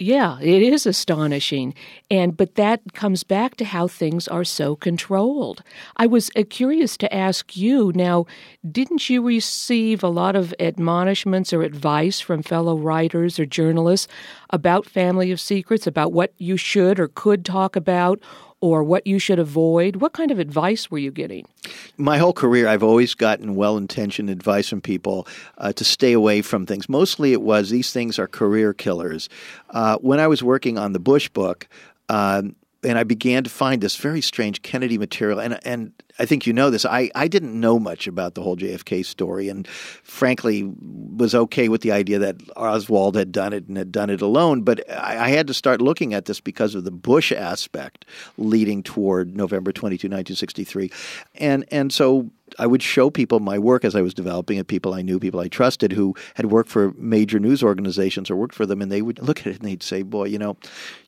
Yeah, 0.00 0.40
it 0.40 0.60
is 0.60 0.86
astonishing. 0.86 1.72
And 2.10 2.36
but 2.36 2.56
that 2.56 2.94
comes 2.94 3.22
back 3.22 3.56
to 3.56 3.64
how 3.64 3.86
things 3.86 4.26
are 4.26 4.42
so 4.42 4.74
controlled. 4.74 5.62
I 5.96 6.06
was 6.06 6.32
uh, 6.36 6.42
curious 6.50 6.96
to 6.96 7.14
ask 7.14 7.56
you 7.56 7.92
now, 7.94 8.26
didn't 8.68 9.08
you 9.08 9.22
receive 9.22 10.02
a 10.02 10.08
lot 10.08 10.34
of 10.34 10.52
admonishments 10.58 11.52
or 11.52 11.62
advice 11.62 12.18
from 12.18 12.42
fellow 12.42 12.76
writers 12.76 13.38
or 13.38 13.46
journalists 13.46 14.08
about 14.50 14.84
Family 14.84 15.30
of 15.30 15.40
Secrets, 15.40 15.86
about 15.86 16.12
what 16.12 16.32
you 16.38 16.56
should 16.56 16.98
or 16.98 17.06
could 17.06 17.44
talk 17.44 17.76
about 17.76 18.20
or 18.64 18.82
what 18.82 19.06
you 19.06 19.18
should 19.18 19.38
avoid? 19.38 19.96
What 19.96 20.14
kind 20.14 20.30
of 20.30 20.38
advice 20.38 20.90
were 20.90 20.96
you 20.96 21.10
getting? 21.10 21.46
My 21.98 22.16
whole 22.16 22.32
career, 22.32 22.66
I've 22.66 22.82
always 22.82 23.12
gotten 23.12 23.56
well 23.56 23.76
intentioned 23.76 24.30
advice 24.30 24.70
from 24.70 24.80
people 24.80 25.28
uh, 25.58 25.74
to 25.74 25.84
stay 25.84 26.14
away 26.14 26.40
from 26.40 26.64
things. 26.64 26.88
Mostly 26.88 27.32
it 27.32 27.42
was 27.42 27.68
these 27.68 27.92
things 27.92 28.18
are 28.18 28.26
career 28.26 28.72
killers. 28.72 29.28
Uh, 29.68 29.98
when 29.98 30.18
I 30.18 30.28
was 30.28 30.42
working 30.42 30.78
on 30.78 30.94
the 30.94 30.98
Bush 30.98 31.28
book, 31.28 31.68
um, 32.08 32.56
and 32.82 32.96
I 32.96 33.04
began 33.04 33.44
to 33.44 33.50
find 33.50 33.82
this 33.82 33.96
very 33.96 34.22
strange 34.22 34.62
Kennedy 34.62 34.96
material. 34.96 35.40
And 35.40 35.58
and 35.66 35.92
I 36.18 36.26
think 36.26 36.46
you 36.46 36.52
know 36.52 36.70
this. 36.70 36.84
I, 36.84 37.10
I 37.14 37.28
didn't 37.28 37.58
know 37.58 37.78
much 37.78 38.06
about 38.06 38.34
the 38.34 38.42
whole 38.42 38.56
JFK 38.56 39.04
story, 39.04 39.48
and 39.48 39.66
frankly 39.66 40.72
was 41.16 41.34
okay 41.34 41.68
with 41.68 41.80
the 41.80 41.92
idea 41.92 42.18
that 42.20 42.36
Oswald 42.56 43.16
had 43.16 43.32
done 43.32 43.52
it 43.52 43.66
and 43.66 43.76
had 43.76 43.90
done 43.90 44.10
it 44.10 44.20
alone. 44.20 44.62
But 44.62 44.88
I, 44.90 45.24
I 45.24 45.28
had 45.30 45.46
to 45.48 45.54
start 45.54 45.80
looking 45.80 46.14
at 46.14 46.26
this 46.26 46.40
because 46.40 46.74
of 46.74 46.84
the 46.84 46.90
Bush 46.90 47.32
aspect 47.32 48.04
leading 48.36 48.82
toward 48.82 49.36
November 49.36 49.72
22, 49.72 50.06
1963, 50.06 50.90
and 51.36 51.64
and 51.70 51.92
so 51.92 52.30
I 52.58 52.66
would 52.66 52.82
show 52.82 53.10
people 53.10 53.40
my 53.40 53.58
work 53.58 53.84
as 53.84 53.94
I 53.94 54.02
was 54.02 54.14
developing 54.14 54.58
it, 54.58 54.68
people 54.68 54.94
I 54.94 55.02
knew, 55.02 55.18
people 55.18 55.40
I 55.40 55.48
trusted 55.48 55.92
who 55.92 56.14
had 56.34 56.46
worked 56.46 56.70
for 56.70 56.92
major 56.92 57.38
news 57.38 57.62
organizations 57.62 58.30
or 58.30 58.36
worked 58.36 58.54
for 58.54 58.66
them, 58.66 58.82
and 58.82 58.92
they 58.92 59.02
would 59.02 59.20
look 59.20 59.40
at 59.40 59.46
it 59.46 59.56
and 59.56 59.64
they'd 59.64 59.82
say, 59.82 60.02
Boy, 60.02 60.24
you 60.26 60.38
know, 60.38 60.56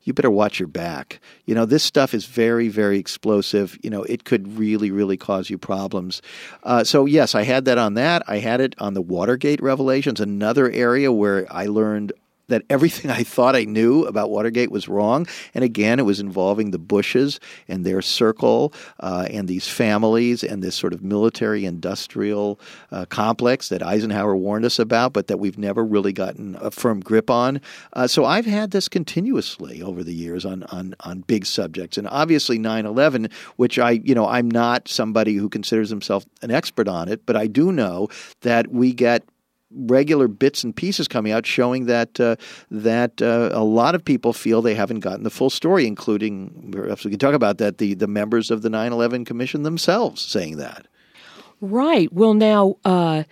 you 0.03 0.13
better 0.13 0.31
watch 0.31 0.59
your 0.59 0.67
back. 0.67 1.19
You 1.45 1.55
know, 1.55 1.65
this 1.65 1.83
stuff 1.83 2.13
is 2.13 2.25
very, 2.25 2.69
very 2.69 2.97
explosive. 2.97 3.77
You 3.83 3.89
know, 3.89 4.03
it 4.03 4.23
could 4.23 4.57
really, 4.57 4.91
really 4.97 5.17
cause 5.17 5.49
you 5.49 5.57
problems. 5.57 6.21
Uh, 6.63 6.83
so, 6.83 7.05
yes, 7.05 7.35
I 7.35 7.43
had 7.43 7.65
that 7.65 7.77
on 7.77 7.93
that. 7.93 8.23
I 8.27 8.39
had 8.39 8.59
it 8.59 8.75
on 8.79 8.95
the 8.95 9.01
Watergate 9.01 9.61
revelations, 9.61 10.19
another 10.19 10.69
area 10.71 11.11
where 11.11 11.47
I 11.49 11.67
learned 11.67 12.11
that 12.47 12.63
everything 12.69 13.11
I 13.17 13.23
thought 13.23 13.55
I 13.55 13.63
knew 13.63 14.05
about 14.05 14.29
Watergate 14.29 14.71
was 14.71 14.87
wrong. 14.87 15.27
And 15.53 15.63
again, 15.63 15.99
it 15.99 16.03
was 16.03 16.19
involving 16.19 16.71
the 16.71 16.79
Bushes 16.79 17.39
and 17.67 17.85
their 17.85 18.01
circle 18.01 18.73
uh, 18.99 19.27
and 19.29 19.47
these 19.47 19.67
families 19.67 20.43
and 20.43 20.63
this 20.63 20.75
sort 20.75 20.93
of 20.93 21.03
military 21.03 21.65
industrial 21.65 22.59
uh, 22.91 23.05
complex 23.05 23.69
that 23.69 23.83
Eisenhower 23.83 24.35
warned 24.35 24.65
us 24.65 24.79
about, 24.79 25.13
but 25.13 25.27
that 25.27 25.37
we've 25.37 25.57
never 25.57 25.83
really 25.83 26.13
gotten 26.13 26.57
a 26.61 26.71
firm 26.71 26.99
grip 26.99 27.29
on. 27.29 27.61
Uh, 27.93 28.07
so 28.07 28.25
I've 28.25 28.45
had 28.45 28.71
this 28.71 28.87
continuously 28.87 29.81
over 29.81 30.03
the 30.03 30.13
years 30.13 30.45
on, 30.45 30.63
on, 30.63 30.95
on 31.01 31.21
big 31.21 31.45
subjects. 31.45 31.97
And 31.97 32.07
obviously 32.07 32.57
9 32.57 32.85
11, 32.85 33.29
which 33.57 33.79
I, 33.79 33.91
you 33.91 34.15
know, 34.15 34.27
I'm 34.27 34.49
not 34.49 34.87
somebody 34.87 35.35
who 35.35 35.49
considers 35.49 35.89
himself 35.89 36.25
an 36.41 36.51
expert 36.51 36.87
on 36.87 37.09
it, 37.09 37.25
but 37.25 37.35
I 37.35 37.47
do 37.47 37.71
know 37.71 38.09
that 38.41 38.71
we 38.71 38.93
get 38.93 39.23
regular 39.71 40.27
bits 40.27 40.63
and 40.63 40.75
pieces 40.75 41.07
coming 41.07 41.31
out 41.31 41.45
showing 41.45 41.85
that 41.85 42.19
uh, 42.19 42.35
that 42.71 43.21
uh, 43.21 43.49
a 43.51 43.63
lot 43.63 43.95
of 43.95 44.03
people 44.03 44.33
feel 44.33 44.61
they 44.61 44.75
haven't 44.75 45.01
gotten 45.01 45.23
the 45.23 45.29
full 45.29 45.49
story, 45.49 45.85
including 45.85 46.71
perhaps 46.71 47.03
we 47.03 47.11
can 47.11 47.19
talk 47.19 47.33
about 47.33 47.57
that 47.57 47.77
the 47.77 47.93
the 47.93 48.07
members 48.07 48.51
of 48.51 48.61
the 48.61 48.69
9/11 48.69 49.25
Commission 49.25 49.63
themselves 49.63 50.21
saying 50.21 50.57
that. 50.57 50.87
Right. 51.59 52.11
Well, 52.13 52.35
now, 52.35 52.75
uh, 52.85 53.23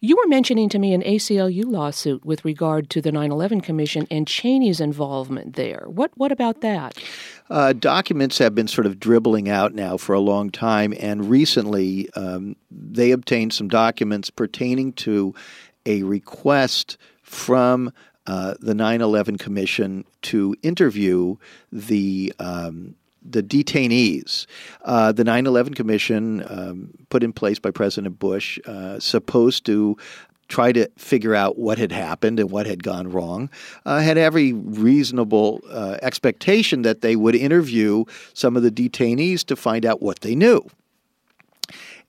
you 0.00 0.16
were 0.16 0.26
mentioning 0.26 0.70
to 0.70 0.78
me 0.78 0.94
an 0.94 1.02
ACLU 1.02 1.66
lawsuit 1.66 2.24
with 2.24 2.42
regard 2.42 2.88
to 2.90 3.02
the 3.02 3.12
9 3.12 3.30
11 3.30 3.60
Commission 3.60 4.06
and 4.10 4.26
Cheney's 4.26 4.80
involvement 4.80 5.54
there. 5.54 5.84
What, 5.86 6.10
what 6.14 6.32
about 6.32 6.62
that? 6.62 6.96
Uh, 7.50 7.74
documents 7.74 8.38
have 8.38 8.54
been 8.54 8.68
sort 8.68 8.86
of 8.86 8.98
dribbling 8.98 9.50
out 9.50 9.74
now 9.74 9.98
for 9.98 10.14
a 10.14 10.20
long 10.20 10.48
time, 10.48 10.94
and 10.98 11.28
recently 11.28 12.08
um, 12.14 12.56
they 12.70 13.10
obtained 13.10 13.52
some 13.52 13.68
documents 13.68 14.30
pertaining 14.30 14.94
to 14.94 15.34
a 15.86 16.02
request 16.02 16.96
from 17.22 17.92
uh, 18.26 18.54
the 18.60 18.74
9 18.74 19.00
11 19.00 19.38
Commission 19.38 20.04
to 20.22 20.54
interview 20.62 21.36
the 21.72 22.32
um, 22.38 22.94
the 23.24 23.42
detainees. 23.42 24.46
Uh, 24.82 25.12
the 25.12 25.24
9 25.24 25.46
11 25.46 25.74
Commission, 25.74 26.44
um, 26.48 26.90
put 27.08 27.22
in 27.22 27.32
place 27.32 27.58
by 27.58 27.70
President 27.70 28.18
Bush, 28.18 28.58
uh, 28.66 28.98
supposed 29.00 29.64
to 29.66 29.96
try 30.48 30.72
to 30.72 30.88
figure 30.96 31.34
out 31.34 31.58
what 31.58 31.78
had 31.78 31.90
happened 31.90 32.38
and 32.38 32.50
what 32.50 32.66
had 32.66 32.82
gone 32.82 33.10
wrong, 33.10 33.48
uh, 33.86 34.00
had 34.00 34.18
every 34.18 34.52
reasonable 34.52 35.62
uh, 35.70 35.96
expectation 36.02 36.82
that 36.82 37.00
they 37.00 37.16
would 37.16 37.34
interview 37.34 38.04
some 38.34 38.56
of 38.56 38.62
the 38.62 38.70
detainees 38.70 39.44
to 39.44 39.56
find 39.56 39.86
out 39.86 40.02
what 40.02 40.20
they 40.20 40.34
knew. 40.34 40.66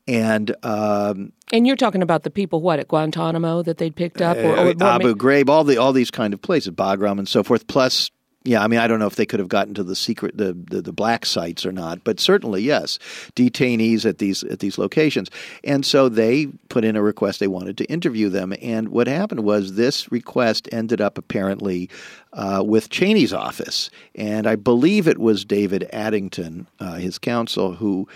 And 0.07 0.55
um, 0.63 1.33
and 1.51 1.65
you're 1.65 1.75
talking 1.75 2.03
about 2.03 2.23
the 2.23 2.29
people 2.29 2.61
what 2.61 2.79
at 2.79 2.87
Guantanamo 2.87 3.63
that 3.63 3.77
they'd 3.77 3.95
picked 3.95 4.21
up, 4.21 4.37
or, 4.37 4.55
or, 4.55 4.67
or 4.69 4.83
Abu 4.83 5.15
Ghraib, 5.15 5.49
all 5.49 5.63
the 5.63 5.77
all 5.77 5.93
these 5.93 6.11
kind 6.11 6.33
of 6.33 6.41
places, 6.41 6.71
Bagram 6.73 7.17
and 7.17 7.27
so 7.27 7.43
forth. 7.43 7.65
Plus, 7.65 8.11
yeah, 8.43 8.63
I 8.63 8.67
mean, 8.67 8.79
I 8.79 8.85
don't 8.85 8.99
know 8.99 9.07
if 9.07 9.15
they 9.15 9.25
could 9.25 9.39
have 9.39 9.49
gotten 9.49 9.73
to 9.73 9.83
the 9.83 9.95
secret, 9.95 10.37
the, 10.37 10.53
the, 10.53 10.83
the 10.83 10.93
black 10.93 11.25
sites 11.25 11.65
or 11.65 11.71
not, 11.71 12.03
but 12.03 12.19
certainly 12.19 12.61
yes, 12.61 12.99
detainees 13.35 14.05
at 14.05 14.19
these 14.19 14.43
at 14.43 14.59
these 14.59 14.77
locations, 14.77 15.31
and 15.63 15.83
so 15.83 16.07
they 16.07 16.47
put 16.69 16.85
in 16.85 16.95
a 16.95 17.01
request. 17.01 17.39
They 17.39 17.47
wanted 17.47 17.75
to 17.79 17.85
interview 17.85 18.29
them, 18.29 18.53
and 18.61 18.89
what 18.89 19.07
happened 19.07 19.43
was 19.43 19.73
this 19.73 20.11
request 20.11 20.69
ended 20.71 21.01
up 21.01 21.17
apparently 21.17 21.89
uh, 22.33 22.63
with 22.63 22.89
Cheney's 22.89 23.33
office, 23.33 23.89
and 24.13 24.45
I 24.45 24.55
believe 24.55 25.07
it 25.07 25.17
was 25.17 25.43
David 25.43 25.89
Addington, 25.91 26.67
uh, 26.79 26.95
his 26.95 27.17
counsel, 27.17 27.73
who 27.73 28.07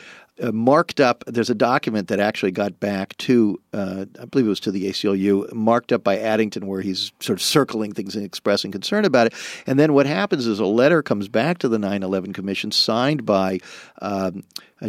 uh, 0.42 0.52
marked 0.52 1.00
up. 1.00 1.24
There's 1.28 1.50
a 1.50 1.56
document 1.56 2.08
that 2.10 2.20
actually 2.20 2.52
got 2.52 2.80
back 2.80 3.16
to, 3.18 3.60
uh, 3.74 4.06
I 4.20 4.26
believe 4.26 4.46
it 4.46 4.50
was 4.50 4.60
to 4.62 4.72
the 4.72 4.90
ACLU, 4.90 5.52
marked 5.54 5.92
up 5.92 6.04
by 6.04 6.18
Addington, 6.18 6.68
where 6.68 6.82
he's 6.82 7.12
sort 7.20 7.38
of 7.38 7.44
circling 7.44 7.94
things 7.94 8.16
and 8.16 8.26
expressing 8.26 8.72
concern 8.72 9.06
about 9.06 9.28
it. 9.28 9.34
And 9.66 9.80
then 9.80 9.94
what 9.94 10.06
happens 10.06 10.48
is 10.48 10.60
a 10.60 10.66
letter 10.66 11.02
comes 11.02 11.28
back 11.28 11.58
to 11.60 11.70
the 11.70 11.78
9/11 11.78 12.34
Commission, 12.34 12.72
signed 12.72 13.26
by 13.26 13.60
um, 14.02 14.44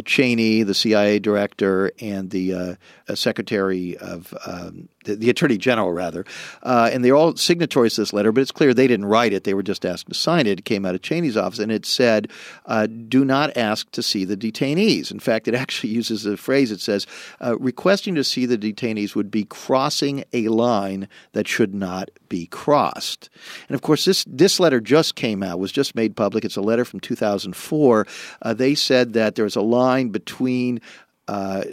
Cheney, 0.05 0.63
the 0.63 0.73
CIA 0.73 1.19
director, 1.19 1.91
and 1.99 2.29
the 2.29 2.53
uh, 2.53 2.75
Secretary 3.15 3.97
of 3.97 4.33
um, 4.45 4.87
the, 5.03 5.15
the, 5.15 5.29
Attorney 5.29 5.57
General, 5.57 5.91
rather, 5.91 6.25
uh, 6.63 6.89
and 6.93 7.03
they're 7.03 7.15
all 7.15 7.35
signatories 7.35 7.95
to 7.95 8.01
this 8.01 8.13
letter. 8.13 8.31
But 8.31 8.41
it's 8.41 8.51
clear 8.51 8.73
they 8.73 8.87
didn't 8.87 9.05
write 9.05 9.33
it; 9.33 9.43
they 9.43 9.53
were 9.53 9.63
just 9.63 9.85
asked 9.85 10.07
to 10.07 10.13
sign 10.13 10.47
it. 10.47 10.59
It 10.59 10.65
came 10.65 10.85
out 10.85 10.95
of 10.95 11.01
Cheney's 11.01 11.35
office, 11.35 11.59
and 11.59 11.71
it 11.71 11.85
said, 11.85 12.29
uh, 12.65 12.87
"Do 12.87 13.25
not 13.25 13.55
ask 13.57 13.91
to 13.91 14.01
see 14.01 14.23
the 14.23 14.37
detainees." 14.37 15.11
In 15.11 15.19
fact, 15.19 15.47
it 15.47 15.55
actually 15.61 15.89
uses 15.89 16.25
a 16.25 16.37
phrase. 16.37 16.71
It 16.71 16.79
says, 16.79 17.05
uh, 17.43 17.57
"Requesting 17.57 18.15
to 18.15 18.23
see 18.23 18.45
the 18.45 18.57
detainees 18.57 19.15
would 19.15 19.31
be 19.31 19.43
crossing 19.43 20.23
a 20.31 20.47
line 20.47 21.07
that 21.33 21.47
should 21.47 21.73
not 21.73 22.09
be 22.29 22.45
crossed." 22.47 23.29
And 23.67 23.75
of 23.75 23.81
course, 23.81 24.05
this 24.05 24.23
this 24.27 24.59
letter 24.59 24.79
just 24.79 25.15
came 25.15 25.43
out; 25.43 25.59
was 25.59 25.71
just 25.71 25.95
made 25.95 26.15
public. 26.15 26.45
It's 26.45 26.55
a 26.55 26.61
letter 26.61 26.85
from 26.85 26.99
2004. 26.99 28.07
Uh, 28.41 28.53
they 28.53 28.75
said 28.75 29.13
that 29.13 29.35
there's 29.35 29.55
a 29.55 29.61
line 29.81 30.09
between 30.09 30.81
uh, 31.27 31.63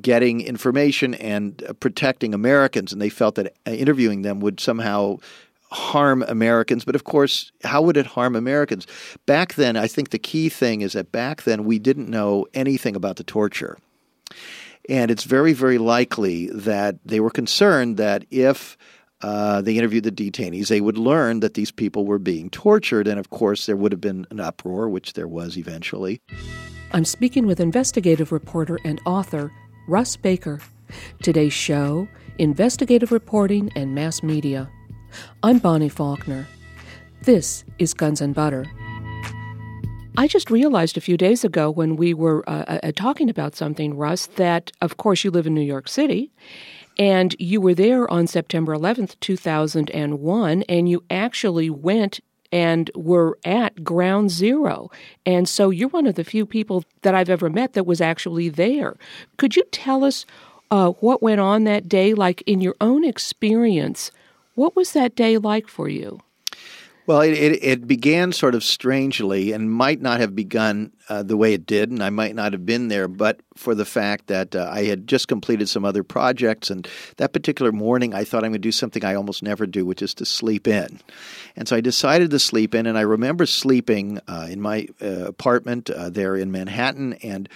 getting 0.00 0.40
information 0.40 1.14
and 1.14 1.62
protecting 1.80 2.34
Americans, 2.34 2.92
and 2.92 3.00
they 3.00 3.08
felt 3.10 3.34
that 3.36 3.54
uh, 3.66 3.70
interviewing 3.70 4.22
them 4.22 4.40
would 4.40 4.60
somehow 4.60 5.18
harm 5.70 6.24
Americans. 6.28 6.84
But 6.84 6.94
of 6.94 7.04
course, 7.04 7.52
how 7.62 7.82
would 7.82 7.96
it 7.96 8.06
harm 8.06 8.36
Americans? 8.36 8.86
Back 9.26 9.54
then, 9.54 9.76
I 9.76 9.86
think 9.88 10.10
the 10.10 10.18
key 10.18 10.48
thing 10.48 10.82
is 10.82 10.92
that 10.92 11.12
back 11.12 11.42
then 11.42 11.64
we 11.64 11.78
didn't 11.78 12.08
know 12.08 12.46
anything 12.54 12.96
about 12.96 13.16
the 13.16 13.24
torture. 13.24 13.78
And 14.88 15.10
it's 15.10 15.24
very, 15.24 15.52
very 15.52 15.78
likely 15.78 16.48
that 16.48 16.96
they 17.04 17.20
were 17.20 17.30
concerned 17.30 17.96
that 17.96 18.24
if 18.30 18.76
uh, 19.24 19.62
they 19.62 19.78
interviewed 19.78 20.04
the 20.04 20.12
detainees, 20.12 20.68
they 20.68 20.82
would 20.82 20.98
learn 20.98 21.40
that 21.40 21.54
these 21.54 21.70
people 21.70 22.04
were 22.04 22.18
being 22.18 22.50
tortured. 22.50 23.08
And 23.08 23.18
of 23.18 23.30
course, 23.30 23.64
there 23.64 23.74
would 23.74 23.90
have 23.90 24.00
been 24.00 24.26
an 24.30 24.38
uproar, 24.38 24.90
which 24.90 25.14
there 25.14 25.26
was 25.26 25.56
eventually. 25.56 26.20
I'm 26.92 27.06
speaking 27.06 27.46
with 27.46 27.58
investigative 27.58 28.32
reporter 28.32 28.78
and 28.84 29.00
author 29.06 29.50
Russ 29.88 30.16
Baker. 30.16 30.60
Today's 31.22 31.54
show 31.54 32.06
Investigative 32.38 33.12
Reporting 33.12 33.72
and 33.74 33.94
Mass 33.94 34.22
Media. 34.22 34.68
I'm 35.42 35.58
Bonnie 35.58 35.88
Faulkner. 35.88 36.46
This 37.22 37.64
is 37.78 37.94
Guns 37.94 38.20
and 38.20 38.34
Butter. 38.34 38.66
I 40.18 40.28
just 40.28 40.50
realized 40.50 40.98
a 40.98 41.00
few 41.00 41.16
days 41.16 41.44
ago 41.44 41.70
when 41.70 41.96
we 41.96 42.12
were 42.12 42.48
uh, 42.48 42.78
uh, 42.82 42.92
talking 42.94 43.30
about 43.30 43.56
something, 43.56 43.96
Russ, 43.96 44.26
that 44.36 44.70
of 44.82 44.98
course 44.98 45.24
you 45.24 45.30
live 45.30 45.46
in 45.46 45.54
New 45.54 45.62
York 45.62 45.88
City 45.88 46.30
and 46.98 47.34
you 47.38 47.60
were 47.60 47.74
there 47.74 48.10
on 48.10 48.26
September 48.26 48.76
11th, 48.76 49.18
2001, 49.20 50.62
and 50.62 50.88
you 50.88 51.02
actually 51.10 51.70
went 51.70 52.20
and 52.52 52.90
were 52.94 53.36
at 53.44 53.82
ground 53.82 54.30
zero. 54.30 54.90
And 55.26 55.48
so 55.48 55.70
you're 55.70 55.88
one 55.88 56.06
of 56.06 56.14
the 56.14 56.22
few 56.22 56.46
people 56.46 56.84
that 57.02 57.14
I've 57.14 57.30
ever 57.30 57.50
met 57.50 57.72
that 57.72 57.86
was 57.86 58.00
actually 58.00 58.48
there. 58.48 58.96
Could 59.38 59.56
you 59.56 59.64
tell 59.72 60.04
us 60.04 60.24
uh, 60.70 60.90
what 60.92 61.20
went 61.20 61.40
on 61.40 61.64
that 61.64 61.88
day? 61.88 62.14
Like 62.14 62.42
in 62.46 62.60
your 62.60 62.76
own 62.80 63.04
experience, 63.04 64.12
what 64.54 64.76
was 64.76 64.92
that 64.92 65.16
day 65.16 65.36
like 65.36 65.66
for 65.66 65.88
you? 65.88 66.20
Well, 67.06 67.20
it, 67.20 67.34
it, 67.34 67.62
it, 67.62 67.86
began 67.86 68.32
sort 68.32 68.54
of 68.54 68.64
strangely 68.64 69.52
and 69.52 69.70
might 69.70 70.00
not 70.00 70.20
have 70.20 70.34
begun 70.34 70.90
uh, 71.10 71.22
the 71.22 71.36
way 71.36 71.52
it 71.52 71.66
did, 71.66 71.90
and 71.90 72.02
I 72.02 72.08
might 72.08 72.34
not 72.34 72.54
have 72.54 72.64
been 72.64 72.88
there, 72.88 73.08
but 73.08 73.40
for 73.56 73.74
the 73.74 73.84
fact 73.84 74.28
that 74.28 74.56
uh, 74.56 74.70
I 74.72 74.84
had 74.84 75.06
just 75.06 75.28
completed 75.28 75.68
some 75.68 75.84
other 75.84 76.02
projects. 76.02 76.70
And 76.70 76.88
that 77.18 77.34
particular 77.34 77.72
morning, 77.72 78.14
I 78.14 78.24
thought 78.24 78.38
I'm 78.38 78.52
going 78.52 78.54
to 78.54 78.58
do 78.58 78.72
something 78.72 79.04
I 79.04 79.16
almost 79.16 79.42
never 79.42 79.66
do, 79.66 79.84
which 79.84 80.00
is 80.00 80.14
to 80.14 80.24
sleep 80.24 80.66
in. 80.66 80.98
And 81.56 81.68
so 81.68 81.76
I 81.76 81.82
decided 81.82 82.30
to 82.30 82.38
sleep 82.38 82.74
in, 82.74 82.86
and 82.86 82.96
I 82.96 83.02
remember 83.02 83.44
sleeping 83.44 84.18
uh, 84.26 84.46
in 84.48 84.62
my 84.62 84.88
uh, 85.02 85.26
apartment 85.26 85.90
uh, 85.90 86.08
there 86.08 86.36
in 86.36 86.52
Manhattan 86.52 87.14
and 87.14 87.50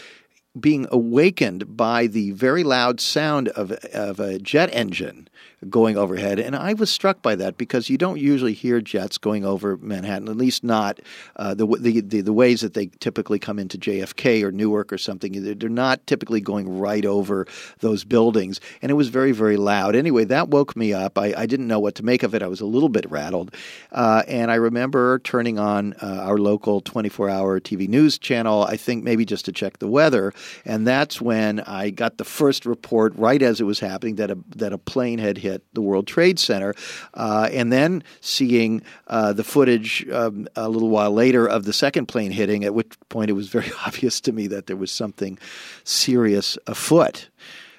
being 0.60 0.86
awakened 0.90 1.76
by 1.76 2.06
the 2.06 2.32
very 2.32 2.64
loud 2.64 3.00
sound 3.00 3.48
of, 3.48 3.72
of 3.92 4.20
a 4.20 4.38
jet 4.38 4.70
engine 4.72 5.28
going 5.68 5.96
overhead. 5.96 6.38
And 6.38 6.54
I 6.54 6.74
was 6.74 6.90
struck 6.90 7.20
by 7.20 7.34
that 7.36 7.58
because 7.58 7.90
you 7.90 7.98
don't 7.98 8.20
usually 8.20 8.52
hear 8.52 8.80
jets 8.80 9.18
going 9.18 9.44
over 9.44 9.76
Manhattan, 9.76 10.28
at 10.28 10.36
least 10.36 10.62
not 10.62 11.00
uh, 11.36 11.54
the, 11.54 11.66
the, 11.66 12.00
the, 12.00 12.20
the, 12.20 12.32
ways 12.32 12.60
that 12.60 12.74
they 12.74 12.86
typically 13.00 13.40
come 13.40 13.58
into 13.58 13.76
JFK 13.76 14.44
or 14.44 14.52
Newark 14.52 14.92
or 14.92 14.98
something. 14.98 15.58
They're 15.58 15.68
not 15.68 16.06
typically 16.06 16.40
going 16.40 16.78
right 16.78 17.04
over 17.04 17.46
those 17.80 18.04
buildings. 18.04 18.60
And 18.82 18.90
it 18.90 18.94
was 18.94 19.08
very, 19.08 19.32
very 19.32 19.56
loud. 19.56 19.96
Anyway, 19.96 20.24
that 20.24 20.48
woke 20.48 20.76
me 20.76 20.92
up. 20.92 21.18
I, 21.18 21.34
I 21.36 21.46
didn't 21.46 21.66
know 21.66 21.80
what 21.80 21.96
to 21.96 22.04
make 22.04 22.22
of 22.22 22.34
it. 22.34 22.42
I 22.42 22.46
was 22.46 22.60
a 22.60 22.66
little 22.66 22.88
bit 22.88 23.10
rattled. 23.10 23.52
Uh, 23.90 24.22
and 24.28 24.52
I 24.52 24.56
remember 24.56 25.18
turning 25.20 25.58
on 25.58 25.94
uh, 25.94 26.20
our 26.22 26.38
local 26.38 26.80
24 26.80 27.28
hour 27.28 27.58
TV 27.58 27.88
news 27.88 28.16
channel, 28.16 28.62
I 28.62 28.76
think 28.76 29.02
maybe 29.02 29.24
just 29.24 29.44
to 29.46 29.52
check 29.52 29.78
the 29.78 29.88
weather. 29.88 30.32
And 30.64 30.86
that's 30.86 31.20
when 31.20 31.60
I 31.60 31.90
got 31.90 32.18
the 32.18 32.24
first 32.24 32.66
report 32.66 33.14
right 33.16 33.40
as 33.42 33.60
it 33.60 33.64
was 33.64 33.80
happening 33.80 34.16
that 34.16 34.30
a, 34.30 34.38
that 34.56 34.72
a 34.72 34.78
plane 34.78 35.18
had 35.18 35.38
hit 35.38 35.62
the 35.72 35.82
World 35.82 36.06
Trade 36.06 36.38
Center, 36.38 36.74
uh, 37.14 37.48
and 37.52 37.72
then 37.72 38.02
seeing 38.20 38.82
uh, 39.06 39.32
the 39.32 39.44
footage 39.44 40.08
um, 40.10 40.48
a 40.56 40.68
little 40.68 40.90
while 40.90 41.12
later 41.12 41.46
of 41.48 41.64
the 41.64 41.72
second 41.72 42.06
plane 42.06 42.30
hitting, 42.30 42.64
at 42.64 42.74
which 42.74 42.92
point 43.08 43.30
it 43.30 43.34
was 43.34 43.48
very 43.48 43.70
obvious 43.86 44.20
to 44.22 44.32
me 44.32 44.46
that 44.48 44.66
there 44.66 44.76
was 44.76 44.90
something 44.90 45.38
serious 45.84 46.58
afoot. 46.66 47.28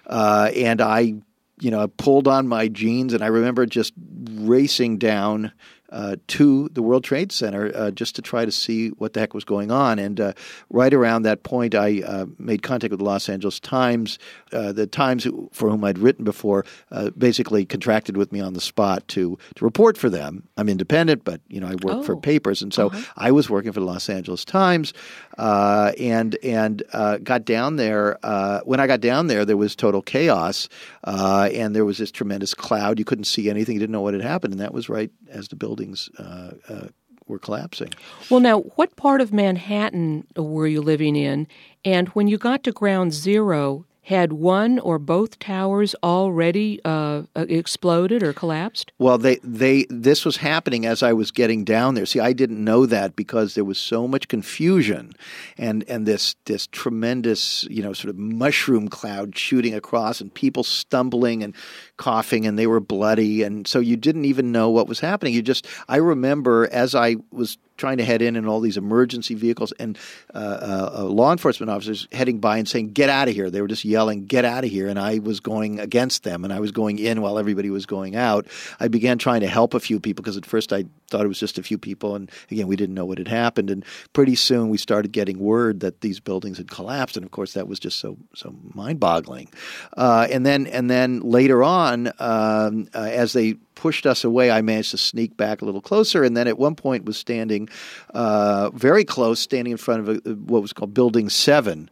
Uh, 0.05 0.51
and 0.55 0.81
I, 0.81 1.13
you 1.59 1.71
know, 1.71 1.87
pulled 1.87 2.27
on 2.27 2.47
my 2.47 2.67
jeans, 2.67 3.13
and 3.13 3.23
I 3.23 3.27
remember 3.27 3.65
just 3.65 3.93
racing 4.31 4.97
down 4.97 5.51
uh, 5.91 6.15
to 6.27 6.69
the 6.69 6.81
World 6.81 7.03
Trade 7.03 7.31
Center 7.31 7.71
uh, 7.75 7.91
just 7.91 8.15
to 8.15 8.21
try 8.21 8.45
to 8.45 8.51
see 8.51 8.89
what 8.89 9.13
the 9.13 9.19
heck 9.19 9.33
was 9.33 9.43
going 9.43 9.71
on. 9.71 9.99
And 9.99 10.19
uh, 10.19 10.33
right 10.69 10.93
around 10.93 11.23
that 11.23 11.43
point, 11.43 11.75
I 11.75 12.01
uh, 12.01 12.25
made 12.37 12.61
contact 12.61 12.91
with 12.91 12.99
the 12.99 13.05
Los 13.05 13.29
Angeles 13.29 13.59
Times. 13.59 14.19
Uh, 14.51 14.71
the 14.71 14.87
Times, 14.87 15.27
for 15.51 15.69
whom 15.69 15.83
I'd 15.83 15.97
written 15.97 16.25
before, 16.25 16.65
uh, 16.91 17.09
basically 17.11 17.65
contracted 17.65 18.17
with 18.17 18.31
me 18.31 18.39
on 18.39 18.53
the 18.53 18.61
spot 18.61 19.07
to 19.09 19.37
to 19.55 19.65
report 19.65 19.97
for 19.97 20.09
them. 20.09 20.47
I'm 20.57 20.69
independent, 20.69 21.23
but 21.23 21.41
you 21.47 21.59
know 21.59 21.67
I 21.67 21.71
work 21.71 21.97
oh. 21.97 22.03
for 22.03 22.15
papers, 22.15 22.61
and 22.61 22.73
so 22.73 22.87
uh-huh. 22.87 23.01
I 23.17 23.31
was 23.31 23.49
working 23.49 23.71
for 23.71 23.79
the 23.79 23.85
Los 23.85 24.09
Angeles 24.09 24.45
Times, 24.45 24.93
and 25.37 26.37
and 26.43 26.83
got 27.23 27.45
down 27.45 27.75
there. 27.77 28.17
when 28.65 28.79
I 28.79 28.87
got 28.87 29.01
down 29.01 29.27
there, 29.27 29.45
there 29.45 29.57
was 29.57 29.75
total 29.75 30.01
chaos, 30.01 30.69
and 31.03 31.75
there 31.75 31.85
was 31.85 31.97
this 31.97 32.11
tremendous 32.11 32.53
cloud. 32.53 32.99
You 32.99 33.05
couldn't 33.05 33.25
see 33.25 33.49
anything. 33.49 33.75
You 33.75 33.79
didn't 33.79 33.93
know 33.93 34.01
what 34.01 34.13
had 34.13 34.23
happened, 34.23 34.53
and 34.53 34.61
that 34.61 34.73
was 34.73 34.89
right 34.89 35.11
as 35.29 35.47
the 35.47 35.55
building 35.55 35.78
buildings 35.79 36.09
uh, 36.17 36.51
uh, 36.67 36.87
were 37.27 37.39
collapsing. 37.39 37.89
Well, 38.29 38.39
now, 38.39 38.59
what 38.59 38.95
part 38.95 39.21
of 39.21 39.31
Manhattan 39.31 40.27
were 40.35 40.67
you 40.67 40.81
living 40.81 41.15
in? 41.15 41.47
And 41.85 42.09
when 42.09 42.27
you 42.27 42.37
got 42.37 42.63
to 42.63 42.71
ground 42.71 43.13
zero, 43.13 43.85
had 44.09 44.33
one 44.33 44.79
or 44.79 44.97
both 44.97 45.37
towers 45.37 45.93
already 46.01 46.81
uh, 46.83 47.21
uh, 47.35 47.45
exploded 47.47 48.23
or 48.23 48.33
collapsed? 48.33 48.91
Well, 48.97 49.19
they 49.19 49.35
they 49.43 49.85
this 49.89 50.25
was 50.25 50.37
happening 50.37 50.87
as 50.87 51.03
I 51.03 51.13
was 51.13 51.29
getting 51.29 51.63
down 51.63 51.93
there. 51.93 52.07
See, 52.07 52.19
I 52.19 52.33
didn't 52.33 52.63
know 52.63 52.87
that 52.87 53.15
because 53.15 53.53
there 53.53 53.63
was 53.63 53.77
so 53.77 54.07
much 54.07 54.27
confusion, 54.27 55.13
and 55.59 55.83
and 55.87 56.07
this 56.07 56.35
this 56.45 56.65
tremendous 56.65 57.65
you 57.65 57.83
know 57.83 57.93
sort 57.93 58.09
of 58.09 58.17
mushroom 58.17 58.87
cloud 58.87 59.37
shooting 59.37 59.75
across, 59.75 60.19
and 60.21 60.33
people 60.33 60.63
stumbling 60.63 61.43
and 61.43 61.53
coughing, 61.99 62.47
and 62.47 62.57
they 62.57 62.65
were 62.65 62.79
bloody, 62.79 63.43
and 63.43 63.67
so 63.67 63.79
you 63.79 63.95
didn't 63.95 64.25
even 64.25 64.51
know 64.51 64.71
what 64.71 64.87
was 64.87 64.99
happening. 64.99 65.33
You 65.35 65.43
just 65.43 65.67
I 65.87 65.97
remember 65.97 66.67
as 66.71 66.95
I 66.95 67.17
was 67.31 67.59
trying 67.79 67.97
to 67.97 68.03
head 68.03 68.21
in 68.21 68.35
and 68.35 68.47
all 68.47 68.59
these 68.59 68.77
emergency 68.77 69.33
vehicles 69.33 69.71
and 69.79 69.97
uh, 70.35 70.37
uh, 70.37 70.91
uh, 70.99 71.03
law 71.03 71.31
enforcement 71.31 71.69
officers 71.71 72.07
heading 72.11 72.39
by 72.39 72.57
and 72.57 72.67
saying, 72.67 72.91
"Get 72.91 73.09
out 73.09 73.27
of 73.27 73.33
here!" 73.33 73.49
They 73.49 73.61
were 73.61 73.67
just 73.67 73.85
yelling, 73.85 74.25
"Get 74.25 74.45
out 74.45 74.63
of 74.63 74.69
here!" 74.69 74.87
And 74.87 74.99
I 74.99 75.19
was 75.19 75.39
going 75.39 75.79
against 75.79 76.23
them, 76.23 76.43
and 76.43 76.53
I 76.53 76.59
was 76.59 76.71
going 76.71 76.99
in 76.99 77.21
while 77.21 77.39
everybody 77.39 77.69
was 77.69 77.85
going 77.85 78.15
out. 78.15 78.47
I 78.79 78.87
began 78.87 79.17
trying 79.17 79.41
to 79.41 79.47
help 79.47 79.73
a 79.73 79.79
few 79.79 79.99
people 79.99 80.23
because 80.23 80.37
at 80.37 80.45
first 80.45 80.71
I 80.73 80.85
thought 81.09 81.25
it 81.25 81.29
was 81.29 81.39
just 81.39 81.57
a 81.57 81.63
few 81.63 81.77
people, 81.77 82.15
and 82.15 82.29
again 82.51 82.67
we 82.67 82.75
didn't 82.75 82.95
know 82.95 83.05
what 83.05 83.17
had 83.17 83.27
happened. 83.27 83.69
And 83.69 83.83
pretty 84.13 84.35
soon 84.35 84.69
we 84.69 84.77
started 84.77 85.11
getting 85.11 85.39
word 85.39 85.79
that 85.79 86.01
these 86.01 86.19
buildings 86.19 86.57
had 86.57 86.69
collapsed, 86.69 87.17
and 87.17 87.25
of 87.25 87.31
course 87.31 87.53
that 87.53 87.67
was 87.67 87.79
just 87.79 87.99
so 87.99 88.17
so 88.35 88.53
mind-boggling. 88.73 89.49
Uh, 89.95 90.27
and 90.31 90.45
then 90.45 90.67
and 90.67 90.89
then 90.89 91.21
later 91.21 91.63
on, 91.63 91.88
um, 92.19 92.87
uh, 92.93 92.99
as 92.99 93.33
they 93.33 93.53
pushed 93.75 94.05
us 94.05 94.23
away, 94.23 94.51
I 94.51 94.61
managed 94.61 94.91
to 94.91 94.97
sneak 94.97 95.37
back 95.37 95.61
a 95.61 95.65
little 95.65 95.81
closer, 95.81 96.23
and 96.23 96.35
then 96.35 96.47
at 96.47 96.57
one 96.57 96.75
point 96.75 97.05
was 97.05 97.17
standing 97.17 97.69
uh, 98.13 98.69
very 98.71 99.05
close, 99.05 99.39
standing 99.39 99.71
in 99.71 99.77
front 99.77 100.07
of 100.07 100.09
a, 100.25 100.29
what 100.31 100.61
was 100.61 100.73
called 100.73 100.93
Building 100.93 101.29
Seven. 101.29 101.89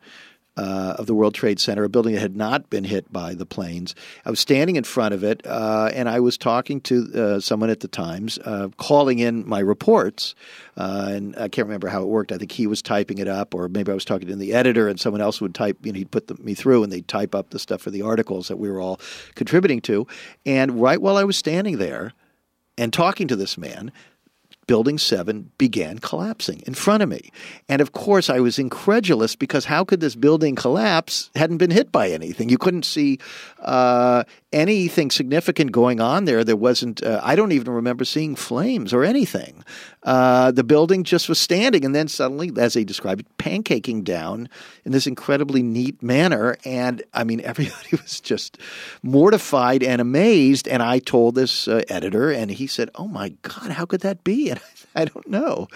Uh, 0.57 0.95
of 0.97 1.05
the 1.05 1.13
World 1.13 1.35
Trade 1.35 1.59
Center, 1.59 1.83
a 1.83 1.89
building 1.89 2.15
that 2.15 2.19
had 2.19 2.35
not 2.35 2.67
been 2.71 2.83
hit 2.83 3.13
by 3.13 3.35
the 3.35 3.45
planes. 3.45 3.93
I 4.25 4.31
was 4.31 4.39
standing 4.39 4.75
in 4.75 4.83
front 4.83 5.13
of 5.13 5.23
it, 5.23 5.45
uh, 5.45 5.91
and 5.93 6.09
I 6.09 6.19
was 6.19 6.35
talking 6.35 6.81
to 6.81 7.11
uh, 7.13 7.39
someone 7.39 7.69
at 7.69 7.81
the 7.81 7.87
Times, 7.87 8.39
uh, 8.43 8.69
calling 8.77 9.19
in 9.19 9.47
my 9.47 9.59
reports. 9.59 10.33
Uh, 10.75 11.09
and 11.11 11.35
I 11.35 11.47
can't 11.47 11.67
remember 11.67 11.89
how 11.89 12.01
it 12.01 12.07
worked. 12.07 12.31
I 12.31 12.39
think 12.39 12.51
he 12.51 12.65
was 12.65 12.81
typing 12.81 13.19
it 13.19 13.27
up, 13.27 13.53
or 13.53 13.69
maybe 13.69 13.91
I 13.91 13.93
was 13.93 14.03
talking 14.03 14.27
to 14.29 14.35
the 14.35 14.55
editor, 14.55 14.87
and 14.87 14.99
someone 14.99 15.21
else 15.21 15.39
would 15.41 15.53
type. 15.53 15.77
You 15.83 15.91
know, 15.91 15.99
he'd 15.99 16.09
put 16.09 16.25
the, 16.25 16.33
me 16.35 16.55
through, 16.55 16.81
and 16.81 16.91
they'd 16.91 17.07
type 17.07 17.35
up 17.35 17.51
the 17.51 17.59
stuff 17.59 17.81
for 17.81 17.91
the 17.91 18.01
articles 18.01 18.47
that 18.47 18.57
we 18.57 18.67
were 18.67 18.81
all 18.81 18.99
contributing 19.35 19.79
to. 19.81 20.07
And 20.43 20.81
right 20.81 20.99
while 20.99 21.17
I 21.17 21.23
was 21.23 21.37
standing 21.37 21.77
there 21.77 22.13
and 22.79 22.91
talking 22.91 23.27
to 23.27 23.35
this 23.35 23.59
man, 23.59 23.91
Building 24.67 24.97
7 24.97 25.51
began 25.57 25.99
collapsing 25.99 26.61
in 26.67 26.73
front 26.73 27.01
of 27.01 27.07
me. 27.07 27.31
And 27.69 27.81
of 27.81 27.93
course, 27.93 28.29
I 28.29 28.41
was 28.41 28.59
incredulous 28.59 29.35
because 29.35 29.65
how 29.65 29.85
could 29.85 30.01
this 30.01 30.15
building 30.15 30.55
collapse? 30.55 31.29
Hadn't 31.35 31.57
been 31.57 31.71
hit 31.71 31.91
by 31.91 32.09
anything. 32.09 32.49
You 32.49 32.57
couldn't 32.57 32.83
see 32.83 33.19
uh, 33.59 34.23
anything 34.51 35.11
significant 35.11 35.71
going 35.71 35.99
on 35.99 36.25
there. 36.25 36.43
There 36.43 36.55
wasn't, 36.55 37.03
uh, 37.03 37.19
I 37.23 37.35
don't 37.35 37.51
even 37.51 37.73
remember 37.73 38.05
seeing 38.05 38.35
flames 38.35 38.93
or 38.93 39.03
anything. 39.03 39.63
Uh, 40.03 40.51
the 40.51 40.63
building 40.63 41.03
just 41.03 41.27
was 41.27 41.39
standing, 41.39 41.83
and 41.83 41.93
then 41.93 42.07
suddenly, 42.07 42.51
as 42.57 42.73
they 42.73 42.83
described 42.83 43.21
it, 43.21 43.37
pancaking 43.37 44.03
down 44.03 44.47
in 44.85 44.91
this 44.91 45.07
incredibly 45.07 45.61
neat 45.61 46.01
manner. 46.01 46.57
And 46.63 47.03
I 47.13 47.23
mean, 47.23 47.41
everybody 47.43 47.89
was 47.91 48.19
just 48.19 48.57
mortified 49.03 49.83
and 49.83 49.99
amazed. 49.99 50.67
And 50.67 50.81
I 50.81 50.99
told 50.99 51.35
this 51.35 51.67
uh, 51.67 51.81
editor, 51.89 52.31
and 52.31 52.51
he 52.51 52.67
said, 52.67 52.89
Oh 52.95 53.07
my 53.07 53.29
God, 53.41 53.71
how 53.71 53.85
could 53.85 54.01
that 54.01 54.23
be? 54.23 54.49
And 54.57 54.59
I, 54.95 55.01
I 55.01 55.05
don't 55.05 55.27
know. 55.27 55.67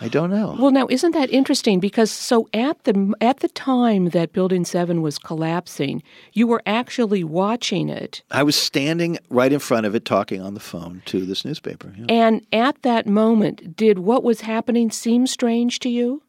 I 0.00 0.08
don't 0.08 0.30
know. 0.30 0.56
Well, 0.58 0.72
now 0.72 0.86
isn't 0.90 1.12
that 1.12 1.30
interesting? 1.30 1.80
Because 1.80 2.10
so 2.10 2.48
at 2.52 2.82
the 2.84 3.14
at 3.20 3.40
the 3.40 3.48
time 3.48 4.10
that 4.10 4.32
Building 4.32 4.64
Seven 4.64 5.02
was 5.02 5.18
collapsing, 5.18 6.02
you 6.32 6.46
were 6.46 6.62
actually 6.66 7.22
watching 7.22 7.88
it. 7.88 8.22
I 8.30 8.42
was 8.42 8.56
standing 8.56 9.18
right 9.30 9.52
in 9.52 9.60
front 9.60 9.86
of 9.86 9.94
it, 9.94 10.04
talking 10.04 10.40
on 10.40 10.54
the 10.54 10.60
phone 10.60 11.02
to 11.06 11.24
this 11.24 11.44
newspaper. 11.44 11.94
Yeah. 11.96 12.06
And 12.08 12.46
at 12.52 12.82
that 12.82 13.06
moment, 13.06 13.76
did 13.76 14.00
what 14.00 14.24
was 14.24 14.40
happening 14.40 14.90
seem 14.90 15.26
strange 15.26 15.78
to 15.80 15.88
you? 15.88 16.22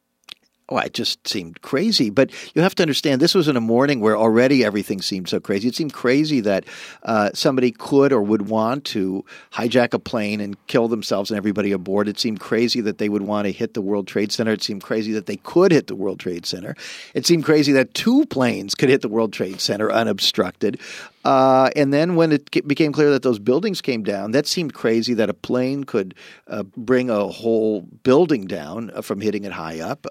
Oh, 0.68 0.78
it 0.80 0.96
just 0.96 1.28
seemed 1.28 1.62
crazy. 1.62 2.10
But 2.10 2.32
you 2.56 2.64
have 2.64 2.74
to 2.76 2.84
understand, 2.84 3.22
this 3.22 3.36
was 3.36 3.48
in 3.48 3.56
a 3.56 3.62
morning 3.62 4.00
where 4.00 4.18
already 4.18 4.66
everything 4.66 5.00
seemed 5.00 5.30
so 5.30 5.40
crazy. 5.40 5.68
It 5.68 5.76
seemed 5.76 5.94
crazy 5.94 6.40
that 6.40 6.66
uh, 7.04 7.30
somebody 7.36 7.72
could 7.72 8.12
or 8.12 8.24
would 8.24 8.50
want 8.50 8.84
to 8.86 9.24
hijack 9.54 9.94
a 9.94 10.00
plane 10.00 10.42
and 10.42 10.58
kill 10.66 10.88
themselves 10.88 11.30
and 11.30 11.38
everybody 11.38 11.72
aboard. 11.72 12.08
It 12.08 12.20
seemed 12.20 12.40
crazy 12.40 12.82
that 12.82 12.98
they 12.98 13.10
would 13.10 13.22
want 13.22 13.46
to 13.46 13.52
hit 13.52 13.76
the 13.76 13.82
World 13.82 14.08
Trade 14.08 14.32
Center. 14.32 14.54
It 14.54 14.64
seemed 14.64 14.82
crazy 14.82 15.12
that 15.12 15.28
they 15.28 15.38
could 15.38 15.72
hit 15.72 15.86
the 15.86 15.96
World 15.96 16.20
Trade 16.20 16.48
Center. 16.48 16.76
It 17.14 17.28
seemed 17.28 17.46
crazy 17.46 17.72
that 17.74 17.94
two 17.94 18.26
planes 18.26 18.74
could 18.74 18.90
hit 18.90 19.04
the 19.04 19.10
World 19.10 19.34
Trade 19.34 19.62
Center 19.62 19.92
unobstructed. 19.92 20.80
Uh, 21.26 21.72
and 21.76 21.92
then 21.92 22.16
when 22.16 22.32
it 22.32 22.52
became 22.68 22.92
clear 22.92 23.10
that 23.10 23.24
those 23.24 23.40
buildings 23.40 23.82
came 23.82 24.04
down, 24.04 24.32
that 24.32 24.46
seemed 24.46 24.76
crazy 24.76 25.16
that 25.16 25.28
a 25.28 25.34
plane 25.34 25.84
could 25.84 26.14
uh, 26.48 26.62
bring 26.78 27.10
a 27.10 27.28
whole 27.28 27.82
building 27.82 28.46
down 28.46 28.92
uh, 28.94 29.02
from 29.02 29.20
hitting 29.20 29.44
it 29.44 29.52
high 29.52 29.80
up. 29.80 30.06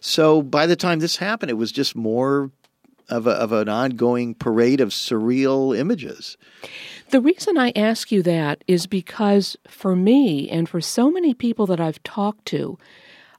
So 0.00 0.42
by 0.42 0.66
the 0.66 0.76
time 0.76 1.00
this 1.00 1.16
happened, 1.16 1.50
it 1.50 1.54
was 1.54 1.72
just 1.72 1.96
more 1.96 2.50
of, 3.08 3.26
a, 3.26 3.30
of 3.30 3.52
an 3.52 3.68
ongoing 3.68 4.34
parade 4.34 4.80
of 4.80 4.90
surreal 4.90 5.76
images. 5.76 6.36
The 7.10 7.20
reason 7.20 7.58
I 7.58 7.72
ask 7.76 8.10
you 8.10 8.22
that 8.22 8.64
is 8.66 8.86
because 8.86 9.56
for 9.68 9.94
me 9.94 10.48
and 10.48 10.68
for 10.68 10.80
so 10.80 11.10
many 11.10 11.34
people 11.34 11.66
that 11.66 11.80
I've 11.80 12.02
talked 12.02 12.46
to, 12.46 12.78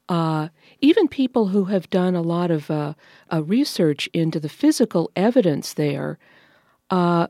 uh, 0.10 0.50
even 0.80 1.08
people 1.08 1.48
who 1.48 1.66
have 1.66 1.90
done 1.90 2.14
a 2.14 2.22
lot 2.22 2.52
of 2.52 2.70
uh, 2.70 2.94
uh, 3.32 3.42
research 3.44 4.10
into 4.14 4.40
the 4.40 4.50
physical 4.50 5.12
evidence 5.16 5.74
there, 5.74 6.20
uh, 6.90 7.28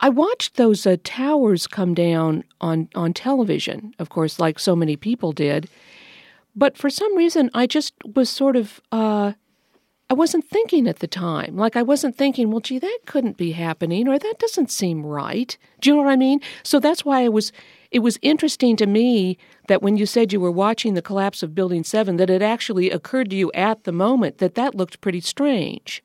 I 0.00 0.08
watched 0.08 0.56
those 0.56 0.86
uh, 0.86 0.96
towers 1.04 1.66
come 1.66 1.94
down 1.94 2.44
on, 2.60 2.88
on 2.94 3.12
television, 3.12 3.94
of 3.98 4.08
course, 4.08 4.38
like 4.38 4.58
so 4.58 4.74
many 4.74 4.96
people 4.96 5.32
did. 5.32 5.70
But 6.56 6.78
for 6.78 6.88
some 6.88 7.14
reason, 7.16 7.50
I 7.52 7.66
just 7.66 7.92
was 8.14 8.30
sort 8.30 8.56
of, 8.56 8.80
uh, 8.90 9.34
I 10.08 10.14
wasn't 10.14 10.48
thinking 10.48 10.88
at 10.88 11.00
the 11.00 11.06
time. 11.06 11.56
Like, 11.56 11.76
I 11.76 11.82
wasn't 11.82 12.16
thinking, 12.16 12.50
well, 12.50 12.60
gee, 12.60 12.78
that 12.78 12.98
couldn't 13.04 13.36
be 13.36 13.52
happening, 13.52 14.08
or 14.08 14.18
that 14.18 14.38
doesn't 14.38 14.70
seem 14.70 15.04
right. 15.04 15.56
Do 15.80 15.90
you 15.90 15.96
know 15.96 16.02
what 16.02 16.10
I 16.10 16.16
mean? 16.16 16.40
So 16.62 16.80
that's 16.80 17.04
why 17.04 17.24
I 17.24 17.28
was, 17.28 17.52
it 17.90 17.98
was 17.98 18.18
interesting 18.22 18.76
to 18.76 18.86
me 18.86 19.36
that 19.68 19.82
when 19.82 19.98
you 19.98 20.06
said 20.06 20.32
you 20.32 20.40
were 20.40 20.50
watching 20.50 20.94
the 20.94 21.02
collapse 21.02 21.42
of 21.42 21.54
Building 21.54 21.84
7, 21.84 22.16
that 22.16 22.30
it 22.30 22.40
actually 22.40 22.90
occurred 22.90 23.30
to 23.30 23.36
you 23.36 23.52
at 23.52 23.84
the 23.84 23.92
moment 23.92 24.38
that 24.38 24.54
that 24.54 24.74
looked 24.74 25.02
pretty 25.02 25.20
strange. 25.20 26.02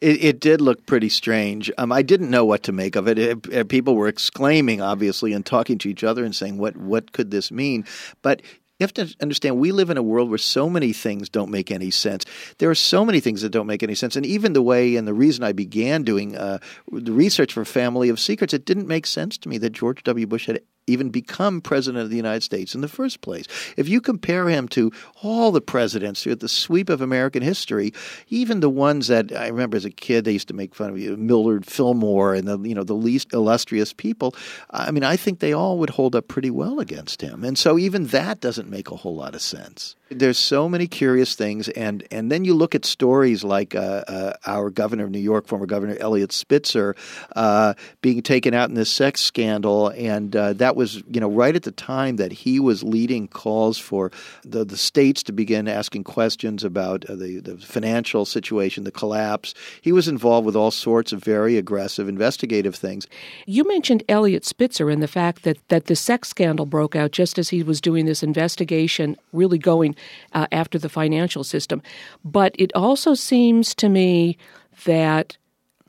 It, 0.00 0.24
it, 0.24 0.40
did 0.40 0.60
look 0.60 0.86
pretty 0.86 1.08
strange. 1.08 1.70
Um, 1.78 1.92
I 1.92 2.02
didn't 2.02 2.30
know 2.30 2.44
what 2.44 2.64
to 2.64 2.72
make 2.72 2.96
of 2.96 3.06
it. 3.06 3.16
It, 3.16 3.46
it. 3.46 3.68
People 3.68 3.94
were 3.94 4.08
exclaiming, 4.08 4.80
obviously, 4.80 5.32
and 5.32 5.46
talking 5.46 5.78
to 5.78 5.88
each 5.88 6.02
other 6.02 6.24
and 6.24 6.34
saying, 6.34 6.58
"What 6.58 6.76
what 6.76 7.12
could 7.12 7.30
this 7.30 7.52
mean?" 7.52 7.84
But 8.22 8.42
you 8.82 8.84
have 8.84 9.08
to 9.08 9.16
understand 9.20 9.58
we 9.58 9.70
live 9.70 9.90
in 9.90 9.96
a 9.96 10.02
world 10.02 10.28
where 10.28 10.38
so 10.38 10.68
many 10.68 10.92
things 10.92 11.28
don't 11.28 11.50
make 11.50 11.70
any 11.70 11.90
sense. 11.90 12.24
There 12.58 12.68
are 12.68 12.74
so 12.74 13.04
many 13.04 13.20
things 13.20 13.42
that 13.42 13.50
don't 13.50 13.68
make 13.68 13.82
any 13.82 13.94
sense, 13.94 14.16
and 14.16 14.26
even 14.26 14.54
the 14.54 14.62
way 14.62 14.96
and 14.96 15.06
the 15.06 15.14
reason 15.14 15.44
I 15.44 15.52
began 15.52 16.02
doing 16.02 16.36
uh, 16.36 16.58
the 16.90 17.12
research 17.12 17.52
for 17.52 17.64
Family 17.64 18.08
of 18.08 18.18
Secrets, 18.18 18.52
it 18.52 18.64
didn't 18.64 18.88
make 18.88 19.06
sense 19.06 19.38
to 19.38 19.48
me 19.48 19.58
that 19.58 19.70
George 19.70 20.02
W. 20.02 20.26
Bush 20.26 20.46
had 20.46 20.60
even 20.86 21.10
become 21.10 21.60
president 21.60 22.02
of 22.02 22.10
the 22.10 22.16
United 22.16 22.42
States 22.42 22.74
in 22.74 22.80
the 22.80 22.88
first 22.88 23.20
place. 23.20 23.46
If 23.76 23.88
you 23.88 24.00
compare 24.00 24.48
him 24.48 24.68
to 24.68 24.90
all 25.22 25.52
the 25.52 25.60
presidents 25.60 26.22
throughout 26.22 26.40
the 26.40 26.48
sweep 26.48 26.88
of 26.88 27.00
American 27.00 27.42
history, 27.42 27.92
even 28.28 28.60
the 28.60 28.70
ones 28.70 29.08
that 29.08 29.32
I 29.32 29.48
remember 29.48 29.76
as 29.76 29.84
a 29.84 29.90
kid, 29.90 30.24
they 30.24 30.32
used 30.32 30.48
to 30.48 30.54
make 30.54 30.74
fun 30.74 30.90
of 30.90 30.98
you, 30.98 31.16
Millard 31.16 31.66
Fillmore 31.66 32.34
and 32.34 32.48
the 32.48 32.58
you 32.58 32.74
know 32.74 32.84
the 32.84 32.94
least 32.94 33.32
illustrious 33.32 33.92
people. 33.92 34.34
I 34.70 34.90
mean, 34.90 35.04
I 35.04 35.16
think 35.16 35.38
they 35.38 35.52
all 35.52 35.78
would 35.78 35.90
hold 35.90 36.16
up 36.16 36.28
pretty 36.28 36.50
well 36.50 36.80
against 36.80 37.20
him, 37.20 37.44
and 37.44 37.56
so 37.56 37.78
even 37.78 38.06
that 38.08 38.40
doesn't 38.40 38.68
make 38.68 38.90
a 38.90 38.96
whole 38.96 39.14
lot 39.14 39.34
of 39.34 39.42
sense. 39.42 39.96
There's 40.10 40.38
so 40.38 40.68
many 40.68 40.86
curious 40.86 41.34
things, 41.34 41.68
and 41.70 42.06
and 42.10 42.30
then 42.30 42.44
you 42.44 42.54
look 42.54 42.74
at 42.74 42.84
stories 42.84 43.44
like 43.44 43.74
uh, 43.74 44.04
uh, 44.06 44.32
our 44.46 44.70
governor 44.70 45.04
of 45.04 45.10
New 45.10 45.18
York, 45.18 45.46
former 45.46 45.66
Governor 45.66 45.96
Eliot 46.00 46.32
Spitzer, 46.32 46.96
uh, 47.36 47.74
being 48.02 48.22
taken 48.22 48.52
out 48.52 48.68
in 48.68 48.74
this 48.74 48.90
sex 48.90 49.20
scandal, 49.20 49.88
and 49.88 50.34
uh, 50.36 50.52
that 50.72 50.78
was 50.78 51.02
you 51.10 51.20
know 51.20 51.28
right 51.28 51.54
at 51.54 51.64
the 51.64 51.70
time 51.70 52.16
that 52.16 52.32
he 52.32 52.58
was 52.58 52.82
leading 52.82 53.28
calls 53.28 53.76
for 53.76 54.10
the 54.42 54.64
the 54.64 54.76
states 54.78 55.22
to 55.22 55.30
begin 55.30 55.68
asking 55.68 56.02
questions 56.02 56.64
about 56.64 57.04
uh, 57.10 57.14
the 57.14 57.40
the 57.40 57.58
financial 57.58 58.24
situation, 58.24 58.84
the 58.84 58.90
collapse. 58.90 59.52
He 59.82 59.92
was 59.92 60.08
involved 60.08 60.46
with 60.46 60.56
all 60.56 60.70
sorts 60.70 61.12
of 61.12 61.22
very 61.22 61.58
aggressive 61.58 62.08
investigative 62.08 62.74
things. 62.74 63.06
You 63.44 63.68
mentioned 63.68 64.02
Eliot 64.08 64.46
Spitzer 64.46 64.88
and 64.88 65.02
the 65.02 65.08
fact 65.08 65.42
that 65.42 65.58
that 65.68 65.86
the 65.86 65.96
sex 65.96 66.30
scandal 66.30 66.64
broke 66.64 66.96
out 66.96 67.10
just 67.10 67.38
as 67.38 67.50
he 67.50 67.62
was 67.62 67.78
doing 67.78 68.06
this 68.06 68.22
investigation, 68.22 69.18
really 69.34 69.58
going 69.58 69.94
uh, 70.32 70.46
after 70.52 70.78
the 70.78 70.88
financial 70.88 71.44
system. 71.44 71.82
But 72.24 72.54
it 72.58 72.72
also 72.74 73.12
seems 73.12 73.74
to 73.74 73.90
me 73.90 74.38
that 74.86 75.36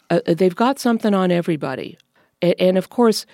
uh, 0.09 0.19
they've 0.27 0.57
got 0.57 0.77
something 0.77 1.13
on 1.13 1.31
everybody. 1.31 1.97
And, 2.41 2.55
and 2.59 2.77
of 2.77 2.89
course, 2.89 3.25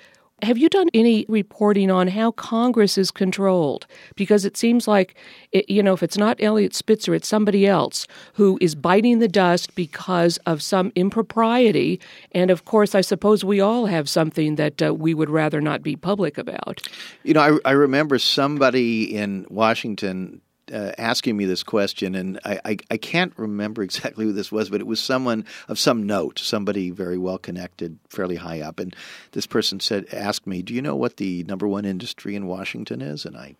have 0.42 0.58
you 0.58 0.70
done 0.70 0.90
any 0.94 1.26
reporting 1.28 1.92
on 1.92 2.08
how 2.08 2.32
Congress 2.32 2.98
is 2.98 3.12
controlled? 3.12 3.88
Because 4.16 4.46
it 4.46 4.58
seems 4.58 4.88
like, 4.88 5.16
it, 5.52 5.70
you 5.70 5.84
know, 5.84 5.94
if 5.94 6.04
it's 6.04 6.18
not 6.18 6.42
Eliot 6.42 6.74
Spitzer, 6.74 7.14
it's 7.14 7.28
somebody 7.28 7.68
else 7.68 8.08
who 8.34 8.58
is 8.62 8.76
biting 8.76 9.20
the 9.20 9.28
dust 9.28 9.76
because 9.76 10.38
of 10.46 10.62
some 10.62 10.92
impropriety. 10.96 12.00
And 12.32 12.52
of 12.52 12.66
course, 12.66 12.96
I 12.96 13.02
suppose 13.02 13.44
we 13.44 13.60
all 13.60 13.86
have 13.88 14.10
something 14.10 14.56
that 14.56 14.82
uh, 14.82 14.94
we 14.94 15.14
would 15.14 15.30
rather 15.30 15.62
not 15.62 15.82
be 15.82 15.96
public 15.96 16.38
about. 16.38 16.88
You 17.24 17.34
know, 17.34 17.42
I, 17.42 17.70
I 17.70 17.72
remember 17.72 18.20
somebody 18.20 19.04
in 19.16 19.46
Washington 19.50 20.42
uh, 20.72 20.94
asking 20.98 21.38
me 21.38 21.46
this 21.46 21.64
question, 21.64 22.16
and 22.16 22.40
I, 22.46 22.60
I, 22.66 22.78
I, 22.92 22.98
can't 22.98 23.34
remember 23.38 23.82
exactly 23.84 24.26
who 24.26 24.34
this 24.34 24.52
was, 24.52 24.70
but 24.70 24.82
it 24.82 24.88
was 24.88 25.00
someone 25.00 25.46
of 25.68 25.80
some 25.80 26.06
note, 26.06 26.40
somebody 26.40 26.90
very 26.90 27.18
well 27.18 27.38
connected, 27.38 28.00
fairly 28.10 28.38
high 28.38 28.62
up. 28.62 28.80
And 28.80 28.96
this 29.32 29.46
person 29.46 29.80
said, 29.80 30.06
asked 30.14 30.48
me, 30.48 30.62
"Do 30.62 30.74
you 30.74 30.82
know 30.82 30.96
what 30.96 31.18
the 31.18 31.44
number 31.46 31.68
one 31.68 31.86
industry 31.86 32.36
in 32.36 32.48
Washington 32.48 33.02
is?" 33.02 33.26
And 33.26 33.38
I 33.38 33.56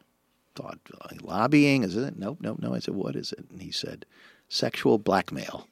thought, 0.56 0.80
lobbying 1.22 1.84
is 1.84 1.96
it? 1.96 2.18
Nope, 2.18 2.40
nope, 2.42 2.60
no. 2.60 2.74
I 2.74 2.80
said, 2.80 2.96
"What 2.96 3.16
is 3.16 3.32
it?" 3.32 3.46
And 3.50 3.62
he 3.62 3.72
said, 3.72 4.06
"Sexual 4.48 5.00
blackmail." 5.00 5.68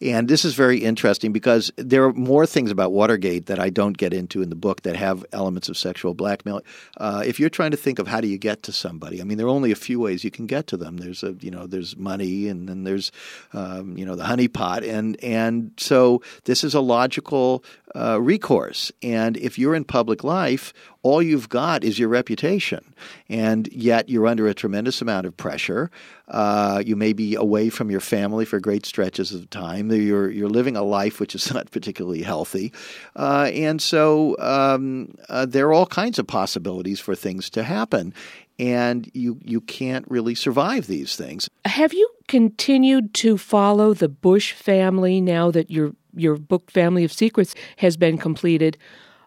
And 0.00 0.28
this 0.28 0.44
is 0.44 0.54
very 0.54 0.78
interesting 0.78 1.32
because 1.32 1.72
there 1.76 2.04
are 2.04 2.12
more 2.12 2.46
things 2.46 2.70
about 2.70 2.92
Watergate 2.92 3.46
that 3.46 3.58
I 3.58 3.70
don't 3.70 3.96
get 3.96 4.12
into 4.12 4.42
in 4.42 4.50
the 4.50 4.56
book 4.56 4.82
that 4.82 4.96
have 4.96 5.24
elements 5.32 5.68
of 5.68 5.78
sexual 5.78 6.14
blackmail. 6.14 6.62
Uh, 6.96 7.22
if 7.24 7.38
you're 7.38 7.50
trying 7.50 7.70
to 7.70 7.76
think 7.76 7.98
of 7.98 8.08
how 8.08 8.20
do 8.20 8.28
you 8.28 8.38
get 8.38 8.62
to 8.64 8.72
somebody, 8.72 9.20
I 9.20 9.24
mean, 9.24 9.38
there 9.38 9.46
are 9.46 9.50
only 9.50 9.70
a 9.70 9.76
few 9.76 10.00
ways 10.00 10.24
you 10.24 10.30
can 10.30 10.46
get 10.46 10.66
to 10.68 10.76
them. 10.76 10.96
There's 10.96 11.22
a 11.22 11.36
you 11.40 11.50
know 11.50 11.66
there's 11.66 11.96
money, 11.96 12.48
and 12.48 12.68
then 12.68 12.84
there's 12.84 13.12
um, 13.52 13.96
you 13.96 14.04
know 14.04 14.16
the 14.16 14.24
honeypot, 14.24 14.88
and 14.88 15.22
and 15.22 15.72
so 15.76 16.22
this 16.44 16.64
is 16.64 16.74
a 16.74 16.80
logical 16.80 17.64
uh, 17.94 18.20
recourse. 18.20 18.90
And 19.02 19.36
if 19.36 19.58
you're 19.58 19.74
in 19.74 19.84
public 19.84 20.24
life, 20.24 20.72
all 21.04 21.22
you've 21.22 21.50
got 21.50 21.84
is 21.84 21.98
your 21.98 22.08
reputation, 22.08 22.94
and 23.28 23.68
yet 23.70 24.08
you're 24.08 24.26
under 24.26 24.48
a 24.48 24.54
tremendous 24.54 25.02
amount 25.02 25.26
of 25.26 25.36
pressure. 25.36 25.90
Uh, 26.28 26.82
you 26.84 26.96
may 26.96 27.12
be 27.12 27.34
away 27.34 27.68
from 27.68 27.90
your 27.90 28.00
family 28.00 28.46
for 28.46 28.58
great 28.58 28.86
stretches 28.86 29.30
of 29.32 29.48
time. 29.50 29.92
You're 29.92 30.30
you're 30.30 30.48
living 30.48 30.76
a 30.76 30.82
life 30.82 31.20
which 31.20 31.34
is 31.34 31.52
not 31.54 31.70
particularly 31.70 32.22
healthy, 32.22 32.72
uh, 33.16 33.50
and 33.52 33.82
so 33.82 34.36
um, 34.38 35.14
uh, 35.28 35.44
there 35.44 35.68
are 35.68 35.74
all 35.74 35.86
kinds 35.86 36.18
of 36.18 36.26
possibilities 36.26 37.00
for 37.00 37.14
things 37.14 37.50
to 37.50 37.62
happen, 37.62 38.14
and 38.58 39.10
you 39.12 39.38
you 39.44 39.60
can't 39.60 40.10
really 40.10 40.34
survive 40.34 40.86
these 40.86 41.16
things. 41.16 41.50
Have 41.66 41.92
you 41.92 42.08
continued 42.28 43.12
to 43.14 43.36
follow 43.36 43.92
the 43.92 44.08
Bush 44.08 44.54
family 44.54 45.20
now 45.20 45.50
that 45.50 45.70
your 45.70 45.92
your 46.16 46.36
book 46.36 46.70
Family 46.70 47.04
of 47.04 47.12
Secrets 47.12 47.54
has 47.76 47.98
been 47.98 48.16
completed? 48.16 48.78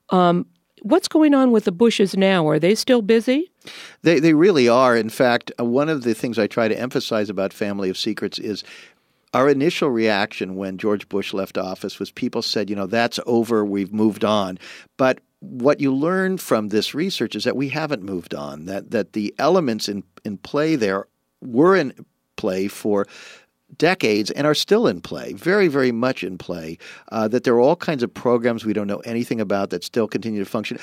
Um, 0.09 0.47
What's 0.87 1.09
going 1.09 1.33
on 1.33 1.51
with 1.51 1.65
the 1.65 1.73
Bushes 1.73 2.15
now? 2.15 2.47
Are 2.47 2.59
they 2.59 2.73
still 2.73 3.01
busy? 3.01 3.51
They 4.03 4.21
they 4.21 4.33
really 4.33 4.69
are. 4.69 4.95
In 4.95 5.09
fact, 5.09 5.51
uh, 5.59 5.65
one 5.65 5.89
of 5.89 6.03
the 6.03 6.13
things 6.13 6.39
I 6.39 6.47
try 6.47 6.69
to 6.69 6.79
emphasize 6.79 7.29
about 7.29 7.51
Family 7.51 7.89
of 7.89 7.97
Secrets 7.97 8.39
is 8.39 8.63
our 9.33 9.49
initial 9.49 9.89
reaction 9.89 10.55
when 10.55 10.77
George 10.77 11.09
Bush 11.09 11.33
left 11.33 11.57
office 11.57 11.99
was 11.99 12.09
people 12.09 12.41
said, 12.41 12.69
you 12.69 12.75
know, 12.75 12.87
that's 12.87 13.19
over, 13.25 13.65
we've 13.65 13.91
moved 13.91 14.23
on. 14.23 14.57
But 14.95 15.19
what 15.41 15.81
you 15.81 15.93
learn 15.93 16.37
from 16.37 16.69
this 16.69 16.93
research 16.93 17.35
is 17.35 17.43
that 17.43 17.57
we 17.57 17.67
haven't 17.67 18.03
moved 18.03 18.33
on, 18.33 18.65
that 18.65 18.91
that 18.91 19.11
the 19.11 19.35
elements 19.37 19.89
in, 19.89 20.03
in 20.23 20.37
play 20.37 20.77
there 20.77 21.07
were 21.41 21.75
in 21.75 22.05
play 22.37 22.69
for 22.69 23.05
decades 23.75 24.31
and 24.31 24.47
are 24.47 24.55
still 24.55 24.87
in 24.87 25.01
play, 25.01 25.33
very, 25.33 25.67
very 25.67 25.91
much 25.91 26.23
in 26.23 26.37
play. 26.37 26.77
Uh, 27.11 27.27
that 27.27 27.43
there 27.43 27.53
are 27.53 27.59
all 27.59 27.75
kinds 27.75 28.03
of 28.03 28.13
programs 28.13 28.65
we 28.65 28.73
don't 28.73 28.87
know 28.87 28.99
anything 28.99 29.41
about 29.41 29.69
that 29.69 29.83
still 29.83 30.07
continue 30.07 30.43
to 30.43 30.49
function. 30.49 30.79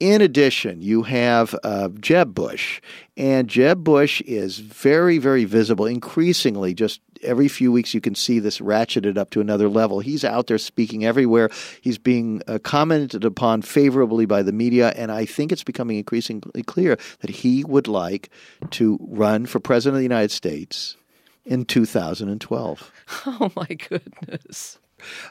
In 0.00 0.20
addition, 0.20 0.82
you 0.82 1.02
have 1.04 1.54
uh, 1.62 1.88
Jeb 2.00 2.34
Bush, 2.34 2.80
and 3.16 3.46
Jeb 3.46 3.84
Bush 3.84 4.20
is 4.22 4.58
very, 4.58 5.18
very 5.18 5.44
visible. 5.44 5.86
Increasingly, 5.86 6.74
just 6.74 7.00
every 7.22 7.46
few 7.46 7.70
weeks, 7.70 7.94
you 7.94 8.00
can 8.00 8.16
see 8.16 8.40
this 8.40 8.58
ratcheted 8.58 9.16
up 9.16 9.30
to 9.30 9.40
another 9.40 9.68
level. 9.68 10.00
He's 10.00 10.24
out 10.24 10.48
there 10.48 10.58
speaking 10.58 11.04
everywhere. 11.04 11.50
He's 11.82 11.98
being 11.98 12.42
uh, 12.48 12.58
commented 12.64 13.24
upon 13.24 13.62
favorably 13.62 14.26
by 14.26 14.42
the 14.42 14.50
media, 14.50 14.92
and 14.96 15.12
I 15.12 15.24
think 15.24 15.52
it's 15.52 15.62
becoming 15.62 15.98
increasingly 15.98 16.64
clear 16.64 16.98
that 17.20 17.30
he 17.30 17.62
would 17.62 17.86
like 17.86 18.28
to 18.70 18.98
run 19.02 19.46
for 19.46 19.60
president 19.60 19.98
of 19.98 20.00
the 20.00 20.04
United 20.04 20.32
States 20.32 20.96
in 21.44 21.64
2012. 21.64 22.92
Oh, 23.26 23.52
my 23.54 23.66
goodness. 23.66 24.78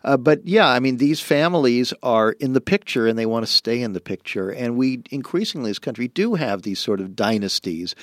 Uh, 0.04 0.18
but 0.18 0.46
yeah, 0.46 0.68
I 0.68 0.80
mean, 0.80 0.98
these 0.98 1.20
families 1.20 1.94
are 2.04 2.32
in 2.34 2.54
the 2.54 2.62
picture 2.62 3.08
and 3.08 3.18
they 3.18 3.26
want 3.26 3.46
to 3.46 3.52
stay 3.52 3.82
in 3.82 3.94
the 3.94 4.02
picture. 4.02 4.50
And 4.50 4.78
we 4.78 5.04
increasingly, 5.12 5.72
as 5.72 5.78
a 5.78 5.82
country, 5.82 6.08
do 6.08 6.36
have 6.36 6.62
these 6.62 6.80
sort 6.80 7.00
of 7.00 7.16
dynasties. 7.16 7.96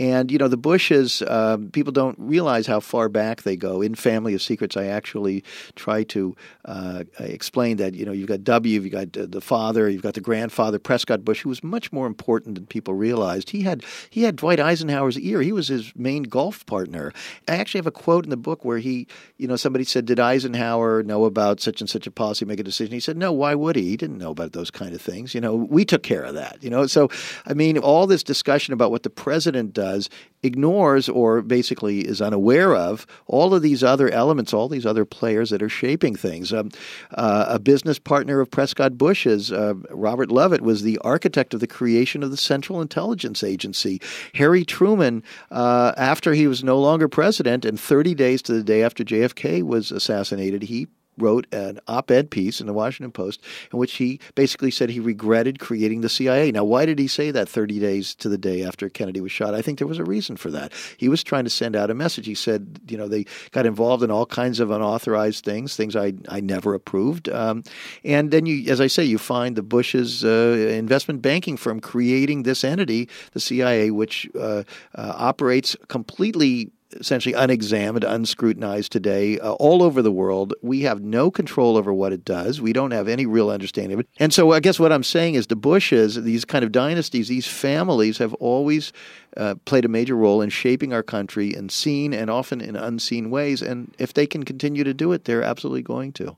And, 0.00 0.30
you 0.32 0.38
know, 0.38 0.48
the 0.48 0.56
Bushes, 0.56 1.20
uh, 1.20 1.58
people 1.72 1.92
don't 1.92 2.18
realize 2.18 2.66
how 2.66 2.80
far 2.80 3.10
back 3.10 3.42
they 3.42 3.54
go. 3.54 3.82
In 3.82 3.94
Family 3.94 4.32
of 4.32 4.40
Secrets, 4.40 4.74
I 4.74 4.86
actually 4.86 5.44
try 5.74 6.04
to 6.04 6.34
uh, 6.64 7.04
explain 7.18 7.76
that, 7.76 7.92
you 7.92 8.06
know, 8.06 8.12
you've 8.12 8.26
got 8.26 8.42
W, 8.42 8.80
you've 8.80 8.90
got 8.90 9.14
uh, 9.14 9.26
the 9.28 9.42
father, 9.42 9.90
you've 9.90 10.00
got 10.00 10.14
the 10.14 10.22
grandfather, 10.22 10.78
Prescott 10.78 11.22
Bush, 11.22 11.42
who 11.42 11.50
was 11.50 11.62
much 11.62 11.92
more 11.92 12.06
important 12.06 12.54
than 12.54 12.64
people 12.64 12.94
realized. 12.94 13.50
He 13.50 13.60
had, 13.60 13.84
he 14.08 14.22
had 14.22 14.36
Dwight 14.36 14.58
Eisenhower's 14.58 15.18
ear. 15.18 15.42
He 15.42 15.52
was 15.52 15.68
his 15.68 15.92
main 15.94 16.22
golf 16.22 16.64
partner. 16.64 17.12
I 17.46 17.56
actually 17.56 17.80
have 17.80 17.86
a 17.86 17.90
quote 17.90 18.24
in 18.24 18.30
the 18.30 18.38
book 18.38 18.64
where 18.64 18.78
he, 18.78 19.06
you 19.36 19.46
know, 19.46 19.56
somebody 19.56 19.84
said, 19.84 20.06
Did 20.06 20.18
Eisenhower 20.18 21.02
know 21.10 21.24
about 21.24 21.60
such 21.60 21.80
and 21.80 21.90
such 21.90 22.06
a 22.06 22.10
policy, 22.10 22.44
make 22.44 22.60
a 22.60 22.64
decision? 22.64 22.92
He 22.94 23.00
said, 23.00 23.16
No, 23.16 23.32
why 23.32 23.54
would 23.54 23.76
he? 23.76 23.82
He 23.82 23.96
didn't 23.96 24.18
know 24.18 24.30
about 24.30 24.52
those 24.52 24.70
kind 24.70 24.94
of 24.94 25.02
things. 25.02 25.34
You 25.34 25.40
know, 25.40 25.54
we 25.54 25.84
took 25.84 26.02
care 26.02 26.22
of 26.22 26.34
that, 26.34 26.58
you 26.62 26.70
know. 26.70 26.86
So, 26.86 27.08
I 27.46 27.54
mean, 27.54 27.78
all 27.78 28.06
this 28.06 28.22
discussion 28.22 28.72
about 28.72 28.90
what 28.90 29.02
the 29.02 29.10
president 29.10 29.72
does 29.72 30.08
ignores 30.42 31.08
or 31.08 31.42
basically 31.42 32.00
is 32.00 32.22
unaware 32.22 32.74
of 32.74 33.06
all 33.26 33.54
of 33.54 33.62
these 33.62 33.82
other 33.84 34.08
elements, 34.10 34.54
all 34.54 34.68
these 34.68 34.86
other 34.86 35.04
players 35.04 35.50
that 35.50 35.62
are 35.62 35.68
shaping 35.68 36.16
things. 36.16 36.52
Um, 36.52 36.70
uh, 37.14 37.46
a 37.48 37.58
business 37.58 37.98
partner 37.98 38.40
of 38.40 38.50
Prescott 38.50 38.96
Bush's, 38.96 39.52
uh, 39.52 39.74
Robert 39.90 40.30
Lovett, 40.30 40.62
was 40.62 40.82
the 40.82 40.98
architect 40.98 41.54
of 41.54 41.60
the 41.60 41.66
creation 41.66 42.22
of 42.22 42.30
the 42.30 42.36
Central 42.36 42.80
Intelligence 42.80 43.44
Agency. 43.44 44.00
Harry 44.34 44.64
Truman, 44.64 45.22
uh, 45.50 45.92
after 45.96 46.32
he 46.32 46.46
was 46.46 46.64
no 46.64 46.78
longer 46.78 47.08
president, 47.08 47.64
and 47.64 47.78
30 47.78 48.14
days 48.14 48.42
to 48.42 48.52
the 48.52 48.62
day 48.62 48.82
after 48.82 49.04
JFK 49.04 49.62
was 49.62 49.90
assassinated, 49.90 50.62
he 50.62 50.88
wrote 51.18 51.46
an 51.52 51.78
op 51.86 52.10
ed 52.10 52.30
piece 52.30 52.60
in 52.60 52.66
the 52.66 52.72
Washington 52.72 53.12
Post 53.12 53.42
in 53.72 53.78
which 53.78 53.94
he 53.94 54.20
basically 54.34 54.70
said 54.70 54.90
he 54.90 55.00
regretted 55.00 55.58
creating 55.58 56.00
the 56.00 56.08
CIA. 56.08 56.50
Now, 56.52 56.64
why 56.64 56.86
did 56.86 56.98
he 56.98 57.06
say 57.06 57.30
that 57.30 57.48
30 57.48 57.78
days 57.78 58.14
to 58.16 58.28
the 58.28 58.38
day 58.38 58.62
after 58.62 58.88
Kennedy 58.88 59.20
was 59.20 59.32
shot? 59.32 59.54
I 59.54 59.62
think 59.62 59.78
there 59.78 59.88
was 59.88 59.98
a 59.98 60.04
reason 60.04 60.36
for 60.36 60.50
that. 60.50 60.72
He 60.96 61.08
was 61.08 61.22
trying 61.22 61.44
to 61.44 61.50
send 61.50 61.76
out 61.76 61.90
a 61.90 61.94
message. 61.94 62.26
He 62.26 62.34
said, 62.34 62.80
you 62.88 62.96
know, 62.96 63.08
they 63.08 63.26
got 63.52 63.66
involved 63.66 64.02
in 64.02 64.10
all 64.10 64.26
kinds 64.26 64.60
of 64.60 64.70
unauthorized 64.70 65.44
things, 65.44 65.76
things 65.76 65.96
I, 65.96 66.14
I 66.28 66.40
never 66.40 66.74
approved. 66.74 67.28
Um, 67.28 67.64
and 68.04 68.30
then, 68.30 68.46
you, 68.46 68.70
as 68.70 68.80
I 68.80 68.86
say, 68.86 69.04
you 69.04 69.18
find 69.18 69.56
the 69.56 69.62
Bush's 69.62 70.24
uh, 70.24 70.28
investment 70.70 71.22
banking 71.22 71.56
firm 71.56 71.80
creating 71.80 72.42
this 72.42 72.64
entity, 72.64 73.08
the 73.32 73.40
CIA, 73.40 73.90
which 73.90 74.28
uh, 74.38 74.62
uh, 74.94 75.12
operates 75.16 75.76
completely 75.88 76.70
essentially 76.94 77.34
unexamined, 77.34 78.04
unscrutinized 78.04 78.90
today 78.90 79.38
uh, 79.38 79.52
all 79.52 79.82
over 79.82 80.02
the 80.02 80.12
world. 80.12 80.54
We 80.62 80.82
have 80.82 81.02
no 81.02 81.30
control 81.30 81.76
over 81.76 81.92
what 81.92 82.12
it 82.12 82.24
does. 82.24 82.60
We 82.60 82.72
don't 82.72 82.90
have 82.90 83.08
any 83.08 83.26
real 83.26 83.50
understanding 83.50 83.94
of 83.94 84.00
it. 84.00 84.08
And 84.18 84.32
so 84.32 84.52
I 84.52 84.60
guess 84.60 84.80
what 84.80 84.92
I'm 84.92 85.02
saying 85.02 85.34
is 85.34 85.46
the 85.46 85.56
Bushes, 85.56 86.22
these 86.22 86.44
kind 86.44 86.64
of 86.64 86.72
dynasties, 86.72 87.28
these 87.28 87.46
families 87.46 88.18
have 88.18 88.34
always 88.34 88.92
uh, 89.36 89.54
played 89.64 89.84
a 89.84 89.88
major 89.88 90.16
role 90.16 90.42
in 90.42 90.50
shaping 90.50 90.92
our 90.92 91.02
country 91.02 91.54
in 91.54 91.68
seen 91.68 92.12
and 92.12 92.30
often 92.30 92.60
in 92.60 92.76
unseen 92.76 93.30
ways. 93.30 93.62
And 93.62 93.94
if 93.98 94.14
they 94.14 94.26
can 94.26 94.42
continue 94.42 94.84
to 94.84 94.94
do 94.94 95.12
it, 95.12 95.24
they're 95.24 95.42
absolutely 95.42 95.82
going 95.82 96.12
to. 96.14 96.36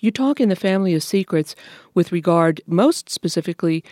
You 0.00 0.10
talk 0.10 0.40
in 0.40 0.48
the 0.48 0.56
Family 0.56 0.94
of 0.94 1.02
Secrets 1.02 1.54
with 1.94 2.12
regard 2.12 2.60
most 2.66 3.08
specifically 3.08 3.82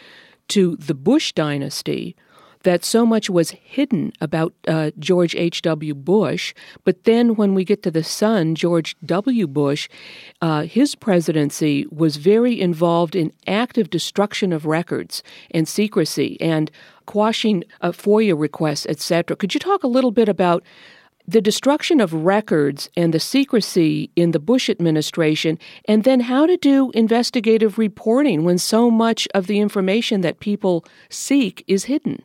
to 0.48 0.76
the 0.76 0.94
Bush 0.94 1.32
dynasty 1.32 2.16
that 2.62 2.84
so 2.84 3.06
much 3.06 3.30
was 3.30 3.50
hidden 3.50 4.12
about 4.20 4.52
uh, 4.68 4.90
George 4.98 5.34
H.W. 5.34 5.94
Bush. 5.94 6.54
But 6.84 7.04
then 7.04 7.34
when 7.34 7.54
we 7.54 7.64
get 7.64 7.82
to 7.84 7.90
the 7.90 8.04
son, 8.04 8.54
George 8.54 8.96
W. 9.04 9.46
Bush, 9.46 9.88
uh, 10.42 10.62
his 10.62 10.94
presidency 10.94 11.86
was 11.90 12.16
very 12.16 12.60
involved 12.60 13.16
in 13.16 13.32
active 13.46 13.90
destruction 13.90 14.52
of 14.52 14.66
records 14.66 15.22
and 15.52 15.66
secrecy 15.66 16.36
and 16.40 16.70
quashing 17.06 17.64
uh, 17.80 17.92
FOIA 17.92 18.38
requests, 18.38 18.86
etc. 18.86 19.36
Could 19.36 19.54
you 19.54 19.60
talk 19.60 19.82
a 19.82 19.88
little 19.88 20.12
bit 20.12 20.28
about 20.28 20.62
the 21.26 21.40
destruction 21.40 22.00
of 22.00 22.12
records 22.12 22.90
and 22.96 23.14
the 23.14 23.20
secrecy 23.20 24.10
in 24.16 24.32
the 24.32 24.40
Bush 24.40 24.68
administration, 24.68 25.58
and 25.84 26.02
then 26.02 26.20
how 26.20 26.44
to 26.44 26.56
do 26.56 26.90
investigative 26.92 27.78
reporting 27.78 28.42
when 28.42 28.58
so 28.58 28.90
much 28.90 29.28
of 29.32 29.46
the 29.46 29.60
information 29.60 30.22
that 30.22 30.40
people 30.40 30.84
seek 31.08 31.62
is 31.68 31.84
hidden. 31.84 32.22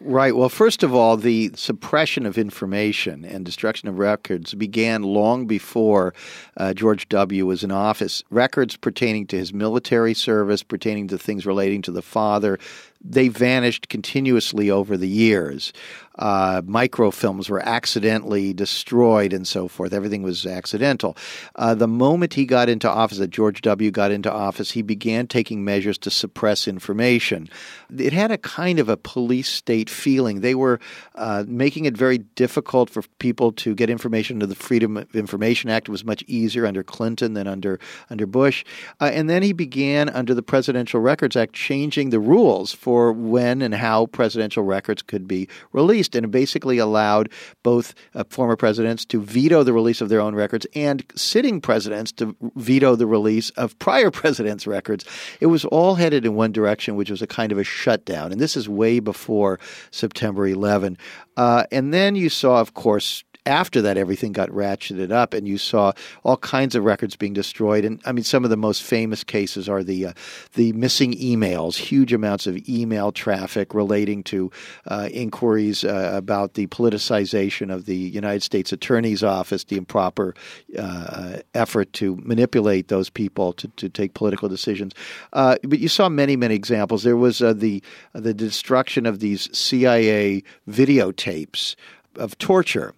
Right. 0.00 0.34
Well, 0.34 0.48
first 0.48 0.82
of 0.82 0.94
all, 0.94 1.16
the 1.16 1.52
suppression 1.54 2.26
of 2.26 2.36
information 2.36 3.24
and 3.24 3.44
destruction 3.44 3.88
of 3.88 3.98
records 3.98 4.52
began 4.52 5.02
long 5.02 5.46
before 5.46 6.12
uh, 6.56 6.74
George 6.74 7.08
W. 7.08 7.46
was 7.46 7.62
in 7.62 7.70
office. 7.70 8.22
Records 8.28 8.76
pertaining 8.76 9.26
to 9.28 9.38
his 9.38 9.54
military 9.54 10.12
service, 10.12 10.64
pertaining 10.64 11.06
to 11.08 11.18
things 11.18 11.46
relating 11.46 11.82
to 11.82 11.92
the 11.92 12.02
father, 12.02 12.58
they 13.00 13.28
vanished 13.28 13.88
continuously 13.88 14.70
over 14.70 14.96
the 14.96 15.08
years. 15.08 15.72
Uh, 16.18 16.62
microfilms 16.62 17.50
were 17.50 17.60
accidentally 17.60 18.54
destroyed 18.54 19.32
and 19.32 19.46
so 19.46 19.68
forth. 19.68 19.92
Everything 19.92 20.22
was 20.22 20.46
accidental. 20.46 21.16
Uh, 21.56 21.74
the 21.74 21.88
moment 21.88 22.34
he 22.34 22.46
got 22.46 22.68
into 22.68 22.88
office, 22.88 23.18
that 23.18 23.30
George 23.30 23.60
W. 23.62 23.90
got 23.90 24.10
into 24.10 24.32
office, 24.32 24.70
he 24.70 24.82
began 24.82 25.26
taking 25.26 25.64
measures 25.64 25.98
to 25.98 26.10
suppress 26.10 26.66
information. 26.66 27.48
It 27.96 28.12
had 28.12 28.30
a 28.30 28.38
kind 28.38 28.78
of 28.78 28.88
a 28.88 28.96
police 28.96 29.48
state 29.48 29.90
feeling. 29.90 30.40
They 30.40 30.54
were 30.54 30.80
uh, 31.16 31.44
making 31.46 31.84
it 31.84 31.96
very 31.96 32.18
difficult 32.18 32.88
for 32.88 33.02
people 33.18 33.52
to 33.52 33.74
get 33.74 33.90
information 33.90 34.36
under 34.36 34.46
the 34.46 34.54
Freedom 34.54 34.96
of 34.96 35.14
Information 35.14 35.68
Act. 35.68 35.88
It 35.88 35.92
was 35.92 36.04
much 36.04 36.24
easier 36.26 36.66
under 36.66 36.82
Clinton 36.82 37.34
than 37.34 37.46
under 37.46 37.78
under 38.08 38.26
Bush. 38.26 38.64
Uh, 39.00 39.10
and 39.12 39.28
then 39.28 39.42
he 39.42 39.52
began 39.52 40.08
under 40.08 40.34
the 40.34 40.42
Presidential 40.42 41.00
Records 41.00 41.36
Act 41.36 41.52
changing 41.52 42.10
the 42.10 42.20
rules 42.20 42.72
for 42.86 43.12
when 43.12 43.62
and 43.62 43.74
how 43.74 44.06
presidential 44.06 44.62
records 44.62 45.02
could 45.02 45.26
be 45.26 45.48
released, 45.72 46.14
and 46.14 46.30
basically 46.30 46.78
allowed 46.78 47.28
both 47.64 47.94
uh, 48.14 48.22
former 48.30 48.54
presidents 48.54 49.04
to 49.04 49.20
veto 49.20 49.64
the 49.64 49.72
release 49.72 50.00
of 50.00 50.08
their 50.08 50.20
own 50.20 50.36
records 50.36 50.68
and 50.72 51.04
sitting 51.16 51.60
presidents 51.60 52.12
to 52.12 52.36
veto 52.54 52.94
the 52.94 53.04
release 53.04 53.50
of 53.50 53.76
prior 53.80 54.08
presidents' 54.22 54.68
records. 54.68 55.04
It 55.40 55.46
was 55.46 55.64
all 55.64 55.96
headed 55.96 56.24
in 56.24 56.36
one 56.36 56.52
direction, 56.52 56.94
which 56.94 57.10
was 57.10 57.22
a 57.22 57.26
kind 57.26 57.50
of 57.50 57.58
a 57.58 57.64
shutdown, 57.64 58.30
and 58.30 58.40
this 58.40 58.56
is 58.56 58.68
way 58.68 59.00
before 59.00 59.58
September 59.90 60.46
11. 60.46 60.96
Uh, 61.36 61.64
and 61.72 61.92
then 61.92 62.14
you 62.14 62.28
saw, 62.28 62.60
of 62.60 62.74
course, 62.74 63.24
after 63.46 63.80
that, 63.82 63.96
everything 63.96 64.32
got 64.32 64.50
ratcheted 64.50 65.10
up, 65.10 65.32
and 65.32 65.46
you 65.46 65.56
saw 65.56 65.92
all 66.24 66.36
kinds 66.36 66.74
of 66.74 66.84
records 66.84 67.16
being 67.16 67.32
destroyed. 67.32 67.84
And 67.84 68.00
I 68.04 68.12
mean, 68.12 68.24
some 68.24 68.44
of 68.44 68.50
the 68.50 68.56
most 68.56 68.82
famous 68.82 69.24
cases 69.24 69.68
are 69.68 69.82
the 69.82 70.06
uh, 70.06 70.12
the 70.54 70.72
missing 70.72 71.12
emails, 71.14 71.76
huge 71.76 72.12
amounts 72.12 72.46
of 72.46 72.68
email 72.68 73.12
traffic 73.12 73.74
relating 73.74 74.22
to 74.24 74.50
uh, 74.86 75.08
inquiries 75.12 75.84
uh, 75.84 76.10
about 76.14 76.54
the 76.54 76.66
politicization 76.66 77.72
of 77.72 77.86
the 77.86 77.96
United 77.96 78.42
States 78.42 78.72
Attorney's 78.72 79.22
Office, 79.22 79.64
the 79.64 79.76
improper 79.76 80.34
uh, 80.78 81.38
effort 81.54 81.92
to 81.94 82.16
manipulate 82.16 82.88
those 82.88 83.08
people 83.08 83.52
to, 83.54 83.68
to 83.68 83.88
take 83.88 84.14
political 84.14 84.48
decisions. 84.48 84.92
Uh, 85.32 85.56
but 85.62 85.78
you 85.78 85.88
saw 85.88 86.08
many, 86.08 86.36
many 86.36 86.54
examples. 86.54 87.04
There 87.04 87.16
was 87.16 87.40
uh, 87.40 87.52
the 87.52 87.82
the 88.12 88.34
destruction 88.34 89.06
of 89.06 89.20
these 89.20 89.48
CIA 89.56 90.42
videotapes 90.68 91.76
of 92.16 92.38
torture. 92.38 92.94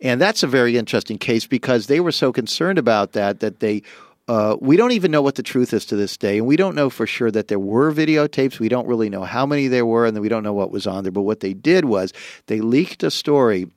And 0.00 0.20
that's 0.20 0.42
a 0.42 0.46
very 0.46 0.76
interesting 0.76 1.18
case 1.18 1.46
because 1.46 1.86
they 1.86 2.00
were 2.00 2.12
so 2.12 2.32
concerned 2.32 2.78
about 2.78 3.12
that 3.12 3.40
that 3.40 3.60
they 3.60 3.82
uh, 4.28 4.56
we 4.60 4.76
don't 4.76 4.92
even 4.92 5.10
know 5.10 5.22
what 5.22 5.36
the 5.36 5.42
truth 5.42 5.72
is 5.72 5.86
to 5.86 5.96
this 5.96 6.18
day, 6.18 6.36
and 6.36 6.46
we 6.46 6.54
don't 6.54 6.74
know 6.74 6.90
for 6.90 7.06
sure 7.06 7.30
that 7.30 7.48
there 7.48 7.58
were 7.58 7.90
videotapes. 7.90 8.58
We 8.58 8.68
don't 8.68 8.86
really 8.86 9.08
know 9.08 9.24
how 9.24 9.46
many 9.46 9.68
there 9.68 9.86
were, 9.86 10.04
and 10.04 10.20
we 10.20 10.28
don't 10.28 10.42
know 10.42 10.52
what 10.52 10.70
was 10.70 10.86
on 10.86 11.02
there. 11.02 11.10
But 11.10 11.22
what 11.22 11.40
they 11.40 11.54
did 11.54 11.86
was 11.86 12.12
they 12.46 12.60
leaked 12.60 13.02
a 13.02 13.10
story 13.10 13.68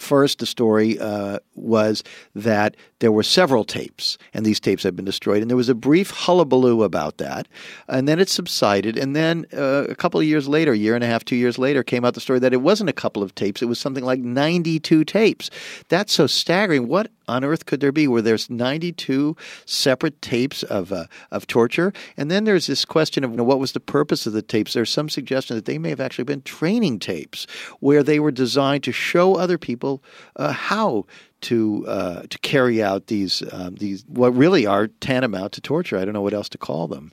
First, 0.00 0.38
the 0.38 0.46
story 0.46 0.98
uh, 0.98 1.40
was 1.54 2.02
that 2.34 2.76
there 3.00 3.10
were 3.10 3.22
several 3.22 3.64
tapes, 3.64 4.18
and 4.32 4.46
these 4.46 4.60
tapes 4.60 4.82
had 4.82 4.94
been 4.94 5.04
destroyed. 5.04 5.40
And 5.42 5.50
there 5.50 5.56
was 5.56 5.68
a 5.68 5.74
brief 5.74 6.10
hullabaloo 6.10 6.82
about 6.82 7.16
that. 7.16 7.48
And 7.88 8.06
then 8.06 8.20
it 8.20 8.28
subsided. 8.28 8.96
And 8.96 9.16
then 9.16 9.46
uh, 9.56 9.86
a 9.88 9.94
couple 9.94 10.20
of 10.20 10.26
years 10.26 10.48
later, 10.48 10.72
a 10.72 10.76
year 10.76 10.94
and 10.94 11.02
a 11.02 11.06
half, 11.06 11.24
two 11.24 11.36
years 11.36 11.58
later, 11.58 11.82
came 11.82 12.04
out 12.04 12.14
the 12.14 12.20
story 12.20 12.38
that 12.38 12.52
it 12.52 12.58
wasn't 12.58 12.90
a 12.90 12.94
couple 12.94 13.22
of 13.22 13.34
tapes. 13.34 13.62
It 13.62 13.66
was 13.66 13.78
something 13.78 14.04
like 14.04 14.20
92 14.20 15.04
tapes. 15.04 15.50
That's 15.88 16.12
so 16.12 16.26
staggering. 16.26 16.88
What 16.88 17.10
on 17.26 17.42
earth 17.42 17.64
could 17.64 17.80
there 17.80 17.92
be 17.92 18.06
where 18.06 18.22
there's 18.22 18.50
92 18.50 19.36
separate 19.64 20.20
tapes 20.20 20.62
of 20.64 20.92
uh, 20.92 21.06
of 21.30 21.46
torture? 21.46 21.94
And 22.18 22.30
then 22.30 22.44
there's 22.44 22.66
this 22.66 22.84
question 22.84 23.24
of 23.24 23.30
you 23.30 23.38
know, 23.38 23.44
what 23.44 23.60
was 23.60 23.72
the 23.72 23.80
purpose 23.80 24.26
of 24.26 24.34
the 24.34 24.42
tapes? 24.42 24.74
There's 24.74 24.90
some 24.90 25.08
suggestion 25.08 25.56
that 25.56 25.64
they 25.64 25.78
may 25.78 25.88
have 25.88 26.00
actually 26.00 26.24
been 26.24 26.42
training 26.42 26.98
tapes 26.98 27.46
where 27.78 28.02
they 28.02 28.20
were 28.20 28.32
designed 28.32 28.84
to 28.84 28.92
show 28.92 29.36
other 29.36 29.56
people 29.56 30.02
uh, 30.36 30.52
how 30.52 31.06
to 31.42 31.84
uh, 31.86 32.22
to 32.28 32.38
carry 32.38 32.82
out 32.82 33.06
these 33.06 33.42
um, 33.52 33.74
these 33.76 34.04
what 34.06 34.34
really 34.34 34.66
are 34.66 34.88
tantamount 34.88 35.52
to 35.52 35.60
torture. 35.60 35.98
I 35.98 36.04
don't 36.04 36.14
know 36.14 36.22
what 36.22 36.34
else 36.34 36.48
to 36.50 36.58
call 36.58 36.88
them. 36.88 37.12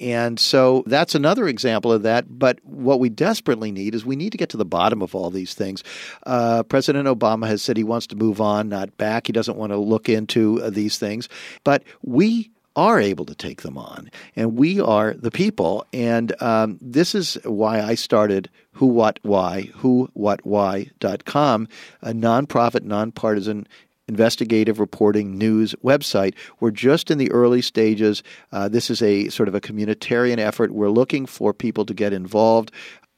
And 0.00 0.38
so 0.38 0.84
that's 0.86 1.14
another 1.14 1.48
example 1.48 1.92
of 1.92 2.02
that. 2.02 2.38
But 2.38 2.60
what 2.64 3.00
we 3.00 3.08
desperately 3.08 3.72
need 3.72 3.94
is 3.94 4.06
we 4.06 4.16
need 4.16 4.30
to 4.30 4.38
get 4.38 4.50
to 4.50 4.56
the 4.56 4.64
bottom 4.64 5.02
of 5.02 5.14
all 5.14 5.30
these 5.30 5.54
things. 5.54 5.82
Uh, 6.24 6.62
President 6.62 7.08
Obama 7.08 7.48
has 7.48 7.62
said 7.62 7.76
he 7.76 7.84
wants 7.84 8.06
to 8.08 8.16
move 8.16 8.40
on, 8.40 8.68
not 8.68 8.96
back. 8.96 9.26
He 9.26 9.32
doesn't 9.32 9.56
want 9.56 9.72
to 9.72 9.76
look 9.76 10.08
into 10.08 10.62
uh, 10.62 10.70
these 10.70 10.98
things. 10.98 11.28
But 11.64 11.82
we 12.02 12.50
are 12.76 13.00
able 13.00 13.24
to 13.24 13.34
take 13.34 13.62
them 13.62 13.76
on, 13.76 14.08
and 14.36 14.56
we 14.56 14.80
are 14.80 15.14
the 15.14 15.32
people. 15.32 15.84
And 15.92 16.40
um, 16.40 16.78
this 16.80 17.12
is 17.12 17.34
why 17.42 17.80
I 17.80 17.96
started 17.96 18.48
Who 18.78 18.86
What 18.86 19.18
Why, 19.22 19.70
Who 19.74 20.08
What 20.14 20.46
Why.com, 20.46 21.68
a 22.00 22.12
nonprofit, 22.12 22.84
nonpartisan 22.84 23.66
investigative 24.06 24.78
reporting 24.78 25.36
news 25.36 25.74
website. 25.84 26.34
We're 26.60 26.70
just 26.70 27.10
in 27.10 27.18
the 27.18 27.30
early 27.32 27.60
stages. 27.60 28.22
Uh, 28.52 28.68
this 28.68 28.88
is 28.88 29.02
a 29.02 29.30
sort 29.30 29.48
of 29.48 29.56
a 29.56 29.60
communitarian 29.60 30.38
effort. 30.38 30.70
We're 30.70 30.90
looking 30.90 31.26
for 31.26 31.52
people 31.52 31.86
to 31.86 31.92
get 31.92 32.12
involved. 32.12 32.70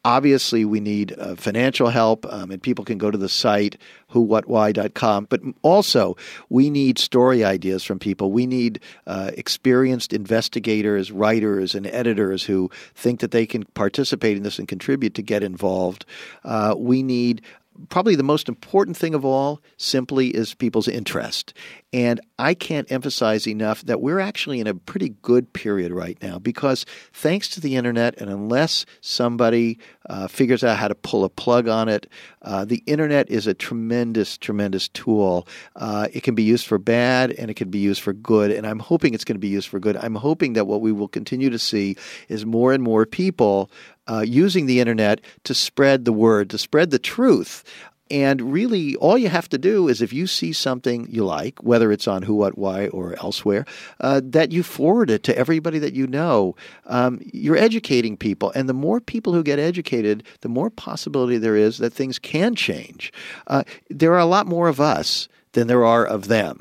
Obviously, 0.05 0.65
we 0.65 0.81
need 0.81 1.15
uh, 1.19 1.35
financial 1.37 1.91
help, 1.91 2.25
um, 2.33 2.51
and 2.51 2.63
people 2.63 2.85
can 2.85 2.97
go 2.97 3.11
to 3.11 3.19
the 3.19 3.29
site 3.29 3.77
whowhatwhy.com. 4.13 5.27
But 5.29 5.41
also, 5.63 6.17
we 6.49 6.71
need 6.71 6.99
story 6.99 7.45
ideas 7.45 7.85
from 7.85 7.99
people. 7.99 8.33
We 8.33 8.47
need 8.47 8.81
uh, 9.07 9.31
experienced 9.37 10.13
investigators, 10.13 11.13
writers, 11.13 11.75
and 11.75 11.87
editors 11.87 12.45
who 12.45 12.71
think 12.95 13.21
that 13.21 13.31
they 13.31 13.45
can 13.45 13.65
participate 13.75 14.37
in 14.37 14.43
this 14.43 14.59
and 14.59 14.67
contribute 14.67 15.15
to 15.15 15.23
get 15.23 15.43
involved. 15.43 16.07
Uh, 16.45 16.75
we 16.77 17.03
need 17.03 17.43
probably 17.89 18.15
the 18.15 18.23
most 18.23 18.49
important 18.49 18.97
thing 18.97 19.15
of 19.15 19.25
all 19.25 19.61
simply 19.77 20.29
is 20.29 20.55
people's 20.55 20.89
interest. 20.89 21.55
And 21.93 22.21
I 22.39 22.55
can't 22.55 22.91
emphasize 22.93 23.49
enough 23.49 23.83
that 23.83 24.01
we're 24.01 24.21
actually 24.21 24.61
in 24.61 24.69
a 24.69 24.75
pretty 24.75 25.11
good 25.23 25.53
period 25.53 25.91
right 25.91 26.17
now 26.23 26.39
because 26.39 26.87
thanks 27.13 27.49
to 27.49 27.61
the 27.61 27.75
internet, 27.75 28.21
and 28.21 28.31
unless 28.31 28.87
somebody 29.01 29.79
uh, 30.09 30.29
figures 30.29 30.63
out 30.63 30.79
how 30.79 30.87
to 30.87 30.95
pull 30.95 31.25
a 31.25 31.29
plug 31.29 31.67
on 31.67 31.89
it, 31.89 32.07
uh, 32.43 32.65
the 32.65 32.83
internet 32.87 33.29
is 33.29 33.49
a 33.49 33.55
tremendous, 33.55 34.39
tremendous 34.39 34.89
tool. 34.89 35.49
Uh, 35.75 36.07
it 36.13 36.23
can 36.23 36.35
be 36.35 36.45
used 36.45 36.67
for 36.67 36.79
bad 36.79 37.33
and 37.33 37.51
it 37.51 37.55
can 37.55 37.71
be 37.71 37.79
used 37.79 38.03
for 38.03 38.13
good. 38.13 38.53
And 38.53 38.67
I'm 38.67 38.79
hoping 38.79 39.13
it's 39.13 39.25
going 39.25 39.37
to 39.37 39.41
be 39.41 39.49
used 39.49 39.69
for 39.69 39.81
good. 39.81 39.97
I'm 39.97 40.15
hoping 40.15 40.53
that 40.53 40.67
what 40.67 40.81
we 40.81 40.93
will 40.93 41.09
continue 41.09 41.51
to 41.51 41.59
see 41.59 41.97
is 42.29 42.47
more 42.47 42.73
and 42.73 42.83
more 42.83 43.05
people 43.05 43.71
uh, 44.11 44.21
using 44.21 44.67
the 44.67 44.81
internet 44.81 45.21
to 45.45 45.55
spread 45.55 46.05
the 46.05 46.13
word, 46.13 46.51
to 46.51 46.59
spread 46.59 46.91
the 46.91 46.99
truth. 46.99 47.65
And 48.11 48.53
really, 48.53 48.97
all 48.97 49.17
you 49.17 49.29
have 49.29 49.49
to 49.51 49.59
do 49.59 49.87
is 49.87 50.03
if 50.03 50.13
you 50.13 50.27
see 50.27 50.53
something 50.53 51.07
you 51.09 51.25
like, 51.25 51.63
whether 51.63 51.93
it's 51.93 52.09
on 52.09 52.23
Who, 52.23 52.35
What, 52.35 52.59
Why, 52.59 52.89
or 52.89 53.15
elsewhere, 53.21 53.65
uh, 54.01 54.21
that 54.25 54.51
you 54.51 54.65
forward 54.65 55.11
it 55.11 55.23
to 55.25 55.39
everybody 55.39 55.79
that 55.79 55.95
you 55.95 56.09
know. 56.09 56.57
Um, 56.87 57.21
you're 57.33 57.57
educating 57.57 58.17
people. 58.17 58.51
And 58.57 58.69
the 58.69 58.75
more 58.75 59.01
people 59.01 59.33
who 59.33 59.45
get 59.45 59.61
educated, 59.61 60.25
the 60.41 60.49
more 60.49 60.71
possibility 60.71 61.39
there 61.39 61.55
is 61.55 61.79
that 61.79 61.93
things 61.93 62.19
can 62.19 62.57
change. 62.57 63.13
Uh, 63.47 63.63
there 63.89 64.13
are 64.13 64.19
a 64.19 64.27
lot 64.27 64.49
more 64.49 64.67
of 64.67 64.81
us 64.81 65.29
than 65.53 65.67
there 65.67 65.85
are 65.85 66.07
of 66.07 66.29
them. 66.29 66.61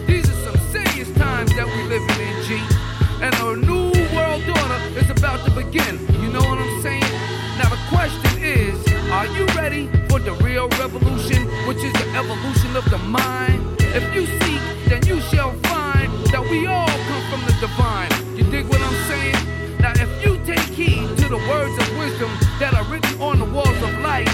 real 10.68 10.80
revolution, 10.80 11.46
which 11.68 11.78
is 11.78 11.94
the 11.94 12.08
evolution 12.16 12.76
of 12.76 12.90
the 12.90 12.98
mind. 12.98 13.62
If 13.80 14.04
you 14.16 14.26
seek, 14.26 14.62
then 14.90 15.06
you 15.06 15.20
shall 15.22 15.54
find 15.64 16.12
that 16.28 16.42
we 16.50 16.66
all 16.66 16.88
come 16.88 17.24
from 17.30 17.42
the 17.46 17.56
divine. 17.60 18.10
You 18.38 18.44
dig 18.50 18.68
what 18.68 18.82
I'm 18.82 19.10
saying? 19.10 19.80
Now, 19.80 19.94
if 19.96 20.26
you 20.26 20.38
take 20.46 20.60
heed 20.60 21.18
to 21.18 21.30
the 21.30 21.38
words 21.38 21.78
of 21.78 21.98
wisdom 21.98 22.32
that 22.60 22.74
are 22.74 22.84
written 22.86 23.22
on 23.22 23.40
the 23.40 23.46
walls 23.46 23.82
of 23.82 24.00
life, 24.00 24.30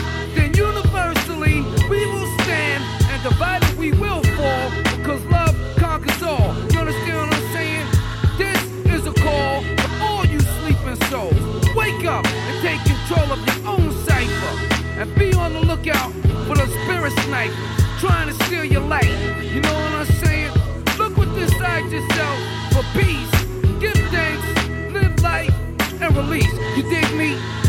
lookout 15.83 16.11
for 16.47 16.55
the 16.55 16.67
spirit 16.67 17.11
snipers 17.23 17.55
trying 17.99 18.27
to 18.27 18.33
steal 18.45 18.65
your 18.65 18.81
life. 18.81 19.09
You 19.43 19.61
know 19.61 19.73
what 19.73 19.93
I'm 19.93 20.05
saying? 20.05 20.51
Look 20.97 21.17
what 21.17 21.27
inside 21.29 21.91
yourself 21.91 22.39
for 22.71 22.83
peace. 22.99 23.31
Give 23.79 23.93
thanks, 24.11 24.93
live 24.93 25.21
life, 25.21 25.53
and 26.01 26.15
release. 26.15 26.53
You 26.75 26.83
dig 26.83 27.15
me? 27.15 27.60